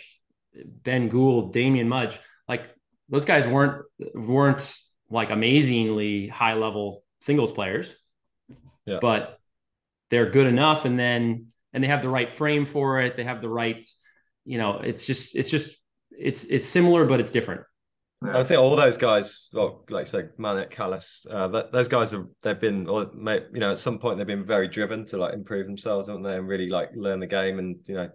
[0.54, 2.70] Ben Gould, Damien Mudge, like
[3.08, 3.84] those guys weren't
[4.14, 4.78] weren't
[5.10, 7.94] like amazingly high level singles players,
[8.86, 8.98] yeah.
[9.00, 9.38] but
[10.10, 10.84] they're good enough.
[10.84, 13.16] And then and they have the right frame for it.
[13.16, 13.84] They have the right,
[14.44, 15.76] you know, it's just it's just
[16.10, 17.62] it's it's similar, but it's different.
[18.24, 18.38] Yeah.
[18.38, 22.12] I think all those guys, well, like I said, Manek, Callis, uh, that, those guys
[22.12, 25.34] have they've been, or you know, at some point they've been very driven to like
[25.34, 28.08] improve themselves, haven't they, and really like learn the game and you know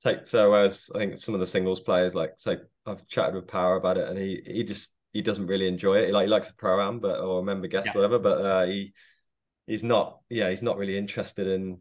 [0.00, 0.26] take.
[0.26, 3.76] So whereas I think some of the singles players, like say, I've chatted with Power
[3.76, 6.06] about it, and he he just he doesn't really enjoy it.
[6.06, 7.92] He like he likes a pro am, but or a member guest, yeah.
[7.94, 8.92] whatever, but uh, he
[9.66, 11.80] he's not, yeah, he's not really interested in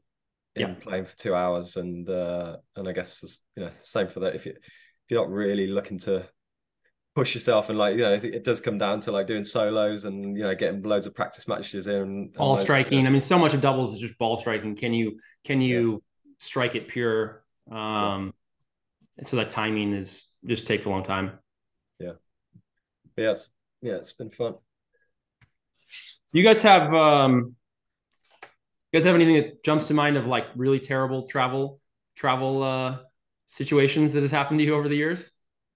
[0.55, 0.75] in yeah.
[0.75, 4.35] playing for two hours, and uh, and I guess you know same for that.
[4.35, 4.63] If you if
[5.09, 6.27] you're not really looking to
[7.15, 10.37] push yourself and like you know it does come down to like doing solos and
[10.37, 13.07] you know getting loads of practice matches in and ball striking.
[13.07, 14.75] I mean so much of doubles is just ball striking.
[14.75, 16.31] Can you can you yeah.
[16.39, 17.43] strike it pure?
[17.71, 18.33] Um
[19.17, 19.25] yeah.
[19.25, 21.39] so that timing is just takes a long time.
[21.99, 22.13] Yeah.
[23.17, 23.49] Yes
[23.81, 24.55] yeah it's been fun.
[26.31, 27.55] You guys have um
[28.91, 31.79] you guys have anything that jumps to mind of like really terrible travel
[32.15, 32.97] travel uh
[33.45, 35.31] situations that has happened to you over the years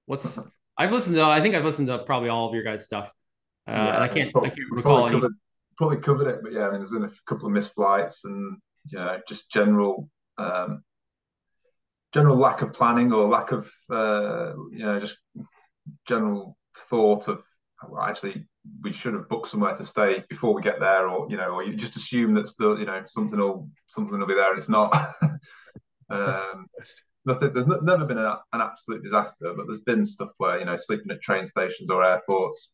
[0.06, 0.40] what's
[0.78, 1.24] I've listened to.
[1.24, 3.14] I think I've listened to probably all of your guys' stuff,
[3.68, 4.32] uh, yeah, and I can't.
[4.32, 5.32] Probably, I can't recall probably covered,
[5.78, 8.58] probably covered, it, but yeah, I mean, there's been a couple of missed flights and
[8.86, 10.84] you know, just general, um,
[12.14, 15.18] general lack of planning or lack of, uh, you know, just
[16.08, 16.58] general
[16.90, 17.44] thought of
[17.88, 18.48] well, actually
[18.82, 21.64] we should have booked somewhere to stay before we get there, or you know, or
[21.64, 24.70] you just assume that still, you know, something will something will be there and it's
[24.70, 24.94] not.
[26.10, 26.68] um,
[27.26, 27.54] nothing.
[27.54, 31.12] There's never been an, an absolute disaster, but there's been stuff where you know sleeping
[31.12, 32.70] at train stations or airports.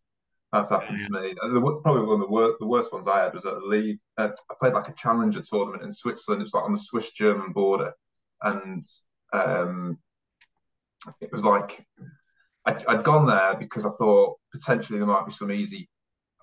[0.51, 1.07] That's happened yeah.
[1.07, 1.33] to me.
[1.41, 3.99] The, probably one of the worst, the worst ones I had was at a lead.
[4.17, 6.41] Uh, I played like a challenger tournament in Switzerland.
[6.41, 7.93] It was like on the Swiss-German border,
[8.41, 8.83] and
[9.31, 9.99] um,
[11.21, 11.85] it was like
[12.65, 15.89] i had gone there because I thought potentially there might be some easy.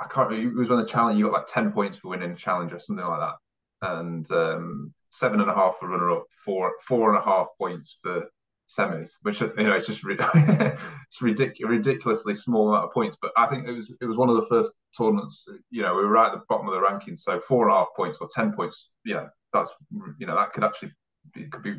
[0.01, 0.29] I can't.
[0.31, 0.57] remember.
[0.57, 2.79] It was when the challenge you got like ten points for winning a challenge or
[2.79, 7.19] something like that, and um, seven and a half for runner up, four four and
[7.19, 8.29] a half points for
[8.69, 13.17] semis, which you know it's just it's ridic- ridiculously small amount of points.
[13.21, 15.49] But I think it was it was one of the first tournaments.
[15.71, 17.79] You know, we were right at the bottom of the rankings, so four and a
[17.79, 18.93] half points or ten points.
[19.05, 19.75] You know, that's
[20.19, 20.93] you know that could actually
[21.35, 21.77] be, could be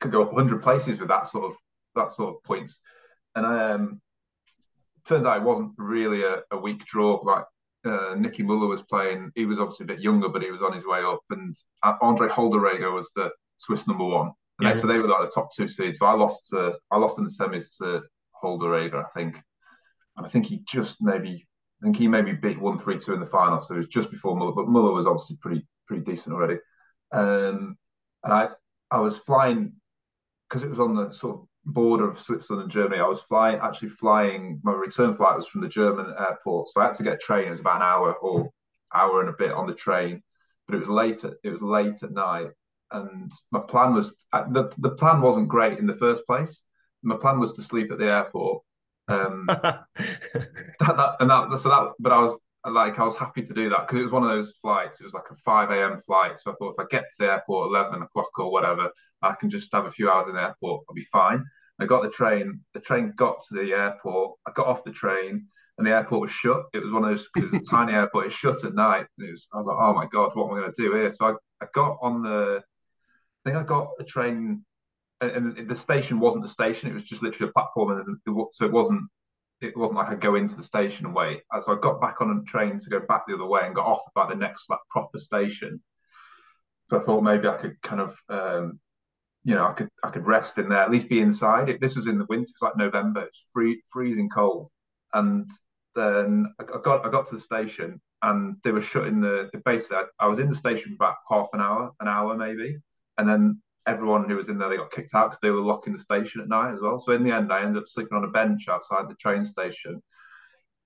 [0.00, 1.56] could go up 100 places with that sort of
[1.94, 2.80] that sort of points.
[3.34, 4.00] And um,
[5.06, 7.20] turns out it wasn't really a, a weak draw.
[7.22, 7.44] Like
[7.84, 9.32] uh, Nicky Muller was playing.
[9.34, 11.20] He was obviously a bit younger, but he was on his way up.
[11.30, 11.54] And
[12.00, 14.32] Andre Holderegger was the Swiss number one.
[14.58, 14.74] And yeah.
[14.74, 15.98] so they were like the top two seeds.
[15.98, 18.02] So I lost to I lost in the semis to
[18.42, 19.40] Holderegger, I think.
[20.16, 21.46] And I think he just maybe
[21.82, 23.60] I think he maybe beat one three two in the final.
[23.60, 26.58] So it was just before Muller, but Muller was obviously pretty pretty decent already.
[27.12, 27.76] Um,
[28.22, 28.48] and I
[28.90, 29.72] I was flying
[30.48, 33.00] because it was on the sort of border of Switzerland and Germany.
[33.00, 34.60] I was flying, actually flying.
[34.62, 37.48] My return flight was from the German airport, so I had to get a train.
[37.48, 38.50] It was about an hour or
[38.94, 40.22] hour and a bit on the train,
[40.66, 41.24] but it was late.
[41.24, 42.48] At, it was late at night,
[42.90, 46.64] and my plan was the the plan wasn't great in the first place.
[47.02, 48.62] My plan was to sleep at the airport.
[49.08, 49.86] Um, that,
[50.80, 52.38] that, and that so that, but I was
[52.70, 55.00] like I was happy to do that because it was one of those flights.
[55.00, 55.96] It was like a five a.m.
[55.98, 58.90] flight, so I thought if I get to the airport eleven o'clock or whatever,
[59.20, 60.84] I can just have a few hours in the airport.
[60.88, 61.44] I'll be fine.
[61.80, 62.60] I got the train.
[62.74, 64.38] The train got to the airport.
[64.46, 65.48] I got off the train,
[65.78, 66.64] and the airport was shut.
[66.72, 68.26] It was one of those it was a tiny airport.
[68.26, 69.06] It's shut at night.
[69.18, 71.10] It was, I was like, oh my god, what am I going to do here?
[71.10, 71.32] So I,
[71.64, 72.62] I got on the.
[73.44, 74.64] I think I got a train,
[75.20, 76.88] and, and the station wasn't the station.
[76.88, 77.90] It was just literally a platform,
[78.26, 79.02] and so it wasn't
[79.62, 81.42] it wasn't like I go into the station and wait.
[81.60, 83.86] So I got back on a train to go back the other way and got
[83.86, 85.80] off about the next like proper station.
[86.90, 88.80] So I thought maybe I could kind of, um,
[89.44, 91.68] you know, I could I could rest in there, at least be inside.
[91.68, 92.50] It, this was in the winter.
[92.50, 93.22] It was like November.
[93.22, 94.68] It's free, freezing cold,
[95.14, 95.48] and
[95.94, 99.90] then I got I got to the station and they were shutting the the base.
[99.92, 102.78] I, I was in the station for about half an hour, an hour maybe,
[103.18, 105.92] and then everyone who was in there they got kicked out because they were locking
[105.92, 106.98] the station at night as well.
[106.98, 110.02] So in the end, I ended up sleeping on a bench outside the train station,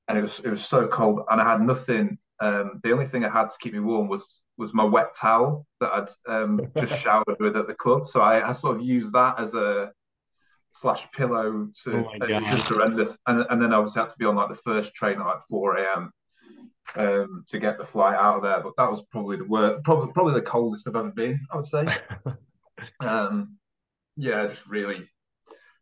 [0.09, 2.19] and it was it was so cold, and I had nothing.
[2.39, 5.67] Um, the only thing I had to keep me warm was was my wet towel
[5.81, 8.07] that I'd um, just showered with at the club.
[8.07, 9.91] So I, I, sort of used that as a
[10.73, 13.19] slash pillow to oh it was just horrendous.
[13.27, 15.41] And and then I obviously had to be on like the first train at like
[15.49, 16.11] four a.m.
[16.95, 18.61] Um, to get the flight out of there.
[18.63, 21.41] But that was probably the worst, probably probably the coldest I've ever been.
[21.51, 21.87] I would say.
[23.01, 23.57] Um,
[24.17, 25.03] yeah, just really,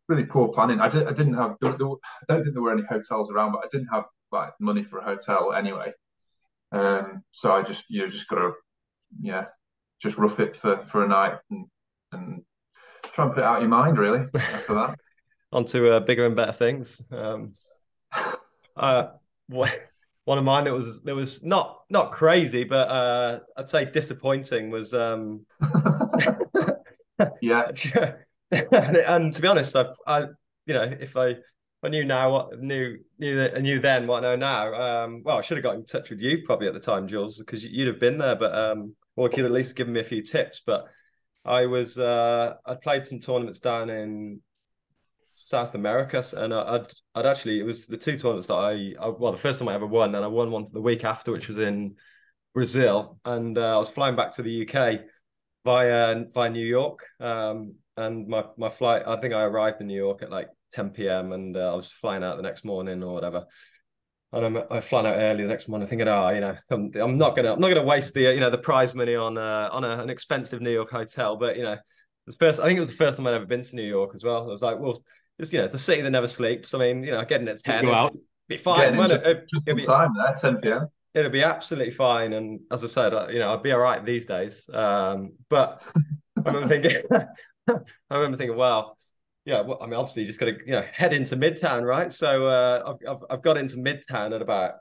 [0.09, 0.81] really poor planning.
[0.81, 1.57] I, did, I didn't have.
[1.61, 4.53] There, there, I don't think there were any hotels around, but I didn't have like
[4.61, 5.93] money for a hotel anyway.
[6.73, 8.53] Um, so I just you know just got to
[9.21, 9.47] yeah
[10.03, 11.67] just rough it for for a night and
[12.13, 12.43] and
[13.13, 14.99] try and put it out of your mind really after that.
[15.53, 17.01] Onto uh, bigger and better things.
[17.13, 17.53] Um,
[18.77, 19.07] uh,
[19.47, 24.71] one of mine it was there was not not crazy, but uh, I'd say disappointing
[24.71, 25.47] was um,
[27.41, 27.71] yeah.
[28.51, 30.21] and to be honest, I, I,
[30.67, 31.37] you know, if I,
[31.83, 35.05] I knew now what knew knew that I knew then what I know now.
[35.05, 37.39] Um, well, I should have got in touch with you probably at the time, Jules,
[37.39, 40.23] because you'd have been there, but um, or could at least given me a few
[40.23, 40.63] tips.
[40.65, 40.87] But
[41.45, 44.41] I was, uh, I played some tournaments down in
[45.29, 49.33] South America, and I'd, I'd actually it was the two tournaments that I, I well,
[49.33, 51.59] the first time I ever won, and I won one the week after, which was
[51.59, 51.97] in
[52.55, 55.01] Brazil, and uh, I was flying back to the UK
[55.65, 57.05] via via New York.
[57.21, 60.91] Um, and my my flight, I think I arrived in New York at like 10
[60.91, 61.33] p.m.
[61.33, 63.45] and uh, I was flying out the next morning or whatever.
[64.33, 67.19] And I'm I flying out early the next morning, thinking, oh, you know, I'm, I'm
[67.19, 69.85] not gonna I'm not gonna waste the you know the prize money on uh, on
[69.85, 71.37] a, an expensive New York hotel.
[71.37, 71.77] But you know,
[72.27, 74.11] the first I think it was the first time I'd ever been to New York
[74.15, 74.43] as well.
[74.43, 75.05] I was like, well,
[75.39, 76.75] it's you know the city that never sleeps.
[76.75, 78.11] I mean, you know, getting at 10 go
[78.49, 78.97] be fine.
[79.09, 82.33] just, it, just in time there, 10 p.m it'll be absolutely fine.
[82.33, 84.69] And as I said, you know, I'd be all right these days.
[84.73, 85.83] Um, but
[86.45, 87.03] I remember thinking,
[87.71, 88.99] I remember thinking, well,
[89.45, 92.13] yeah, well, I mean, obviously, you just got to you know head into Midtown, right?
[92.13, 94.77] So uh, I've, I've I've got into Midtown at about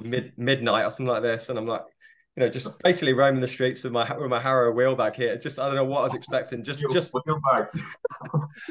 [0.00, 1.82] mid midnight or something like this, and I'm like,
[2.36, 5.36] you know, just basically roaming the streets with my with my Harrow wheel bag here.
[5.36, 6.64] Just I don't know what I was expecting.
[6.64, 7.66] Just just wheel bag.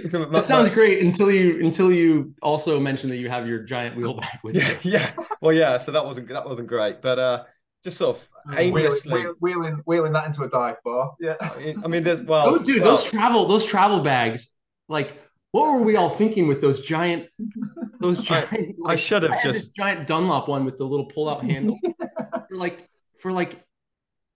[0.32, 4.16] that sounds great until you until you also mentioned that you have your giant wheel
[4.16, 4.78] bag with yeah, you.
[4.91, 5.14] Yeah.
[5.41, 5.78] Well, yeah.
[5.78, 7.43] So that wasn't that wasn't great, but uh,
[7.84, 11.14] just sort of aimlessly wheeling, wheeling wheeling that into a dive bar.
[11.20, 11.36] Yeah.
[11.84, 14.49] I mean, there's well, oh, dude, well, those travel those travel bags,
[14.89, 15.18] like.
[15.53, 17.26] What were we all thinking with those giant,
[17.99, 18.47] those giant?
[18.53, 21.78] I, like, I should have just giant Dunlop one with the little pull-out handle.
[21.84, 21.99] You're
[22.57, 22.89] like
[23.22, 23.63] for like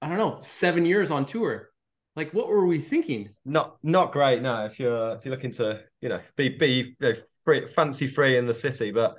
[0.02, 1.70] I don't know seven years on tour.
[2.16, 3.30] Like, what were we thinking?
[3.44, 4.42] Not not great.
[4.42, 7.14] No, if you're if you're looking to you know be be you know,
[7.44, 9.16] free, fancy free in the city, but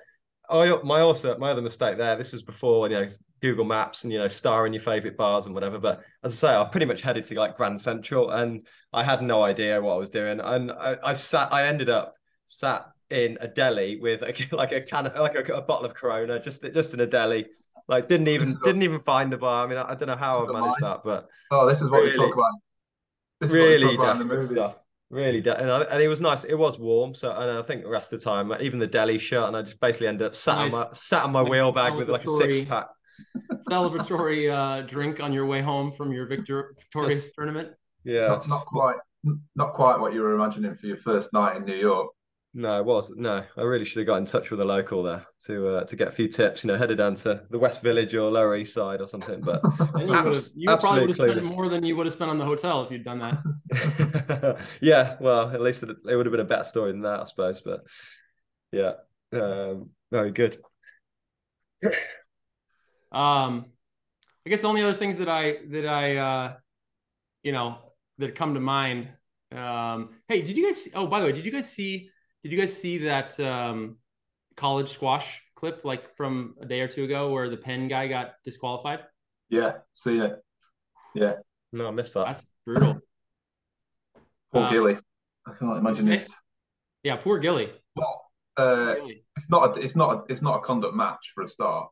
[0.49, 2.17] I my also my other mistake there.
[2.17, 3.07] This was before you know
[3.43, 5.79] Google Maps and you know starring your favorite bars and whatever.
[5.79, 9.23] But as I say, I pretty much headed to like Grand Central, and I had
[9.23, 10.41] no idea what I was doing.
[10.41, 12.15] And I, I sat, I ended up
[12.47, 15.95] sat in a deli with a, like a can, of, like a, a, bottle of
[15.95, 17.47] Corona, just just in a deli.
[17.89, 19.65] Like didn't even didn't even find the bar.
[19.65, 21.99] I mean, I, I don't know how I managed that, but oh, this is what
[21.99, 22.53] really, we talk about.
[23.41, 24.77] This really desperate stuff.
[25.09, 26.43] Really, de- and, I, and, it was nice.
[26.43, 29.19] It was warm, so and I think the rest of the time, even the deli
[29.19, 30.75] shut, and I just basically ended up sat nice.
[30.75, 32.89] on my sat on my nice wheel bag with like a six pack.
[33.71, 37.71] Celebratory uh, drink on your way home from your victor- victorious tournament.
[38.03, 38.97] Yeah, not, not quite,
[39.55, 42.09] not quite what you were imagining for your first night in New York.
[42.59, 43.45] No, it was no.
[43.59, 46.09] I really should have got in touch with a local there to uh, to get
[46.09, 46.65] a few tips.
[46.65, 49.43] You know, headed down to the West Village or Lower East Side or something.
[49.43, 49.61] But
[49.99, 52.47] you, abs- you probably would have spent more than you would have spent on the
[52.47, 54.57] hotel if you'd done that.
[54.81, 57.25] yeah, well, at least it, it, would have been a better story than that, I
[57.25, 57.61] suppose.
[57.61, 57.85] But
[58.73, 58.93] yeah,
[59.35, 60.57] um, very good.
[63.13, 63.67] um,
[64.47, 66.55] I guess the only other things that I that I uh,
[67.43, 67.81] you know
[68.17, 69.11] that come to mind.
[69.53, 70.89] Um, hey, did you guys?
[70.95, 72.09] Oh, by the way, did you guys see?
[72.47, 73.97] Did you guys see that um,
[74.55, 78.35] college squash clip like from a day or two ago where the Penn guy got
[78.45, 79.01] disqualified?
[79.51, 80.41] Yeah, see it.
[81.13, 81.33] Yeah.
[81.73, 82.27] No, I missed that.
[82.27, 83.01] That's brutal.
[84.53, 84.97] Poor um, Gilly.
[85.45, 86.33] I can't imagine this.
[87.03, 87.73] Yeah, poor Gilly.
[87.97, 88.23] Well,
[88.57, 89.25] uh, Gilly.
[89.37, 91.89] it's not a, it's not a, it's not a conduct match for a start.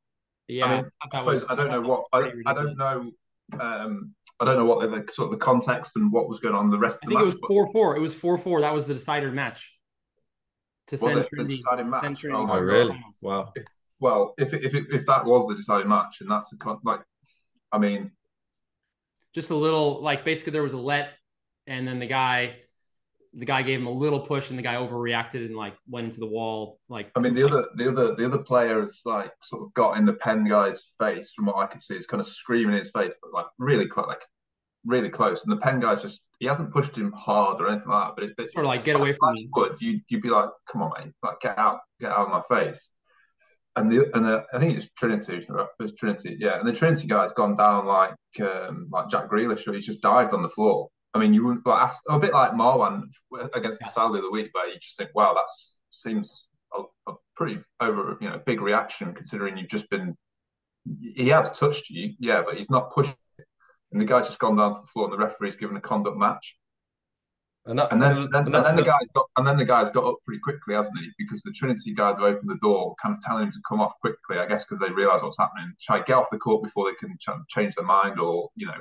[0.46, 3.10] Yeah, I, mean, I, was, I don't know what I, I don't know
[3.60, 6.54] um, I don't know what the, the, sort of the context and what was going
[6.54, 7.96] on the rest of the I think match, it was four four.
[7.96, 8.60] It was four four.
[8.60, 9.73] That was the decider match
[10.88, 12.24] to send it the deciding match?
[12.24, 13.02] Oh, oh really?
[13.22, 13.52] Wow.
[13.54, 13.64] If,
[14.00, 17.00] well, if if if that was the deciding match, and that's a like,
[17.72, 18.10] I mean,
[19.34, 21.10] just a little like basically there was a let,
[21.66, 22.56] and then the guy,
[23.32, 26.20] the guy gave him a little push, and the guy overreacted and like went into
[26.20, 26.80] the wall.
[26.88, 29.96] Like, I mean, the like, other the other the other players like sort of got
[29.96, 32.80] in the Penn guy's face from what I could see, is kind of screaming in
[32.80, 34.22] his face, but like really close, like
[34.84, 35.44] really close.
[35.44, 38.14] And the Penn guy's just he hasn't pushed him hard or anything like that.
[38.16, 39.48] But it, it sort of like get away from me.
[39.54, 42.58] Would you you'd be like, come on, mate, like get out, get out of my
[42.58, 42.88] face.
[43.76, 45.46] And the and the, I think it's Trinity,
[45.80, 46.60] it's Trinity, yeah.
[46.60, 50.32] And the Trinity guy's gone down like um, like Jack Grealish, or he's just dived
[50.32, 50.88] on the floor.
[51.12, 53.02] I mean, you wouldn't like a bit like Marwan
[53.52, 55.48] against the Saudi of the week, where you just think, wow, that
[55.90, 60.16] seems a, a pretty over, you know, big reaction considering you've just been.
[61.00, 63.16] He has touched you, yeah, but he's not pushed
[63.94, 66.18] and the guy's just gone down to the floor, and the referee's given a conduct
[66.18, 66.58] match.
[67.64, 69.64] And, that, and then, and then, and then the, the guy's got and then the
[69.64, 71.10] guy's got up pretty quickly, hasn't he?
[71.16, 73.94] Because the Trinity guys have opened the door, kind of telling him to come off
[74.00, 74.38] quickly.
[74.38, 75.72] I guess because they realise what's happening.
[75.80, 78.74] Try get off the court before they can ch- change their mind, or you know.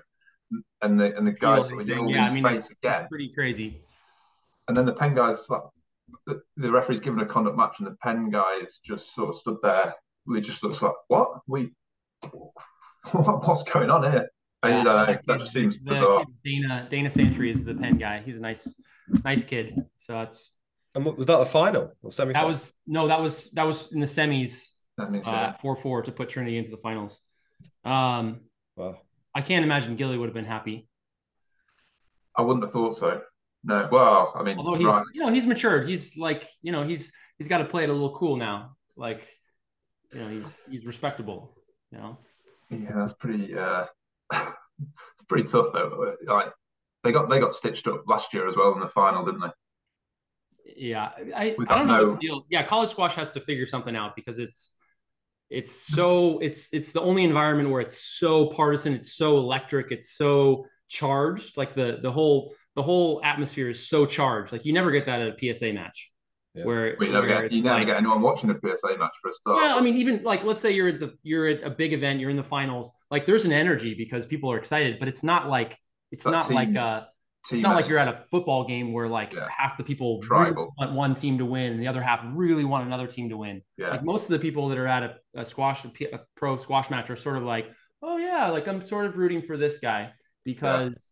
[0.82, 3.04] And the and the guys sort of yeah, I mean, face it's, again.
[3.04, 3.84] It's pretty crazy.
[4.68, 5.62] And then the Penn guys, like,
[6.26, 9.58] the, the referee's given a conduct match, and the Penn guys just sort of stood
[9.62, 9.94] there.
[10.28, 11.40] He just looks like, what?
[11.48, 11.74] We,
[13.12, 14.30] what's going on here?
[14.64, 15.26] I yeah, that.
[15.26, 16.24] That just seems bizarre.
[16.44, 18.22] Dana Dana Santry is the Penn guy.
[18.26, 18.82] He's a nice,
[19.24, 19.76] nice kid.
[19.98, 20.52] So that's.
[20.96, 22.34] And was that the final or semi?
[22.34, 23.08] That was no.
[23.08, 24.70] That was that was in the semis.
[24.98, 27.20] Uh, four four to put Trinity into the finals.
[27.84, 28.42] Um,
[28.76, 29.00] wow.
[29.36, 30.88] I can't imagine Gilly would have been happy.
[32.38, 33.22] I wouldn't have thought so.
[33.64, 33.90] No.
[33.92, 35.04] Well, I mean, although he's right.
[35.14, 35.90] you know he's matured.
[35.90, 38.76] He's like you know he's he's got to play it a little cool now.
[38.96, 39.28] Like
[40.14, 41.58] you know he's he's respectable.
[41.92, 42.18] You know.
[42.70, 43.58] Yeah, that's pretty.
[43.58, 43.86] uh
[44.82, 46.16] it's pretty tough though.
[46.26, 46.52] Like
[47.04, 49.50] they got they got stitched up last year as well in the final, didn't they?
[50.76, 52.16] Yeah, I, I don't know.
[52.16, 52.46] Deal.
[52.50, 54.72] Yeah, college squash has to figure something out because it's
[55.50, 60.16] it's so it's it's the only environment where it's so partisan, it's so electric, it's
[60.18, 61.58] so charged.
[61.58, 64.52] Like the the whole the whole atmosphere is so charged.
[64.52, 66.12] Like you never get that at a PSA match.
[66.56, 66.66] Yeah.
[66.66, 69.34] Where, you never, get, you never like, get anyone watching a PSA match for a
[69.34, 69.64] start.
[69.64, 72.20] Yeah, I mean, even like let's say you're at the you're at a big event,
[72.20, 72.92] you're in the finals.
[73.10, 75.80] Like there's an energy because people are excited, but it's not like
[76.12, 77.06] it's not team, like uh
[77.52, 79.48] it's not like you're at a football game where like yeah.
[79.56, 82.86] half the people really want one team to win and the other half really want
[82.86, 83.62] another team to win.
[83.78, 83.90] Yeah.
[83.90, 87.10] Like most of the people that are at a, a squash, a, pro squash match
[87.10, 87.68] are sort of like,
[88.02, 90.14] oh yeah, like I'm sort of rooting for this guy
[90.46, 91.12] because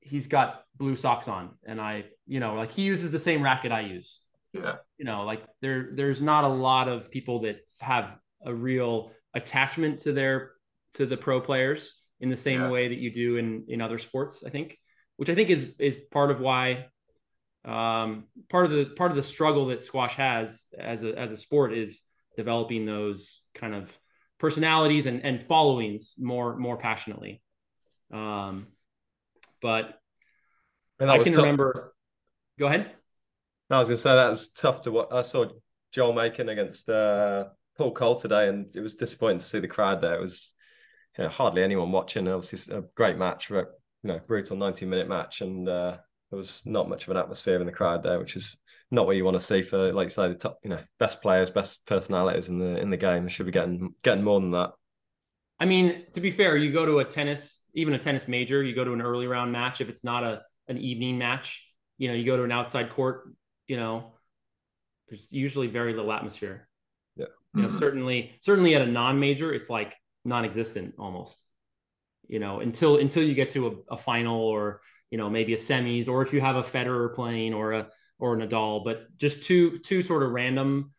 [0.00, 0.08] yeah.
[0.10, 3.70] he's got blue socks on and I, you know, like he uses the same racket
[3.70, 4.20] I use.
[4.62, 4.76] Yeah.
[4.98, 10.00] You know, like there there's not a lot of people that have a real attachment
[10.00, 10.52] to their
[10.94, 12.70] to the pro players in the same yeah.
[12.70, 14.78] way that you do in in other sports, I think,
[15.16, 16.86] which I think is is part of why
[17.64, 21.36] um, part of the part of the struggle that squash has as a as a
[21.36, 22.02] sport is
[22.36, 23.96] developing those kind of
[24.38, 27.42] personalities and, and followings more more passionately.
[28.12, 28.68] Um,
[29.60, 29.98] but
[31.00, 31.42] I can tough.
[31.42, 31.92] remember.
[32.58, 32.95] Go ahead.
[33.70, 35.08] I was gonna say that was tough to watch.
[35.10, 35.46] I saw
[35.92, 37.46] Joel Makin against uh,
[37.76, 40.14] Paul Coll today, and it was disappointing to see the crowd there.
[40.14, 40.54] It was
[41.18, 42.28] you know, hardly anyone watching.
[42.28, 43.64] Obviously, a great match, you
[44.04, 45.96] know, brutal 90 minute match, and uh,
[46.30, 48.56] there was not much of an atmosphere in the crowd there, which is
[48.90, 51.20] not what you want to see for, like you say, the top, you know, best
[51.20, 53.26] players, best personalities in the in the game.
[53.28, 54.70] should be getting getting more than that.
[55.58, 58.74] I mean, to be fair, you go to a tennis, even a tennis major, you
[58.74, 59.80] go to an early round match.
[59.80, 63.28] If it's not a an evening match, you know, you go to an outside court,
[63.66, 64.12] you know,
[65.08, 66.68] there's usually very little atmosphere.
[67.16, 67.26] Yeah.
[67.54, 67.78] You know, mm-hmm.
[67.78, 69.94] certainly, certainly at a non-major, it's like
[70.24, 71.42] non-existent almost.
[72.28, 75.56] You know, until until you get to a, a final or you know maybe a
[75.56, 77.88] semis, or if you have a Federer playing or a
[78.18, 80.92] or a Nadal, but just two two sort of random,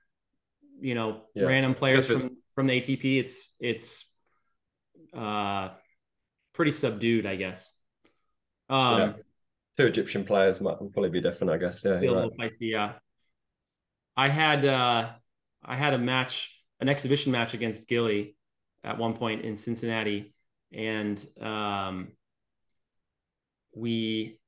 [0.80, 1.44] you know, yeah.
[1.44, 3.20] random players from from the ATP.
[3.20, 4.06] It's it's
[5.14, 5.70] uh
[6.54, 7.74] pretty subdued, I guess.
[8.70, 9.14] Um, yeah.
[9.78, 11.84] Two Egyptian players might probably be different, I guess.
[11.86, 12.52] Yeah, a little right.
[12.52, 12.72] feisty.
[12.72, 12.94] Yeah,
[14.16, 15.10] I had uh,
[15.64, 18.36] I had a match, an exhibition match against Gilly
[18.84, 20.34] at one point in Cincinnati,
[20.74, 22.10] and um,
[23.76, 24.40] we,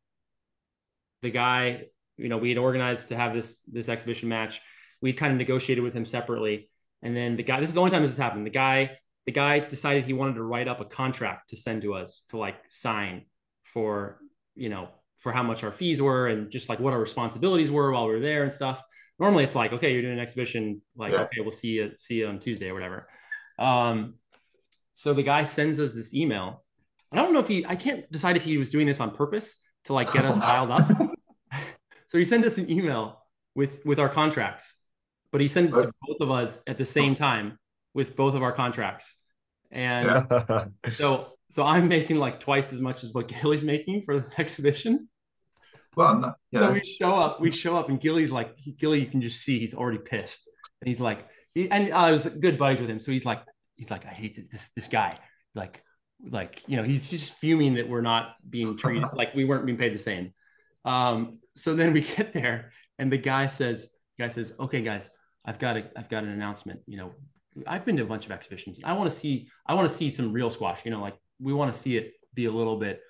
[1.21, 1.85] the guy,
[2.17, 4.61] you know, we had organized to have this this exhibition match.
[5.01, 6.69] We kind of negotiated with him separately,
[7.03, 7.59] and then the guy.
[7.59, 8.47] This is the only time this has happened.
[8.47, 11.93] The guy, the guy decided he wanted to write up a contract to send to
[11.93, 13.25] us to like sign
[13.63, 14.19] for
[14.55, 14.89] you know
[15.19, 18.13] for how much our fees were and just like what our responsibilities were while we
[18.13, 18.81] were there and stuff.
[19.19, 21.21] Normally it's like, okay, you're doing an exhibition, like, yeah.
[21.21, 23.07] okay, we'll see you, see you on Tuesday or whatever.
[23.57, 24.15] Um,
[24.93, 26.63] so the guy sends us this email.
[27.11, 29.57] I don't know if he, I can't decide if he was doing this on purpose
[29.85, 30.89] to like get us piled up.
[32.07, 33.21] so he sent us an email
[33.55, 34.77] with, with our contracts,
[35.31, 37.59] but he sent it to both of us at the same time
[37.93, 39.17] with both of our contracts.
[39.69, 40.27] And
[40.93, 45.09] so so I'm making like twice as much as what Gilly's making for this exhibition.
[45.95, 46.61] Well, not, yeah.
[46.61, 49.59] So we show up, we show up, and Gilly's like, Gilly, you can just see
[49.59, 50.49] he's already pissed,
[50.81, 53.41] and he's like, he, and I was good buddies with him, so he's like,
[53.75, 55.17] he's like, I hate this this, this guy,
[55.55, 55.83] like,
[56.29, 59.77] like you know, he's just fuming that we're not being treated like we weren't being
[59.77, 60.33] paid the same.
[60.85, 65.09] Um, so then we get there, and the guy says, the guy says, okay, guys,
[65.43, 66.81] I've got a, I've got an announcement.
[66.85, 67.11] You know,
[67.65, 68.79] I've been to a bunch of exhibitions.
[68.83, 70.85] I want to see, I want to see some real squash.
[70.85, 73.01] You know, like we want to see it be a little bit,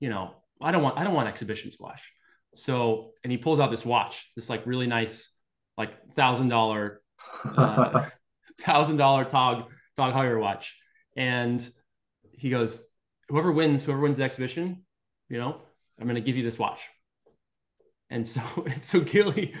[0.00, 2.12] you know, I don't want I don't want exhibition squash.
[2.54, 5.30] So and he pulls out this watch, this like really nice,
[5.76, 7.02] like thousand dollar,
[7.44, 8.06] uh,
[8.60, 9.64] thousand dollar Tag
[9.96, 10.76] Tag Heuer watch,
[11.16, 11.66] and
[12.32, 12.84] he goes,
[13.28, 14.84] whoever wins, whoever wins the exhibition,
[15.28, 15.60] you know,
[16.00, 16.82] I'm gonna give you this watch.
[18.10, 18.40] And so
[18.80, 19.54] so Gilly,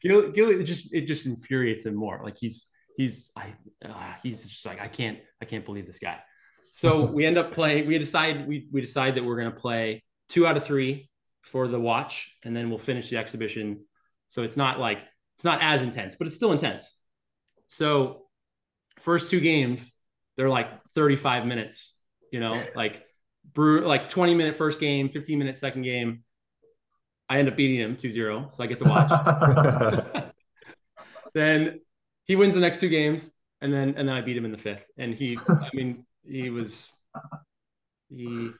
[0.00, 2.20] Gilly, Gilly it just it just infuriates him more.
[2.22, 6.18] Like he's he's I uh, he's just like I can't I can't believe this guy.
[6.70, 7.86] So we end up playing.
[7.86, 11.10] We decide we we decide that we're going to play two out of three
[11.42, 13.84] for the watch, and then we'll finish the exhibition.
[14.28, 14.98] So it's not like
[15.36, 16.96] it's not as intense, but it's still intense.
[17.68, 18.26] So
[18.98, 19.92] first two games,
[20.36, 21.94] they're like 35 minutes.
[22.32, 23.04] You know, like
[23.54, 26.24] brew like 20 minute first game, 15 minute second game.
[27.30, 30.32] I end up beating him 2-0, so I get the watch.
[31.34, 31.80] then
[32.24, 34.58] he wins the next two games, and then and then I beat him in the
[34.58, 34.84] fifth.
[34.96, 36.92] And he, I mean, he was
[38.08, 38.50] he.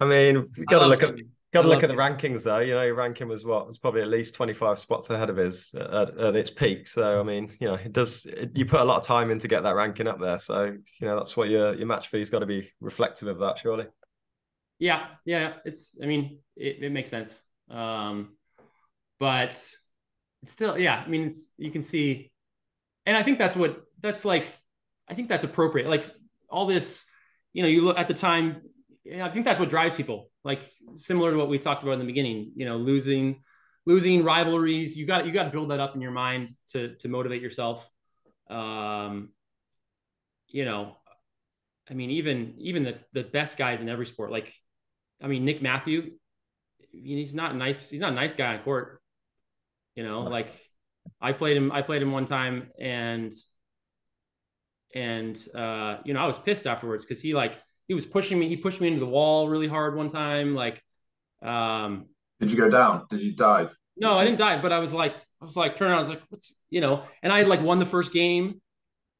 [0.00, 1.14] I mean, you got to look at
[1.52, 2.58] got to look at the rankings though.
[2.58, 5.36] You know, your ranking was what was probably at least twenty five spots ahead of
[5.36, 6.86] his at, at, its peak.
[6.86, 8.26] So I mean, you know, it does.
[8.26, 10.38] It, you put a lot of time in to get that ranking up there.
[10.38, 13.58] So you know, that's what your your match fee's got to be reflective of that,
[13.58, 13.86] surely.
[14.78, 15.54] Yeah, yeah.
[15.64, 15.96] It's.
[16.02, 17.40] I mean, it, it makes sense.
[17.70, 18.34] Um,
[19.20, 19.52] but
[20.42, 21.02] it's still, yeah.
[21.04, 22.32] I mean, it's you can see,
[23.06, 24.48] and I think that's what that's like.
[25.08, 25.88] I think that's appropriate.
[25.88, 26.10] Like
[26.50, 27.04] all this,
[27.52, 28.62] you know, you look at the time,
[29.20, 30.30] I think that's what drives people.
[30.44, 30.60] Like
[30.96, 33.42] similar to what we talked about in the beginning, you know, losing,
[33.86, 34.96] losing rivalries.
[34.96, 37.88] You got you got to build that up in your mind to to motivate yourself.
[38.48, 39.30] Um,
[40.48, 40.96] you know,
[41.90, 44.52] I mean, even even the the best guys in every sport, like,
[45.22, 46.12] I mean, Nick Matthew,
[46.90, 47.88] he's not nice.
[47.90, 49.00] He's not a nice guy on court.
[49.94, 50.48] You know, like
[51.20, 51.72] I played him.
[51.72, 53.32] I played him one time, and
[54.94, 57.54] and uh, you know, I was pissed afterwards because he like
[57.88, 58.48] he was pushing me.
[58.48, 60.54] He pushed me into the wall really hard one time.
[60.54, 60.82] Like,
[61.42, 62.06] um,
[62.40, 63.06] did you go down?
[63.10, 63.76] Did you dive?
[63.96, 65.98] No, I didn't dive, but I was like, I was like, turn around.
[65.98, 67.04] I was like, what's you know?
[67.22, 68.60] And I had like won the first game,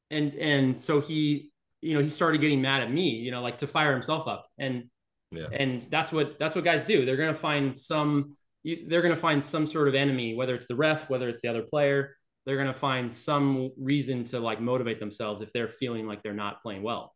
[0.09, 3.59] and and so he, you know, he started getting mad at me, you know, like
[3.59, 4.85] to fire himself up, and
[5.31, 7.05] yeah, and that's what that's what guys do.
[7.05, 8.37] They're gonna find some.
[8.63, 11.61] They're gonna find some sort of enemy, whether it's the ref, whether it's the other
[11.61, 12.15] player,
[12.45, 16.33] they're going to find some reason to like motivate themselves if they're feeling like they're
[16.33, 17.13] not playing well.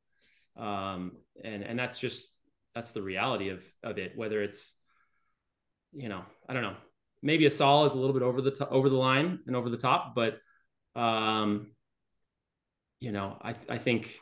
[0.57, 2.27] Um, and, and that's just,
[2.76, 4.73] that's the reality of, of it, whether it's,
[5.93, 6.77] you know, I don't know,
[7.22, 10.15] maybe Asal is a little bit over the, over the line and over the top,
[10.15, 10.39] but,
[10.95, 11.72] um,
[12.99, 14.19] you know, I I think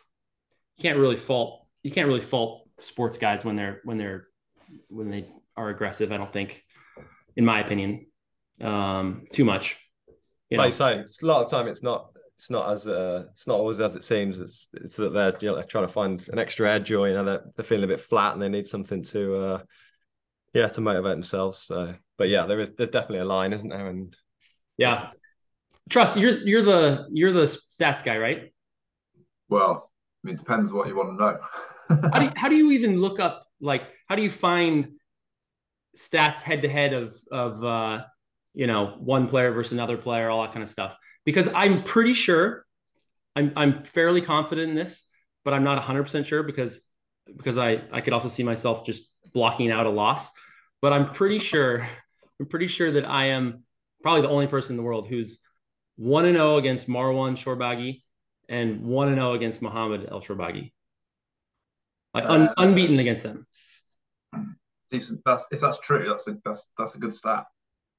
[0.76, 4.28] you can't really fault you can't really fault sports guys when they're when they're
[4.88, 5.26] when they
[5.56, 6.12] are aggressive.
[6.12, 6.64] I don't think,
[7.36, 8.06] in my opinion,
[8.62, 9.80] um, too much.
[10.50, 10.64] You know?
[10.64, 13.60] Like you say, a lot of time it's not it's not as uh, it's not
[13.60, 14.40] always as it seems.
[14.40, 17.26] It's it's that they're you know, trying to find an extra edge, or you know
[17.26, 19.62] they're, they're feeling a bit flat and they need something to uh,
[20.54, 21.58] yeah to motivate themselves.
[21.58, 23.88] So, but yeah, there is there's definitely a line, isn't there?
[23.88, 24.16] And
[24.78, 25.10] yeah,
[25.90, 28.54] trust you're you're the you're the stats guy, right?
[29.50, 29.90] Well,
[30.24, 31.40] I mean, it depends what you want to know.
[32.14, 34.90] how do you, how do you even look up like how do you find
[35.96, 38.04] stats head to head of of uh,
[38.58, 40.96] you know one player versus another player, all that kind of stuff?
[41.26, 42.66] Because I'm pretty sure,
[43.36, 45.04] I'm I'm fairly confident in this,
[45.46, 46.82] but I'm not 100 percent sure because
[47.36, 50.30] because I I could also see myself just blocking out a loss.
[50.82, 51.88] But I'm pretty sure
[52.40, 53.64] I'm pretty sure that I am
[54.02, 55.40] probably the only person in the world who's
[55.96, 58.04] one and zero oh against Marwan Shorbagy
[58.50, 60.72] and one and zero oh against Muhammad El Shorbagy
[62.18, 63.46] like un, uh, unbeaten against them.
[64.90, 65.22] Decent.
[65.26, 66.06] That's if that's true.
[66.08, 67.46] That's a that's that's a good stat.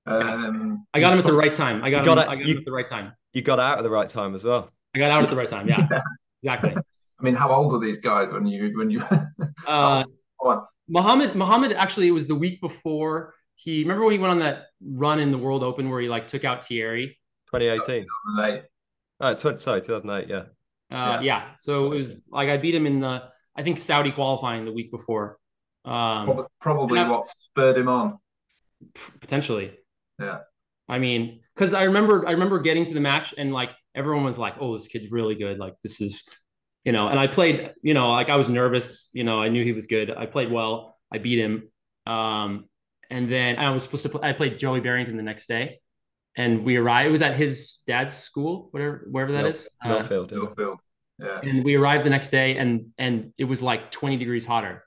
[0.08, 1.82] Um, I got him at the right time.
[1.84, 3.12] I got, him, I got you, him at the right time.
[3.32, 4.70] You got out at the right time as well.
[4.94, 5.68] I got out at the right time.
[5.68, 6.00] Yeah, yeah.
[6.42, 6.74] exactly.
[6.76, 9.02] I mean, how old were these guys when you when you?
[9.66, 10.04] uh,
[10.88, 14.66] Muhammad Muhammad actually it was the week before he remember when he went on that
[14.80, 17.18] run in the World Open where he like took out Thierry.
[17.52, 18.04] 2018.
[18.36, 18.62] 2008.
[19.20, 20.28] Oh, 20, sorry, 2008.
[20.28, 20.36] Yeah.
[20.36, 20.44] Uh,
[20.90, 21.20] yeah.
[21.20, 21.44] Yeah.
[21.58, 23.24] So it was like I beat him in the
[23.56, 25.38] I think Saudi qualifying the week before.
[25.84, 28.18] Um, probably, what spurred him on.
[29.20, 29.76] Potentially.
[30.18, 30.38] Yeah.
[30.88, 34.38] I mean, because I remember I remember getting to the match and like everyone was
[34.38, 35.58] like, "Oh, this kid's really good.
[35.58, 36.26] Like this is,
[36.84, 39.10] you know." And I played, you know, like I was nervous.
[39.12, 40.10] You know, I knew he was good.
[40.10, 40.96] I played well.
[41.12, 41.68] I beat him.
[42.06, 42.66] Um,
[43.10, 44.08] and then I was supposed to.
[44.08, 45.80] Play, I played Joey Barrington the next day,
[46.36, 47.08] and we arrived.
[47.08, 49.68] It was at his dad's school, whatever, wherever that is.
[49.84, 50.32] Millfield.
[50.32, 50.76] Uh, Millfield.
[51.18, 51.40] Yeah.
[51.42, 54.84] And we arrived the next day, and and it was like 20 degrees hotter.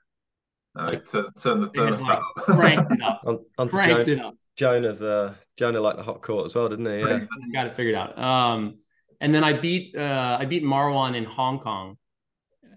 [0.74, 2.34] No, like, turn, turn the thermostat like, up.
[2.36, 3.22] Cranked it up.
[3.58, 4.34] on, cranked it up.
[4.56, 7.00] Jonah's uh Jonah liked the hot court as well, didn't he?
[7.00, 7.24] Yeah.
[7.52, 8.18] Got it figured out.
[8.18, 8.78] Um,
[9.20, 11.96] and then I beat uh I beat Marwan in Hong Kong.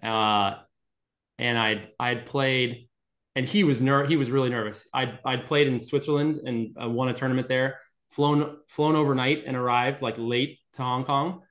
[0.02, 0.56] Uh,
[1.38, 2.88] and I'd I'd played,
[3.34, 4.86] and he was ner- he was really nervous.
[4.94, 7.80] I'd I'd played in Switzerland and I won a tournament there.
[8.08, 11.42] Flown flown overnight and arrived like late to Hong Kong,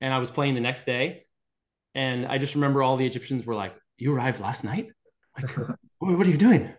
[0.00, 1.26] and I was playing the next day
[1.94, 4.88] and I just remember all the Egyptians were like, "You arrived last night?
[5.36, 5.50] Like,
[5.98, 6.72] what are you doing?"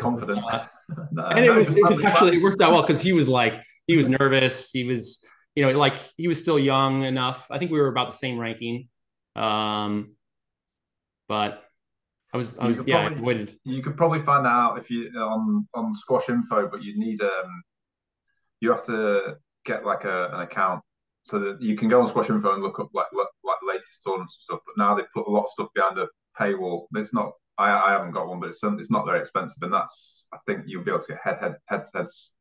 [0.00, 0.42] Confident.
[0.50, 0.64] Uh,
[1.30, 3.96] and it was, it was actually it worked out well because he was like he
[3.96, 4.70] was nervous.
[4.70, 5.24] He was
[5.54, 7.46] you know like he was still young enough.
[7.50, 8.88] I think we were about the same ranking.
[9.36, 10.16] Um,
[11.28, 11.62] but
[12.32, 15.10] I was, I was yeah, probably, I You could probably find that out if you
[15.16, 17.62] on on squash info, but you need um,
[18.60, 20.82] you have to get like a, an account
[21.22, 24.36] so that you can go on Squash Info and look up like like latest tournaments
[24.36, 24.60] and stuff.
[24.66, 26.08] But now they put a lot of stuff behind a
[26.38, 26.86] paywall.
[26.94, 27.32] It's not.
[27.58, 30.64] I, I haven't got one, but it's it's not very expensive, and that's I think
[30.66, 32.32] you'll be able to get head head head heads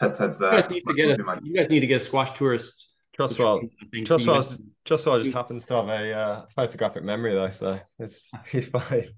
[0.00, 0.54] heads heads there.
[0.54, 2.90] You guys need to get a, you guys need to get a squash tourist.
[3.16, 3.60] Just well,
[4.04, 4.42] just well,
[4.84, 9.08] just well, just happens to have a uh, photographic memory though, so it's he's fine.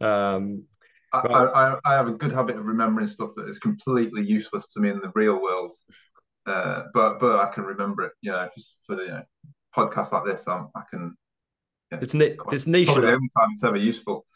[0.00, 0.64] Um,
[1.12, 4.80] I, I, I, have a good habit of remembering stuff that is completely useless to
[4.80, 5.72] me in the real world.
[6.46, 8.12] Uh, but but I can remember it.
[8.20, 9.22] You know, if it's for you know
[9.74, 11.16] podcasts like this, I'm, I can.
[11.90, 12.86] It's ni- it's niche.
[12.86, 14.26] Probably the only time it's ever useful.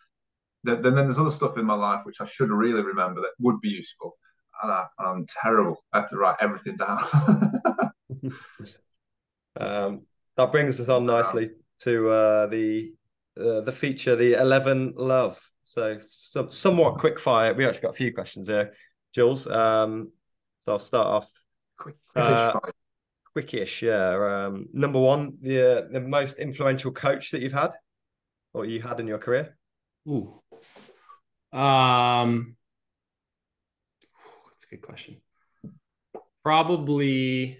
[0.62, 3.60] Then, then there's other stuff in my life which I should really remember that would
[3.60, 4.16] be useful,
[4.62, 5.82] and I, am terrible.
[5.92, 6.98] I have to write everything down.
[9.60, 10.02] um,
[10.36, 11.50] that brings us on nicely
[11.80, 12.92] to uh, the
[13.40, 15.40] uh, the feature, the Eleven Love.
[15.64, 17.54] So, so somewhat quick fire.
[17.54, 18.74] We actually got a few questions here,
[19.14, 19.46] Jules.
[19.46, 20.12] Um,
[20.58, 21.30] so I'll start off
[21.80, 22.52] Quick, uh,
[23.36, 24.46] quickish, yeah.
[24.46, 27.72] Um, number one, the the most influential coach that you've had,
[28.52, 29.56] or you had in your career.
[30.08, 30.40] Ooh,
[31.52, 32.56] um,
[34.50, 35.16] that's a good question.
[36.42, 37.58] Probably.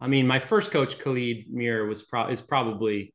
[0.00, 3.14] I mean, my first coach, Khalid Mir, was pro- is probably.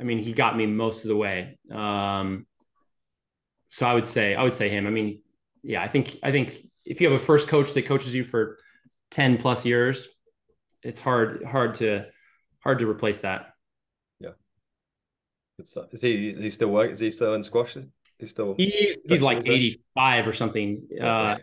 [0.00, 1.58] I mean, he got me most of the way.
[1.72, 2.46] Um,
[3.68, 4.86] so I would say I would say him.
[4.86, 5.22] I mean,
[5.62, 8.58] yeah, I think I think if you have a first coach that coaches you for
[9.10, 10.08] 10 plus years,
[10.82, 12.06] it's hard hard to
[12.60, 13.54] hard to replace that.
[14.20, 14.30] Yeah.
[15.58, 16.90] Is he is he still work?
[16.92, 17.76] Is he still in squash?
[18.18, 20.82] He's still he's he's like 85 or something.
[20.92, 21.00] Okay.
[21.00, 21.38] Uh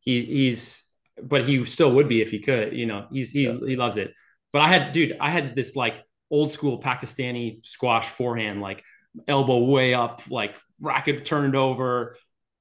[0.00, 0.84] he he's
[1.22, 3.06] but he still would be if he could, you know.
[3.10, 3.58] He's he yeah.
[3.66, 4.12] he loves it.
[4.52, 8.84] But I had dude, I had this like old school Pakistani squash forehand, like
[9.26, 12.16] elbow way up, like racket turned over,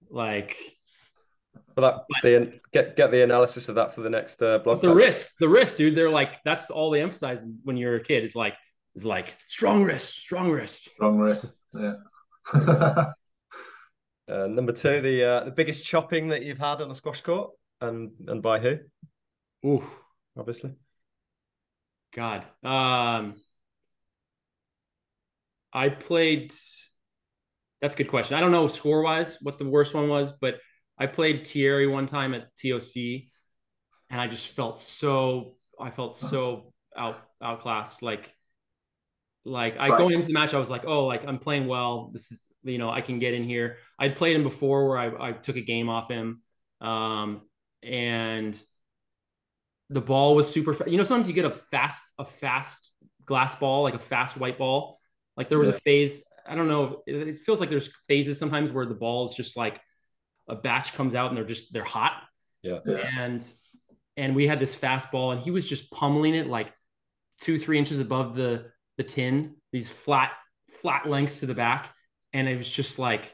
[0.10, 0.58] like
[1.76, 4.82] But that the get get the analysis of that for the next uh, blog.
[4.82, 5.96] the wrist, the wrist, dude.
[5.96, 8.24] They're like that's all they emphasize when you're a kid.
[8.24, 8.56] Is like
[8.96, 11.60] is like strong wrist, strong wrist, strong wrist.
[11.74, 11.94] Yeah.
[12.54, 13.14] uh,
[14.28, 18.12] number two, the uh, the biggest chopping that you've had on a squash court, and
[18.28, 18.78] and by who?
[19.66, 19.84] Ooh,
[20.38, 20.74] obviously.
[22.14, 23.36] God, um,
[25.72, 26.52] I played.
[27.82, 28.36] That's a good question.
[28.36, 30.60] I don't know score wise what the worst one was, but
[31.00, 33.30] I played Thierry one time at TOC,
[34.10, 35.56] and I just felt so.
[35.80, 38.02] I felt so out outclassed.
[38.02, 38.34] Like,
[39.46, 39.98] like I right.
[39.98, 42.10] going into the match, I was like, oh, like I'm playing well.
[42.14, 43.78] This is you know I can get in here.
[44.00, 46.42] I'd played him before where I, I took a game off him,
[46.82, 47.42] um,
[47.84, 48.60] and
[49.90, 50.74] the ball was super.
[50.74, 52.92] Fa- you know, sometimes you get a fast a fast
[53.26, 55.00] glass ball, like a fast white ball.
[55.36, 55.76] Like there was yeah.
[55.76, 56.24] a phase.
[56.48, 57.04] I don't know.
[57.06, 59.80] It, it feels like there's phases sometimes where the ball is just like
[60.48, 62.22] a batch comes out and they're just they're hot.
[62.64, 62.80] Yeah.
[62.86, 63.44] And
[64.16, 66.74] and we had this fastball and he was just pummeling it like
[67.42, 70.32] two, three inches above the the tin, these flat,
[70.82, 71.94] flat lengths to the back.
[72.34, 73.34] And it was just like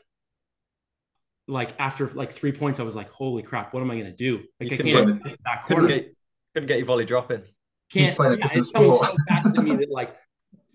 [1.48, 4.44] like after like three points, I was like, holy crap, what am I gonna do?
[4.60, 6.16] Like you I can't get, back couldn't get,
[6.54, 7.44] couldn't get your volley dropping.
[7.92, 10.16] Can't yeah, it's coming so fast to me that like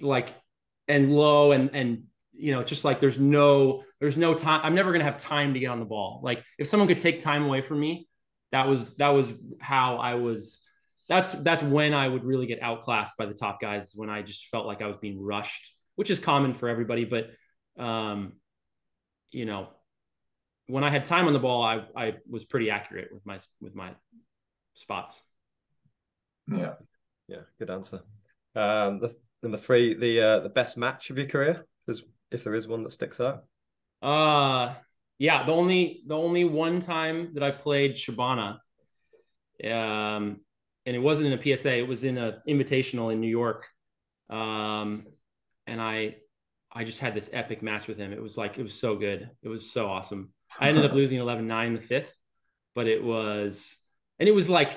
[0.01, 0.35] like
[0.87, 2.05] and low and and
[2.39, 4.61] you know, just like there's no there's no time.
[4.63, 6.21] I'm never gonna have time to get on the ball.
[6.23, 8.09] Like if someone could take time away from me,
[8.53, 10.65] that was that was how I was.
[11.09, 14.47] That's that's when I would really get outclassed by the top guys when I just
[14.49, 17.05] felt like I was being rushed, which is common for everybody.
[17.05, 17.31] But
[17.83, 18.35] um,
[19.31, 19.69] you know,
[20.67, 23.75] when I had time on the ball, I I was pretty accurate with my with
[23.75, 23.93] my
[24.75, 25.21] spots.
[26.47, 26.75] Yeah,
[27.27, 28.01] yeah, good answer.
[28.55, 31.67] Um, the number three, the uh, the best match of your career.
[31.87, 33.45] There's if there is one that sticks out?
[34.03, 34.75] Uh
[35.19, 38.61] yeah, the only the only one time that I played Shabana,
[39.65, 40.41] um,
[40.87, 43.67] and it wasn't in a PSA, it was in a invitational in New York.
[44.31, 45.07] Um,
[45.67, 46.17] and I
[46.73, 48.13] I just had this epic match with him.
[48.13, 49.29] It was like it was so good.
[49.43, 50.33] It was so awesome.
[50.61, 52.17] I ended up losing 11-9 in the fifth,
[52.77, 53.77] but it was
[54.21, 54.73] and it was like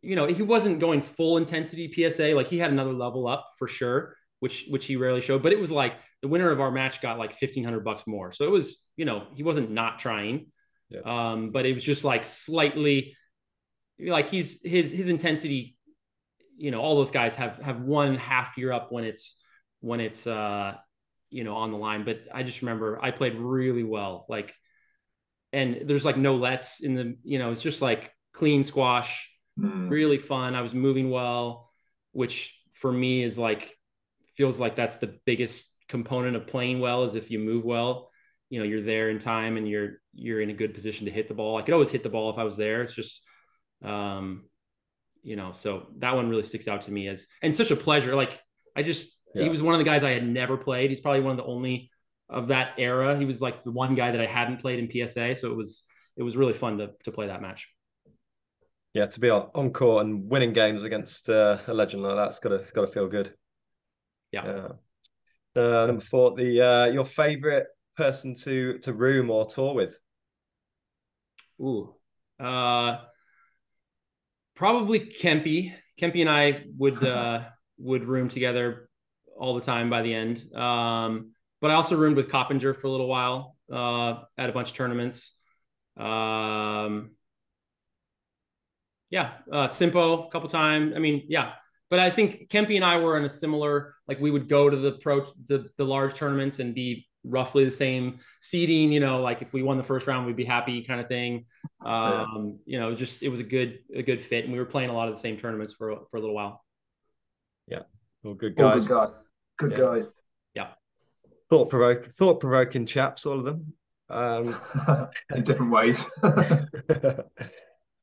[0.00, 2.34] you know, he wasn't going full intensity PSA.
[2.34, 5.42] Like he had another level up for sure, which which he rarely showed.
[5.42, 8.32] But it was like the winner of our match got like 1500 bucks more.
[8.32, 10.46] So it was, you know, he wasn't not trying.
[10.88, 11.00] Yeah.
[11.04, 13.16] Um, but it was just like slightly
[13.98, 15.76] like he's his his intensity,
[16.56, 19.36] you know, all those guys have have one half year up when it's
[19.80, 20.74] when it's uh
[21.30, 22.04] you know on the line.
[22.04, 24.26] But I just remember I played really well.
[24.28, 24.54] Like
[25.52, 29.88] and there's like no lets in the, you know, it's just like clean squash, mm.
[29.88, 30.54] really fun.
[30.54, 31.70] I was moving well,
[32.12, 33.75] which for me is like
[34.36, 38.10] feels like that's the biggest component of playing well is if you move well
[38.48, 41.28] you know you're there in time and you're you're in a good position to hit
[41.28, 41.56] the ball.
[41.56, 42.82] I could always hit the ball if i was there.
[42.82, 43.22] It's just
[43.84, 44.44] um
[45.22, 48.14] you know so that one really sticks out to me as and such a pleasure.
[48.14, 48.40] Like
[48.76, 49.44] i just yeah.
[49.44, 50.90] he was one of the guys i had never played.
[50.90, 51.90] He's probably one of the only
[52.28, 53.16] of that era.
[53.16, 55.84] He was like the one guy that i hadn't played in psa so it was
[56.16, 57.68] it was really fun to to play that match.
[58.94, 62.38] Yeah to be on, on court and winning games against uh, a legend like that's
[62.38, 63.34] gotta gotta feel good
[64.32, 64.68] yeah, yeah.
[65.62, 67.66] Uh, number four, the uh, your favorite
[67.96, 69.96] person to to room or tour with.
[71.60, 71.94] Ooh,
[72.38, 72.98] uh,
[74.54, 75.74] probably Kempy.
[76.00, 77.44] Kempy and I would uh,
[77.78, 78.88] would room together
[79.38, 80.54] all the time by the end.
[80.54, 84.70] Um, but I also roomed with Coppinger for a little while uh, at a bunch
[84.70, 85.32] of tournaments.
[85.96, 87.12] Um,
[89.10, 90.92] yeah, uh, Simpo a couple times.
[90.94, 91.52] I mean, yeah,
[91.90, 94.76] but I think Kempy and I were in a similar like we would go to
[94.76, 98.92] the pro the, the large tournaments and be roughly the same seeding.
[98.92, 101.46] You know, like if we won the first round, we'd be happy, kind of thing.
[101.84, 104.90] Um, you know, just it was a good a good fit, and we were playing
[104.90, 106.64] a lot of the same tournaments for for a little while.
[107.66, 107.82] Yeah,
[108.22, 108.64] well, good guys.
[108.64, 109.24] All good guys.
[109.58, 109.78] Good yeah.
[109.78, 110.14] guys.
[110.54, 110.68] Yeah.
[111.50, 113.72] Thought provoking, thought provoking chaps, all of them.
[114.08, 114.54] Um,
[115.34, 116.06] in different ways.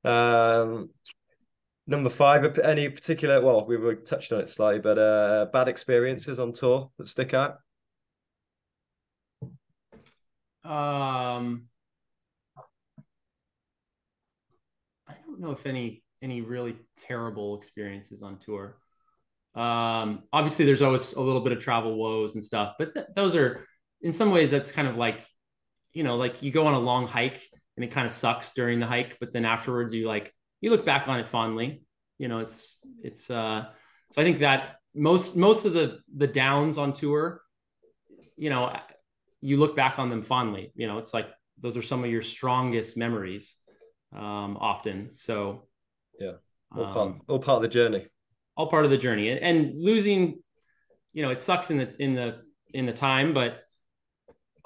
[0.04, 0.90] um,
[1.86, 3.42] Number five, any particular?
[3.42, 7.34] Well, we were touched on it slightly, but uh, bad experiences on tour that stick
[7.34, 7.58] out.
[10.64, 11.68] Um,
[15.06, 18.78] I don't know if any any really terrible experiences on tour.
[19.56, 23.36] Um, obviously, there's always a little bit of travel woes and stuff, but th- those
[23.36, 23.68] are
[24.02, 25.26] in some ways that's kind of like,
[25.92, 27.46] you know, like you go on a long hike
[27.76, 30.86] and it kind of sucks during the hike, but then afterwards you like you look
[30.86, 31.84] back on it fondly.
[32.18, 33.66] You know, it's it's uh
[34.12, 37.42] so I think that most most of the the downs on tour,
[38.38, 38.62] you know,
[39.42, 40.72] you look back on them fondly.
[40.76, 41.28] You know, it's like
[41.62, 43.46] those are some of your strongest memories.
[44.16, 45.10] um, often.
[45.14, 45.68] So
[46.20, 46.34] yeah,
[46.76, 48.08] all part, um, all part of the journey.
[48.56, 50.42] All part of the journey, and, and losing,
[51.14, 52.42] you know, it sucks in the in the
[52.74, 53.64] in the time, but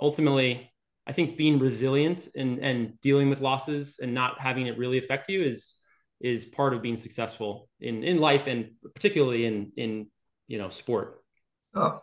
[0.02, 0.72] ultimately,
[1.06, 5.30] I think being resilient and and dealing with losses and not having it really affect
[5.30, 5.76] you is
[6.20, 10.08] is part of being successful in in life and particularly in in
[10.48, 11.22] you know sport.
[11.76, 12.02] Oh,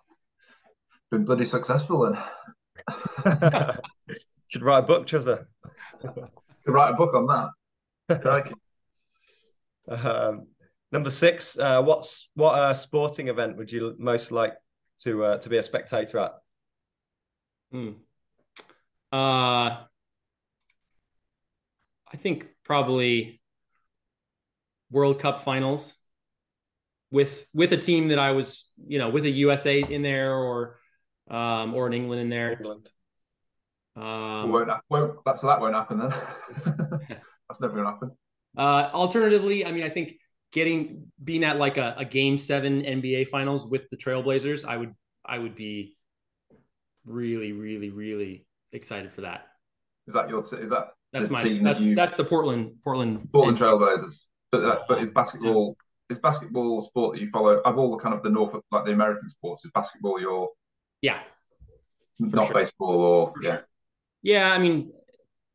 [1.11, 2.19] been bloody successful then.
[4.49, 5.47] Should write a book, Chuzza.
[6.01, 6.29] Could
[6.67, 7.51] write a book on
[8.09, 8.53] that.
[9.89, 10.47] um,
[10.93, 11.59] number six.
[11.59, 14.55] Uh, what's what uh, sporting event would you most like
[15.01, 16.33] to uh, to be a spectator at?
[17.73, 17.91] Hmm.
[19.11, 19.85] Uh,
[22.13, 23.41] I think probably
[24.95, 25.95] World Cup finals
[27.11, 30.79] with with a team that I was, you know, with a USA in there or
[31.29, 32.53] um, or an England in there.
[32.53, 32.89] England.
[33.97, 36.11] Um, won't, won't, that, so that won't happen then.
[37.49, 38.11] That's never to happen.
[38.57, 40.15] Uh, alternatively, I mean, I think
[40.53, 44.95] getting being at like a, a game seven NBA finals with the Trailblazers, I would
[45.27, 45.97] I would be
[47.05, 49.47] really, really, really excited for that.
[50.07, 50.41] Is that your?
[50.41, 54.29] Is that that's my that's that that's the Portland Portland Portland Trailblazers.
[54.55, 55.77] But uh, but is basketball
[56.11, 57.59] is basketball a sport that you follow?
[57.59, 60.51] Of all the kind of the North like the American sports, is basketball your
[61.03, 61.21] yeah,
[62.19, 62.55] not sure.
[62.55, 63.51] baseball or for yeah.
[63.51, 63.69] Sure.
[64.23, 64.93] Yeah, I mean,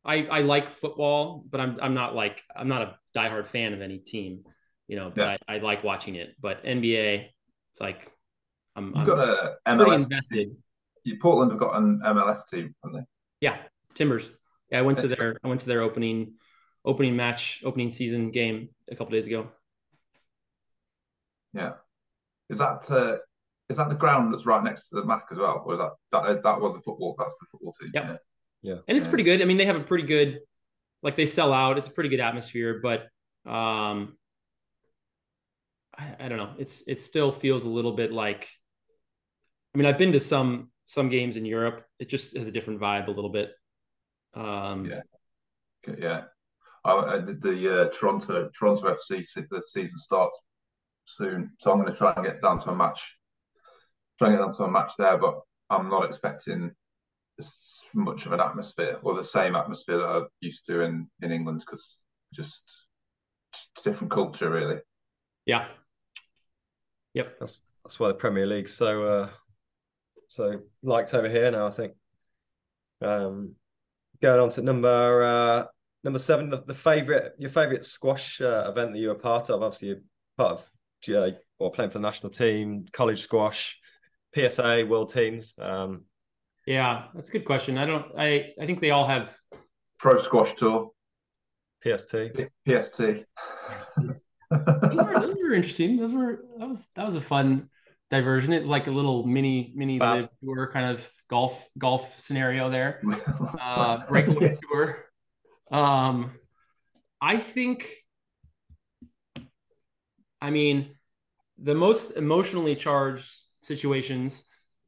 [0.04, 3.80] I I like football, but I'm I'm not like I'm not a diehard fan of
[3.80, 4.44] any team,
[4.86, 5.10] you know.
[5.14, 5.36] But yeah.
[5.48, 6.34] I, I like watching it.
[6.40, 7.26] But NBA,
[7.72, 8.10] it's like
[8.76, 8.88] I'm.
[8.88, 10.50] You've I'm got a MLS invested.
[11.04, 11.18] Team.
[11.20, 13.06] Portland have got an MLS team, haven't they?
[13.40, 13.56] Yeah,
[13.94, 14.30] Timbers.
[14.70, 16.34] Yeah, I went to their I went to their opening
[16.84, 19.48] opening match, opening season game a couple days ago.
[21.52, 21.72] Yeah,
[22.48, 23.18] is that uh,
[23.68, 25.90] is that the ground that's right next to the MAC as well, or is that
[26.12, 27.14] that is that was the football?
[27.18, 27.90] That's the football team.
[27.94, 28.04] Yep.
[28.04, 28.16] Yeah.
[28.62, 28.76] Yeah.
[28.88, 29.40] And it's pretty good.
[29.40, 30.40] I mean, they have a pretty good,
[31.02, 31.78] like they sell out.
[31.78, 33.02] It's a pretty good atmosphere, but
[33.50, 34.18] um,
[35.96, 36.52] I, I don't know.
[36.58, 38.48] It's it still feels a little bit like.
[39.74, 41.86] I mean, I've been to some some games in Europe.
[41.98, 43.52] It just has a different vibe a little bit.
[44.34, 46.22] Um, yeah, yeah.
[46.84, 50.38] I, did the uh, Toronto Toronto FC the season starts
[51.04, 53.16] soon, so I'm going to try and get down to a match.
[54.18, 56.72] Try and get down to a match there, but I'm not expecting
[57.36, 61.32] this much of an atmosphere or the same atmosphere that I'm used to in in
[61.32, 61.98] England because
[62.32, 62.86] just,
[63.52, 64.80] just different culture really.
[65.46, 65.66] Yeah.
[67.14, 67.40] Yep.
[67.40, 69.28] That's that's why the Premier League so uh
[70.28, 71.66] so liked over here now.
[71.66, 71.94] I think.
[73.02, 73.54] Um,
[74.20, 75.64] going on to number uh
[76.04, 79.62] number seven, the, the favorite your favorite squash uh, event that you were part of.
[79.62, 80.02] Obviously, you're
[80.36, 80.70] part of
[81.02, 83.78] GA or playing for the national team, college squash,
[84.34, 85.54] PSA, world teams.
[85.58, 86.04] Um,
[86.66, 87.78] yeah, that's a good question.
[87.78, 88.06] I don't.
[88.18, 89.36] I I think they all have
[89.98, 90.90] pro squash tour,
[91.82, 92.14] PST,
[92.66, 92.98] PST.
[92.98, 93.26] those,
[94.50, 95.96] were, those were interesting.
[95.96, 97.68] Those were that was that was a fun
[98.10, 98.52] diversion.
[98.52, 103.00] It like a little mini mini tour kind of golf golf scenario there.
[103.60, 105.09] Uh, breakaway tour.
[105.70, 106.32] Um,
[107.20, 107.88] I think.
[110.42, 110.96] I mean,
[111.58, 113.30] the most emotionally charged
[113.62, 114.44] situations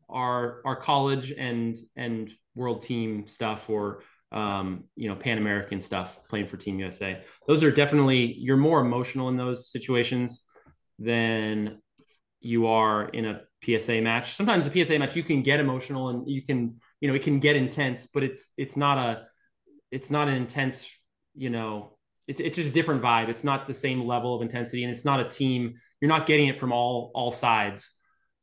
[0.09, 6.19] are our college and and world team stuff or um, you know Pan American stuff
[6.29, 7.23] playing for Team USA.
[7.47, 10.45] Those are definitely you're more emotional in those situations
[10.99, 11.79] than
[12.41, 14.35] you are in a PSA match.
[14.35, 17.41] Sometimes the PSA match you can get emotional and you can you know it can
[17.41, 19.27] get intense, but it's it's not a
[19.93, 20.91] it's not an intense
[21.35, 21.93] you know
[22.27, 23.29] it's it's just a different vibe.
[23.29, 25.75] It's not the same level of intensity and it's not a team.
[26.01, 27.93] You're not getting it from all all sides.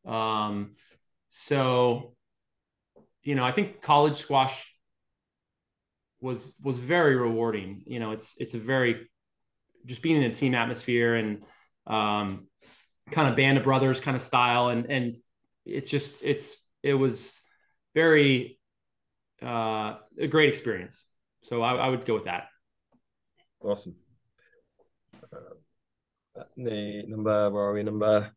[0.06, 0.76] Um,
[1.30, 2.16] so,
[3.24, 4.74] you know, I think college squash
[6.20, 7.84] was was very rewarding.
[7.86, 9.10] You know, it's it's a very
[9.86, 11.44] just being in a team atmosphere and
[11.88, 12.48] um,
[13.12, 15.16] kind of band of brothers kind of style, and and
[15.66, 17.34] it's just it's it was
[17.96, 18.60] very
[19.42, 21.06] uh, a great experience.
[21.44, 22.48] So I, I would go with that.
[23.61, 23.95] Awesome.
[25.24, 27.84] Uh, the number where are we?
[27.84, 28.32] Number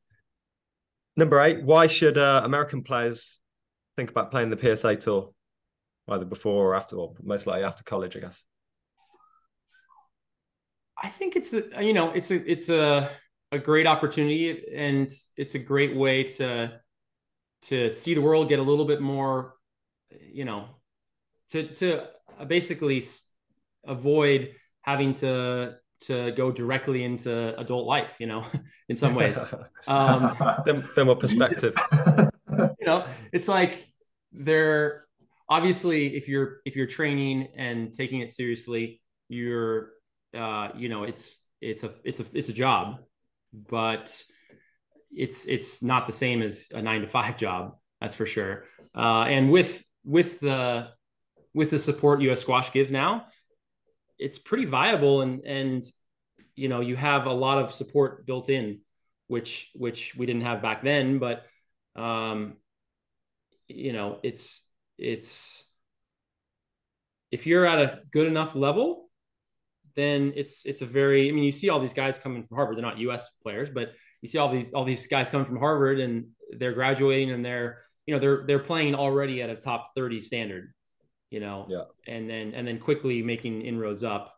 [1.16, 3.38] Number eight, why should uh, American players
[3.96, 5.32] think about playing the PSA tour,
[6.08, 8.42] either before or after, or most likely after college, I guess?
[11.02, 13.10] I think it's a you know it's a it's a
[13.50, 16.80] a great opportunity and it's a great way to
[17.62, 19.54] to see the world get a little bit more
[20.10, 20.68] you know
[21.50, 22.06] to to
[22.46, 23.02] basically
[23.86, 28.44] avoid having to to go directly into adult life, you know,
[28.88, 29.38] in some ways.
[29.88, 31.74] Um, then, then what perspective?
[31.92, 33.84] you know, it's like
[34.30, 35.06] they're
[35.48, 39.90] obviously if you're if you're training and taking it seriously, you're
[40.38, 43.00] uh, you know, it's it's a it's a it's a job,
[43.52, 44.22] but
[45.10, 47.74] it's it's not the same as a nine to five job.
[48.00, 48.64] That's for sure.
[48.94, 50.90] Uh, and with with the
[51.54, 53.26] with the support US Squash gives now,
[54.18, 55.84] it's pretty viable and and
[56.54, 58.80] you know you have a lot of support built in,
[59.26, 61.18] which which we didn't have back then.
[61.18, 61.44] But
[61.96, 62.56] um,
[63.68, 64.68] you know it's
[64.98, 65.64] it's
[67.30, 69.10] if you're at a good enough level,
[69.96, 72.76] then it's it's a very I mean you see all these guys coming from Harvard.
[72.76, 76.00] They're not US players, but you see all these all these guys coming from Harvard
[76.00, 76.26] and
[76.58, 80.72] they're graduating and they're you know they're they're playing already at a top 30 standard
[81.32, 81.84] you know yeah.
[82.06, 84.34] and then and then quickly making inroads up.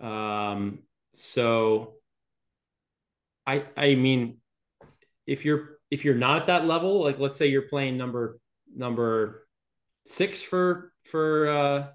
[0.00, 0.80] Um
[1.14, 1.94] so
[3.46, 4.38] i i mean
[5.26, 8.38] if you're if you're not at that level like let's say you're playing number
[8.74, 9.46] number
[10.06, 11.86] six for for uh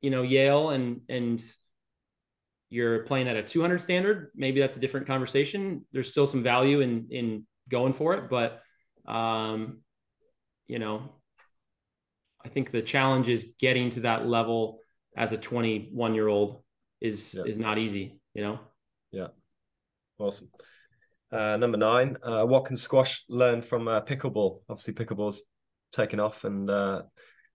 [0.00, 1.42] you know yale and and
[2.68, 5.84] you're playing at a 200 standard maybe that's a different conversation.
[5.92, 8.60] There's still some value in in going for it but
[9.06, 9.80] um
[10.66, 11.10] you know
[12.44, 14.80] I think the challenge is getting to that level
[15.16, 16.62] as a 21 year old
[17.00, 17.44] is yeah.
[17.44, 18.60] is not easy, you know.
[19.10, 19.28] Yeah,
[20.18, 20.48] awesome.
[21.30, 24.60] Uh, number nine, uh, what can squash learn from uh, pickleball?
[24.68, 25.42] Obviously, pickleball's
[25.92, 27.02] taken off, and uh,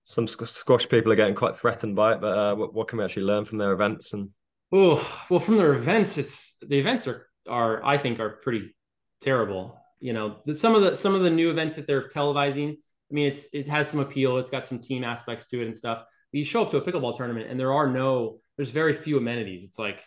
[0.03, 2.21] some squash people are getting quite threatened by it.
[2.21, 4.13] But uh, what, what, can we actually learn from their events?
[4.13, 4.29] And
[4.71, 8.75] oh, well, from their events, it's the events are are I think are pretty
[9.21, 9.79] terrible.
[9.99, 12.77] You know, the, some of the some of the new events that they're televising
[13.09, 14.37] I mean, it's it has some appeal.
[14.37, 16.03] It's got some team aspects to it and stuff.
[16.31, 19.17] But you show up to a pickleball tournament and there are no, there's very few
[19.17, 19.63] amenities.
[19.63, 20.03] It's like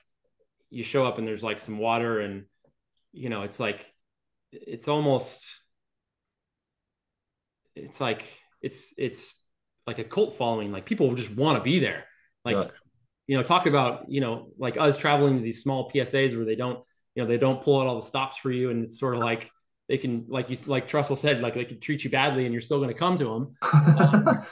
[0.68, 2.44] you show up and there's like some water and
[3.12, 3.85] you know, it's like
[4.52, 5.47] it's almost
[7.74, 8.24] it's like
[8.60, 9.35] it's it's
[9.86, 10.72] like a cult following.
[10.72, 12.05] Like people just want to be there.
[12.44, 12.70] Like right.
[13.27, 16.55] you know, talk about you know like us traveling to these small PSAs where they
[16.55, 16.81] don't
[17.14, 19.20] you know they don't pull out all the stops for you and it's sort of
[19.20, 19.51] like
[19.91, 22.61] they can like you like Trussell said like they can treat you badly and you're
[22.61, 23.57] still going to come to them.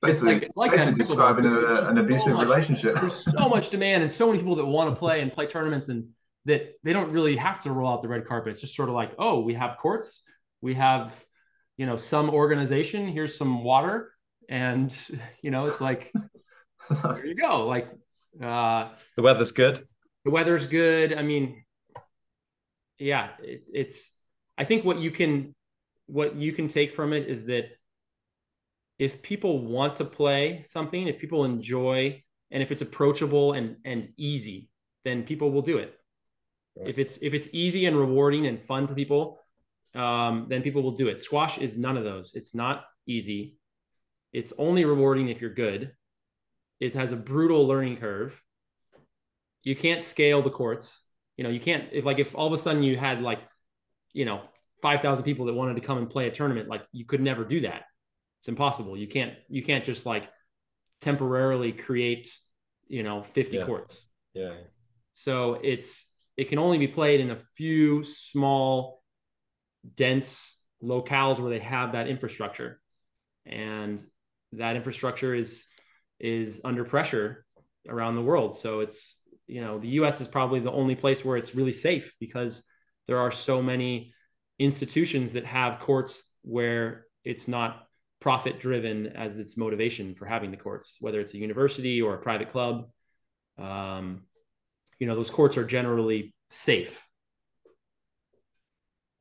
[0.00, 2.94] Um, basically, it's like, it's like basically describing a, an abusive so much, relationship.
[3.00, 5.88] There's so much demand and so many people that want to play and play tournaments
[5.88, 6.08] and
[6.44, 8.52] that they don't really have to roll out the red carpet.
[8.52, 10.22] It's just sort of like, oh, we have courts,
[10.60, 11.24] we have,
[11.78, 13.08] you know, some organization.
[13.08, 14.12] Here's some water,
[14.48, 14.96] and
[15.42, 16.12] you know, it's like,
[17.02, 17.66] there you go.
[17.66, 17.88] Like,
[18.40, 19.88] uh, the weather's good.
[20.24, 21.14] The weather's good.
[21.14, 21.64] I mean,
[22.98, 24.17] yeah, it's it's
[24.58, 25.54] I think what you can
[26.06, 27.70] what you can take from it is that
[28.98, 34.08] if people want to play something, if people enjoy and if it's approachable and and
[34.16, 34.68] easy,
[35.04, 35.94] then people will do it.
[36.76, 36.88] Right.
[36.88, 39.40] If it's if it's easy and rewarding and fun to people,
[39.94, 41.20] um, then people will do it.
[41.20, 42.34] Squash is none of those.
[42.34, 43.56] It's not easy.
[44.32, 45.92] It's only rewarding if you're good.
[46.80, 48.40] It has a brutal learning curve.
[49.62, 51.04] You can't scale the courts.
[51.36, 53.40] You know, you can't if like if all of a sudden you had like
[54.18, 54.40] you know
[54.82, 57.60] 5000 people that wanted to come and play a tournament like you could never do
[57.60, 57.84] that.
[58.40, 58.96] It's impossible.
[58.96, 60.28] You can't you can't just like
[61.00, 62.36] temporarily create
[62.88, 63.64] you know 50 yeah.
[63.64, 64.06] courts.
[64.34, 64.54] Yeah.
[65.12, 69.02] So it's it can only be played in a few small
[69.94, 72.80] dense locales where they have that infrastructure.
[73.46, 74.02] And
[74.52, 75.66] that infrastructure is
[76.18, 77.46] is under pressure
[77.88, 78.58] around the world.
[78.58, 82.14] So it's you know the US is probably the only place where it's really safe
[82.18, 82.64] because
[83.08, 84.12] there are so many
[84.58, 87.88] institutions that have courts where it's not
[88.20, 92.18] profit driven as its motivation for having the courts, whether it's a university or a
[92.18, 92.88] private club.
[93.58, 94.24] Um,
[94.98, 97.02] you know, those courts are generally safe.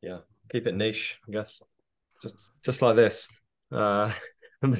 [0.01, 0.19] Yeah,
[0.51, 1.61] keep it niche, I guess.
[2.21, 3.27] Just just like this.
[3.71, 4.11] Uh,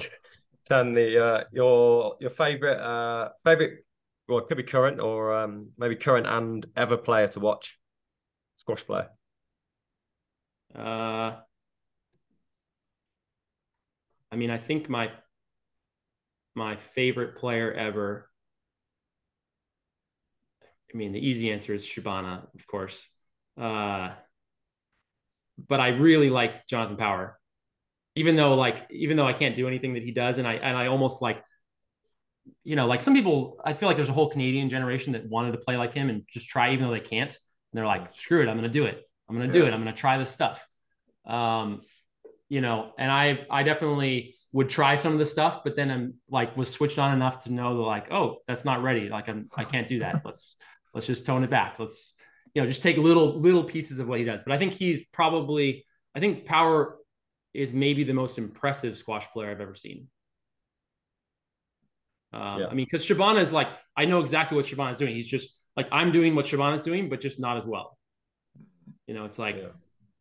[0.65, 3.85] Ten the uh, your your favorite uh favorite
[4.27, 7.77] well it could be current or um maybe current and ever player to watch
[8.57, 9.09] squash player?
[10.75, 11.41] Uh,
[14.31, 15.11] I mean, I think my
[16.55, 18.29] my favorite player ever.
[20.93, 23.09] I mean, the easy answer is Shabana, of course.
[23.57, 24.11] Uh,
[25.67, 27.39] but I really liked Jonathan Power,
[28.15, 30.77] even though like even though I can't do anything that he does, and I and
[30.77, 31.43] I almost like,
[32.63, 35.51] you know, like some people, I feel like there's a whole Canadian generation that wanted
[35.53, 37.37] to play like him and just try, even though they can't.
[37.73, 39.03] They're like, screw it, I'm going to do it.
[39.29, 39.73] I'm going to do it.
[39.73, 40.65] I'm going to try this stuff.
[41.25, 41.81] Um,
[42.49, 46.13] you know, and I, I definitely would try some of the stuff, but then I'm
[46.29, 49.09] like, was switched on enough to know that like, oh, that's not ready.
[49.09, 50.21] Like I'm, I can't do that.
[50.25, 50.55] Let's,
[50.93, 51.75] let's just tone it back.
[51.77, 52.13] Let's,
[52.53, 54.43] you know, just take little, little pieces of what he does.
[54.43, 55.85] But I think he's probably,
[56.15, 56.97] I think Power
[57.53, 60.07] is maybe the most impressive squash player I've ever seen.
[62.33, 62.67] Um, yeah.
[62.67, 65.13] I mean, because Shabana is like, I know exactly what Shabana is doing.
[65.13, 67.97] He's just like I'm doing what Shabana's doing, but just not as well.
[69.07, 69.69] You know, it's like Yeah.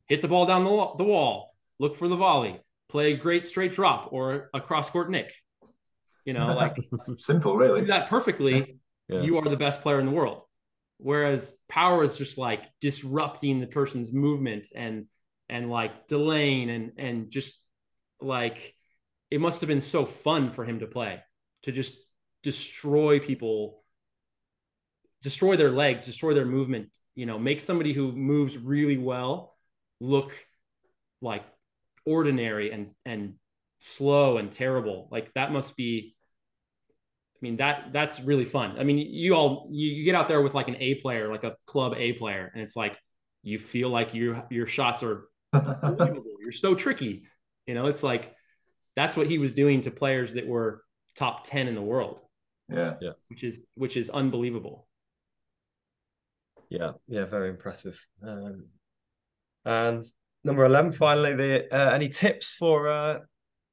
[0.06, 3.46] hit the ball down the wall, the wall, look for the volley, play a great
[3.46, 5.32] straight drop or a cross court nick.
[6.24, 6.76] You know, like
[7.18, 7.80] simple, really.
[7.80, 8.78] do that perfectly,
[9.08, 9.22] Yeah.
[9.22, 10.42] you are the best player in the world.
[10.98, 15.06] Whereas power is just like disrupting the person's movement and
[15.48, 17.60] and like delaying and and just
[18.20, 18.74] like
[19.30, 21.22] it must have been so fun for him to play
[21.62, 21.96] to just
[22.42, 23.82] destroy people
[25.28, 26.89] destroy their legs destroy their movement
[27.20, 29.32] you know make somebody who moves really well
[30.01, 30.31] look
[31.20, 31.44] like
[32.05, 33.23] ordinary and and
[33.81, 36.15] slow and terrible like that must be
[37.36, 38.78] I mean that that's really fun.
[38.81, 41.44] I mean, you all you, you get out there with like an A player, like
[41.44, 42.97] a club A player, and it's like
[43.43, 45.28] you feel like your your shots are.
[45.53, 47.27] You're so tricky.
[47.66, 48.35] You know, it's like
[48.94, 50.82] that's what he was doing to players that were
[51.15, 52.20] top 10 in the world,
[52.73, 52.94] Yeah.
[53.03, 53.12] yeah.
[53.28, 54.89] which is which is unbelievable.
[56.68, 58.05] Yeah, yeah, very impressive.
[58.22, 58.66] Um,
[59.64, 60.05] and
[60.44, 63.18] number eleven, finally, the uh, any tips for uh,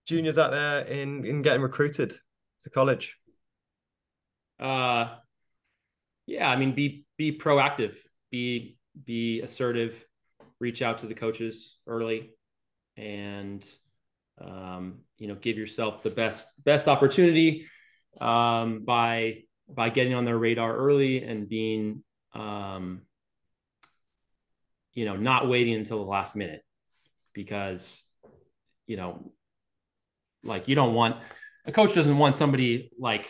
[0.06, 2.14] juniors out there in in getting recruited
[2.62, 3.18] to college?
[4.60, 5.16] Uh
[6.26, 7.96] yeah, I mean be be proactive,
[8.32, 10.06] be be assertive,
[10.60, 12.32] reach out to the coaches early
[12.96, 13.66] and
[14.42, 17.66] um, you know, give yourself the best best opportunity
[18.22, 22.04] um, by by getting on their radar early and being
[22.34, 23.02] um,
[24.94, 26.62] you know, not waiting until the last minute
[27.34, 28.04] because
[28.86, 29.32] you know,
[30.44, 31.18] like you don't want
[31.66, 33.28] a coach doesn't want somebody like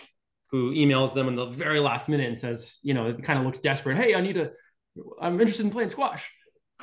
[0.49, 3.45] who emails them in the very last minute and says, you know, it kind of
[3.45, 3.97] looks desperate.
[3.97, 4.51] Hey, I need to,
[5.19, 6.29] I'm interested in playing squash.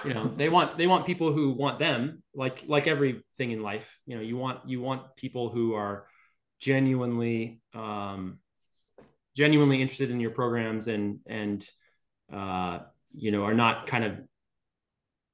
[0.05, 3.99] You know, they want they want people who want them, like like everything in life.
[4.07, 6.07] You know, you want you want people who are
[6.59, 8.39] genuinely um,
[9.37, 11.65] genuinely interested in your programs and and
[12.33, 12.81] uh,
[13.15, 14.13] you know are not kind of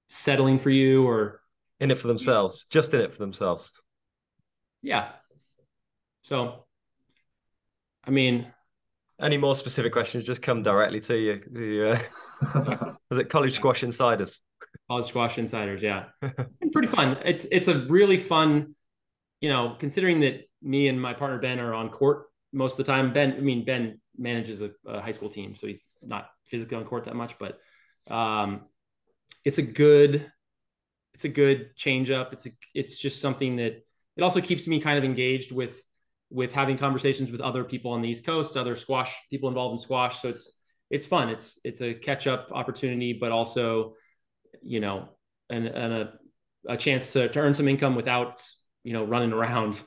[0.08, 1.40] settling for you or
[1.80, 3.72] In it for themselves, just in it for themselves.
[4.82, 5.08] yeah.
[6.22, 6.64] So,
[8.04, 8.46] I mean,
[9.20, 10.24] Any more specific questions?
[10.26, 11.40] Just come directly to you.
[11.50, 12.02] The,
[12.44, 14.40] uh, was it College Squash Insiders?
[14.88, 16.04] college squash insiders yeah
[16.60, 18.76] And pretty fun it's it's a really fun
[19.40, 22.92] you know considering that me and my partner ben are on court most of the
[22.92, 26.76] time ben i mean ben manages a, a high school team so he's not physically
[26.76, 27.58] on court that much but
[28.08, 28.62] um
[29.44, 30.30] it's a good
[31.14, 33.84] it's a good change up it's a it's just something that
[34.16, 35.82] it also keeps me kind of engaged with
[36.30, 39.78] with having conversations with other people on the east coast other squash people involved in
[39.78, 40.20] squash.
[40.20, 40.52] So it's
[40.90, 41.28] it's fun.
[41.28, 43.94] It's it's a catch up opportunity but also
[44.62, 45.08] you know,
[45.50, 46.12] and, and a,
[46.68, 48.44] a chance to, to earn some income without,
[48.84, 49.80] you know, running around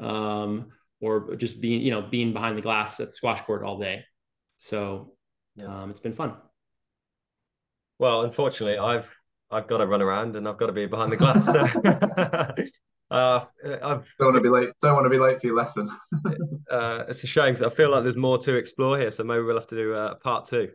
[0.00, 0.70] um,
[1.00, 4.04] or just being, you know, being behind the glass at squash court all day.
[4.58, 5.13] So
[5.62, 6.34] um, it's been fun.
[7.98, 9.10] Well, unfortunately, I've
[9.50, 11.44] I've got to run around and I've got to be behind the glass.
[11.44, 12.64] So.
[13.10, 14.70] uh, I've, don't want to be late.
[14.80, 15.88] Don't want to be late for your lesson.
[16.70, 19.10] uh, it's a shame because I feel like there's more to explore here.
[19.10, 20.70] So maybe we'll have to do uh, part two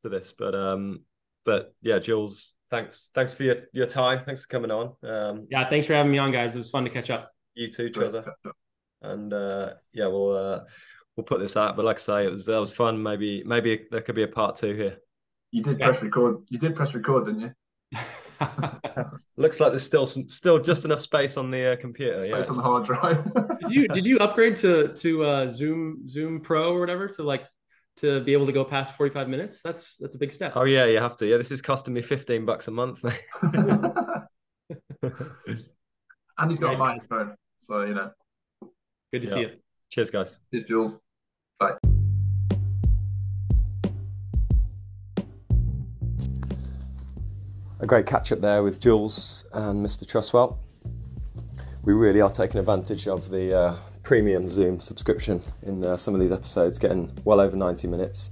[0.00, 0.32] to this.
[0.36, 1.02] But um,
[1.44, 4.22] but yeah, Jules, thanks thanks for your, your time.
[4.24, 4.94] Thanks for coming on.
[5.02, 5.68] Um, Yeah.
[5.68, 6.54] Thanks for having me on, guys.
[6.54, 7.30] It was fun to catch up.
[7.54, 8.30] you too, Trezor.
[9.02, 10.60] And uh, yeah, we'll uh,
[11.16, 11.76] we'll put this out.
[11.76, 13.02] But like I say, it was that was fun.
[13.02, 14.98] Maybe maybe there could be a part two here.
[15.52, 15.86] You did Yeah.
[15.86, 16.42] press record.
[16.50, 17.52] You did press record, didn't you?
[19.36, 22.20] Looks like there's still some still just enough space on the uh, computer.
[22.20, 22.50] Space yes.
[22.50, 23.24] on the hard drive.
[23.60, 27.44] did you did you upgrade to to uh, Zoom Zoom Pro or whatever to like
[27.98, 29.62] to be able to go past 45 minutes?
[29.62, 30.52] That's that's a big step.
[30.54, 31.26] Oh yeah, you have to.
[31.26, 33.02] Yeah, this is costing me fifteen bucks a month.
[33.42, 33.92] and
[36.48, 38.10] he's got a microphone, so you know.
[39.12, 39.34] Good to Yeah.
[39.34, 39.50] see you.
[39.90, 40.36] Cheers, guys.
[40.50, 41.00] Cheers, Jules.
[41.58, 41.72] Bye.
[47.80, 50.06] A great catch up there with Jules and Mr.
[50.06, 50.58] Trustwell.
[51.82, 56.20] We really are taking advantage of the uh, premium Zoom subscription in uh, some of
[56.20, 58.30] these episodes, getting well over 90 minutes.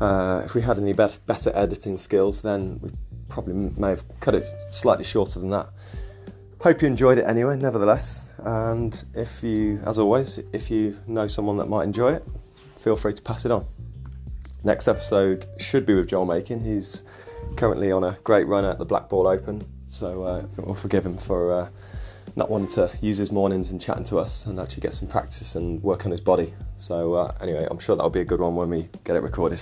[0.00, 2.90] Uh, if we had any bet- better editing skills, then we
[3.28, 5.68] probably may have cut it slightly shorter than that.
[6.60, 8.28] Hope you enjoyed it anyway, nevertheless.
[8.38, 12.26] And if you, as always, if you know someone that might enjoy it,
[12.86, 13.66] feel free to pass it on.
[14.62, 16.62] Next episode should be with Joel Makin.
[16.62, 17.02] He's
[17.56, 20.76] currently on a great run at the Black Ball Open, so uh, I think we'll
[20.76, 21.68] forgive him for uh,
[22.36, 25.56] not wanting to use his mornings and chatting to us and actually get some practice
[25.56, 26.54] and work on his body.
[26.76, 29.60] So uh, anyway, I'm sure that'll be a good one when we get it recorded.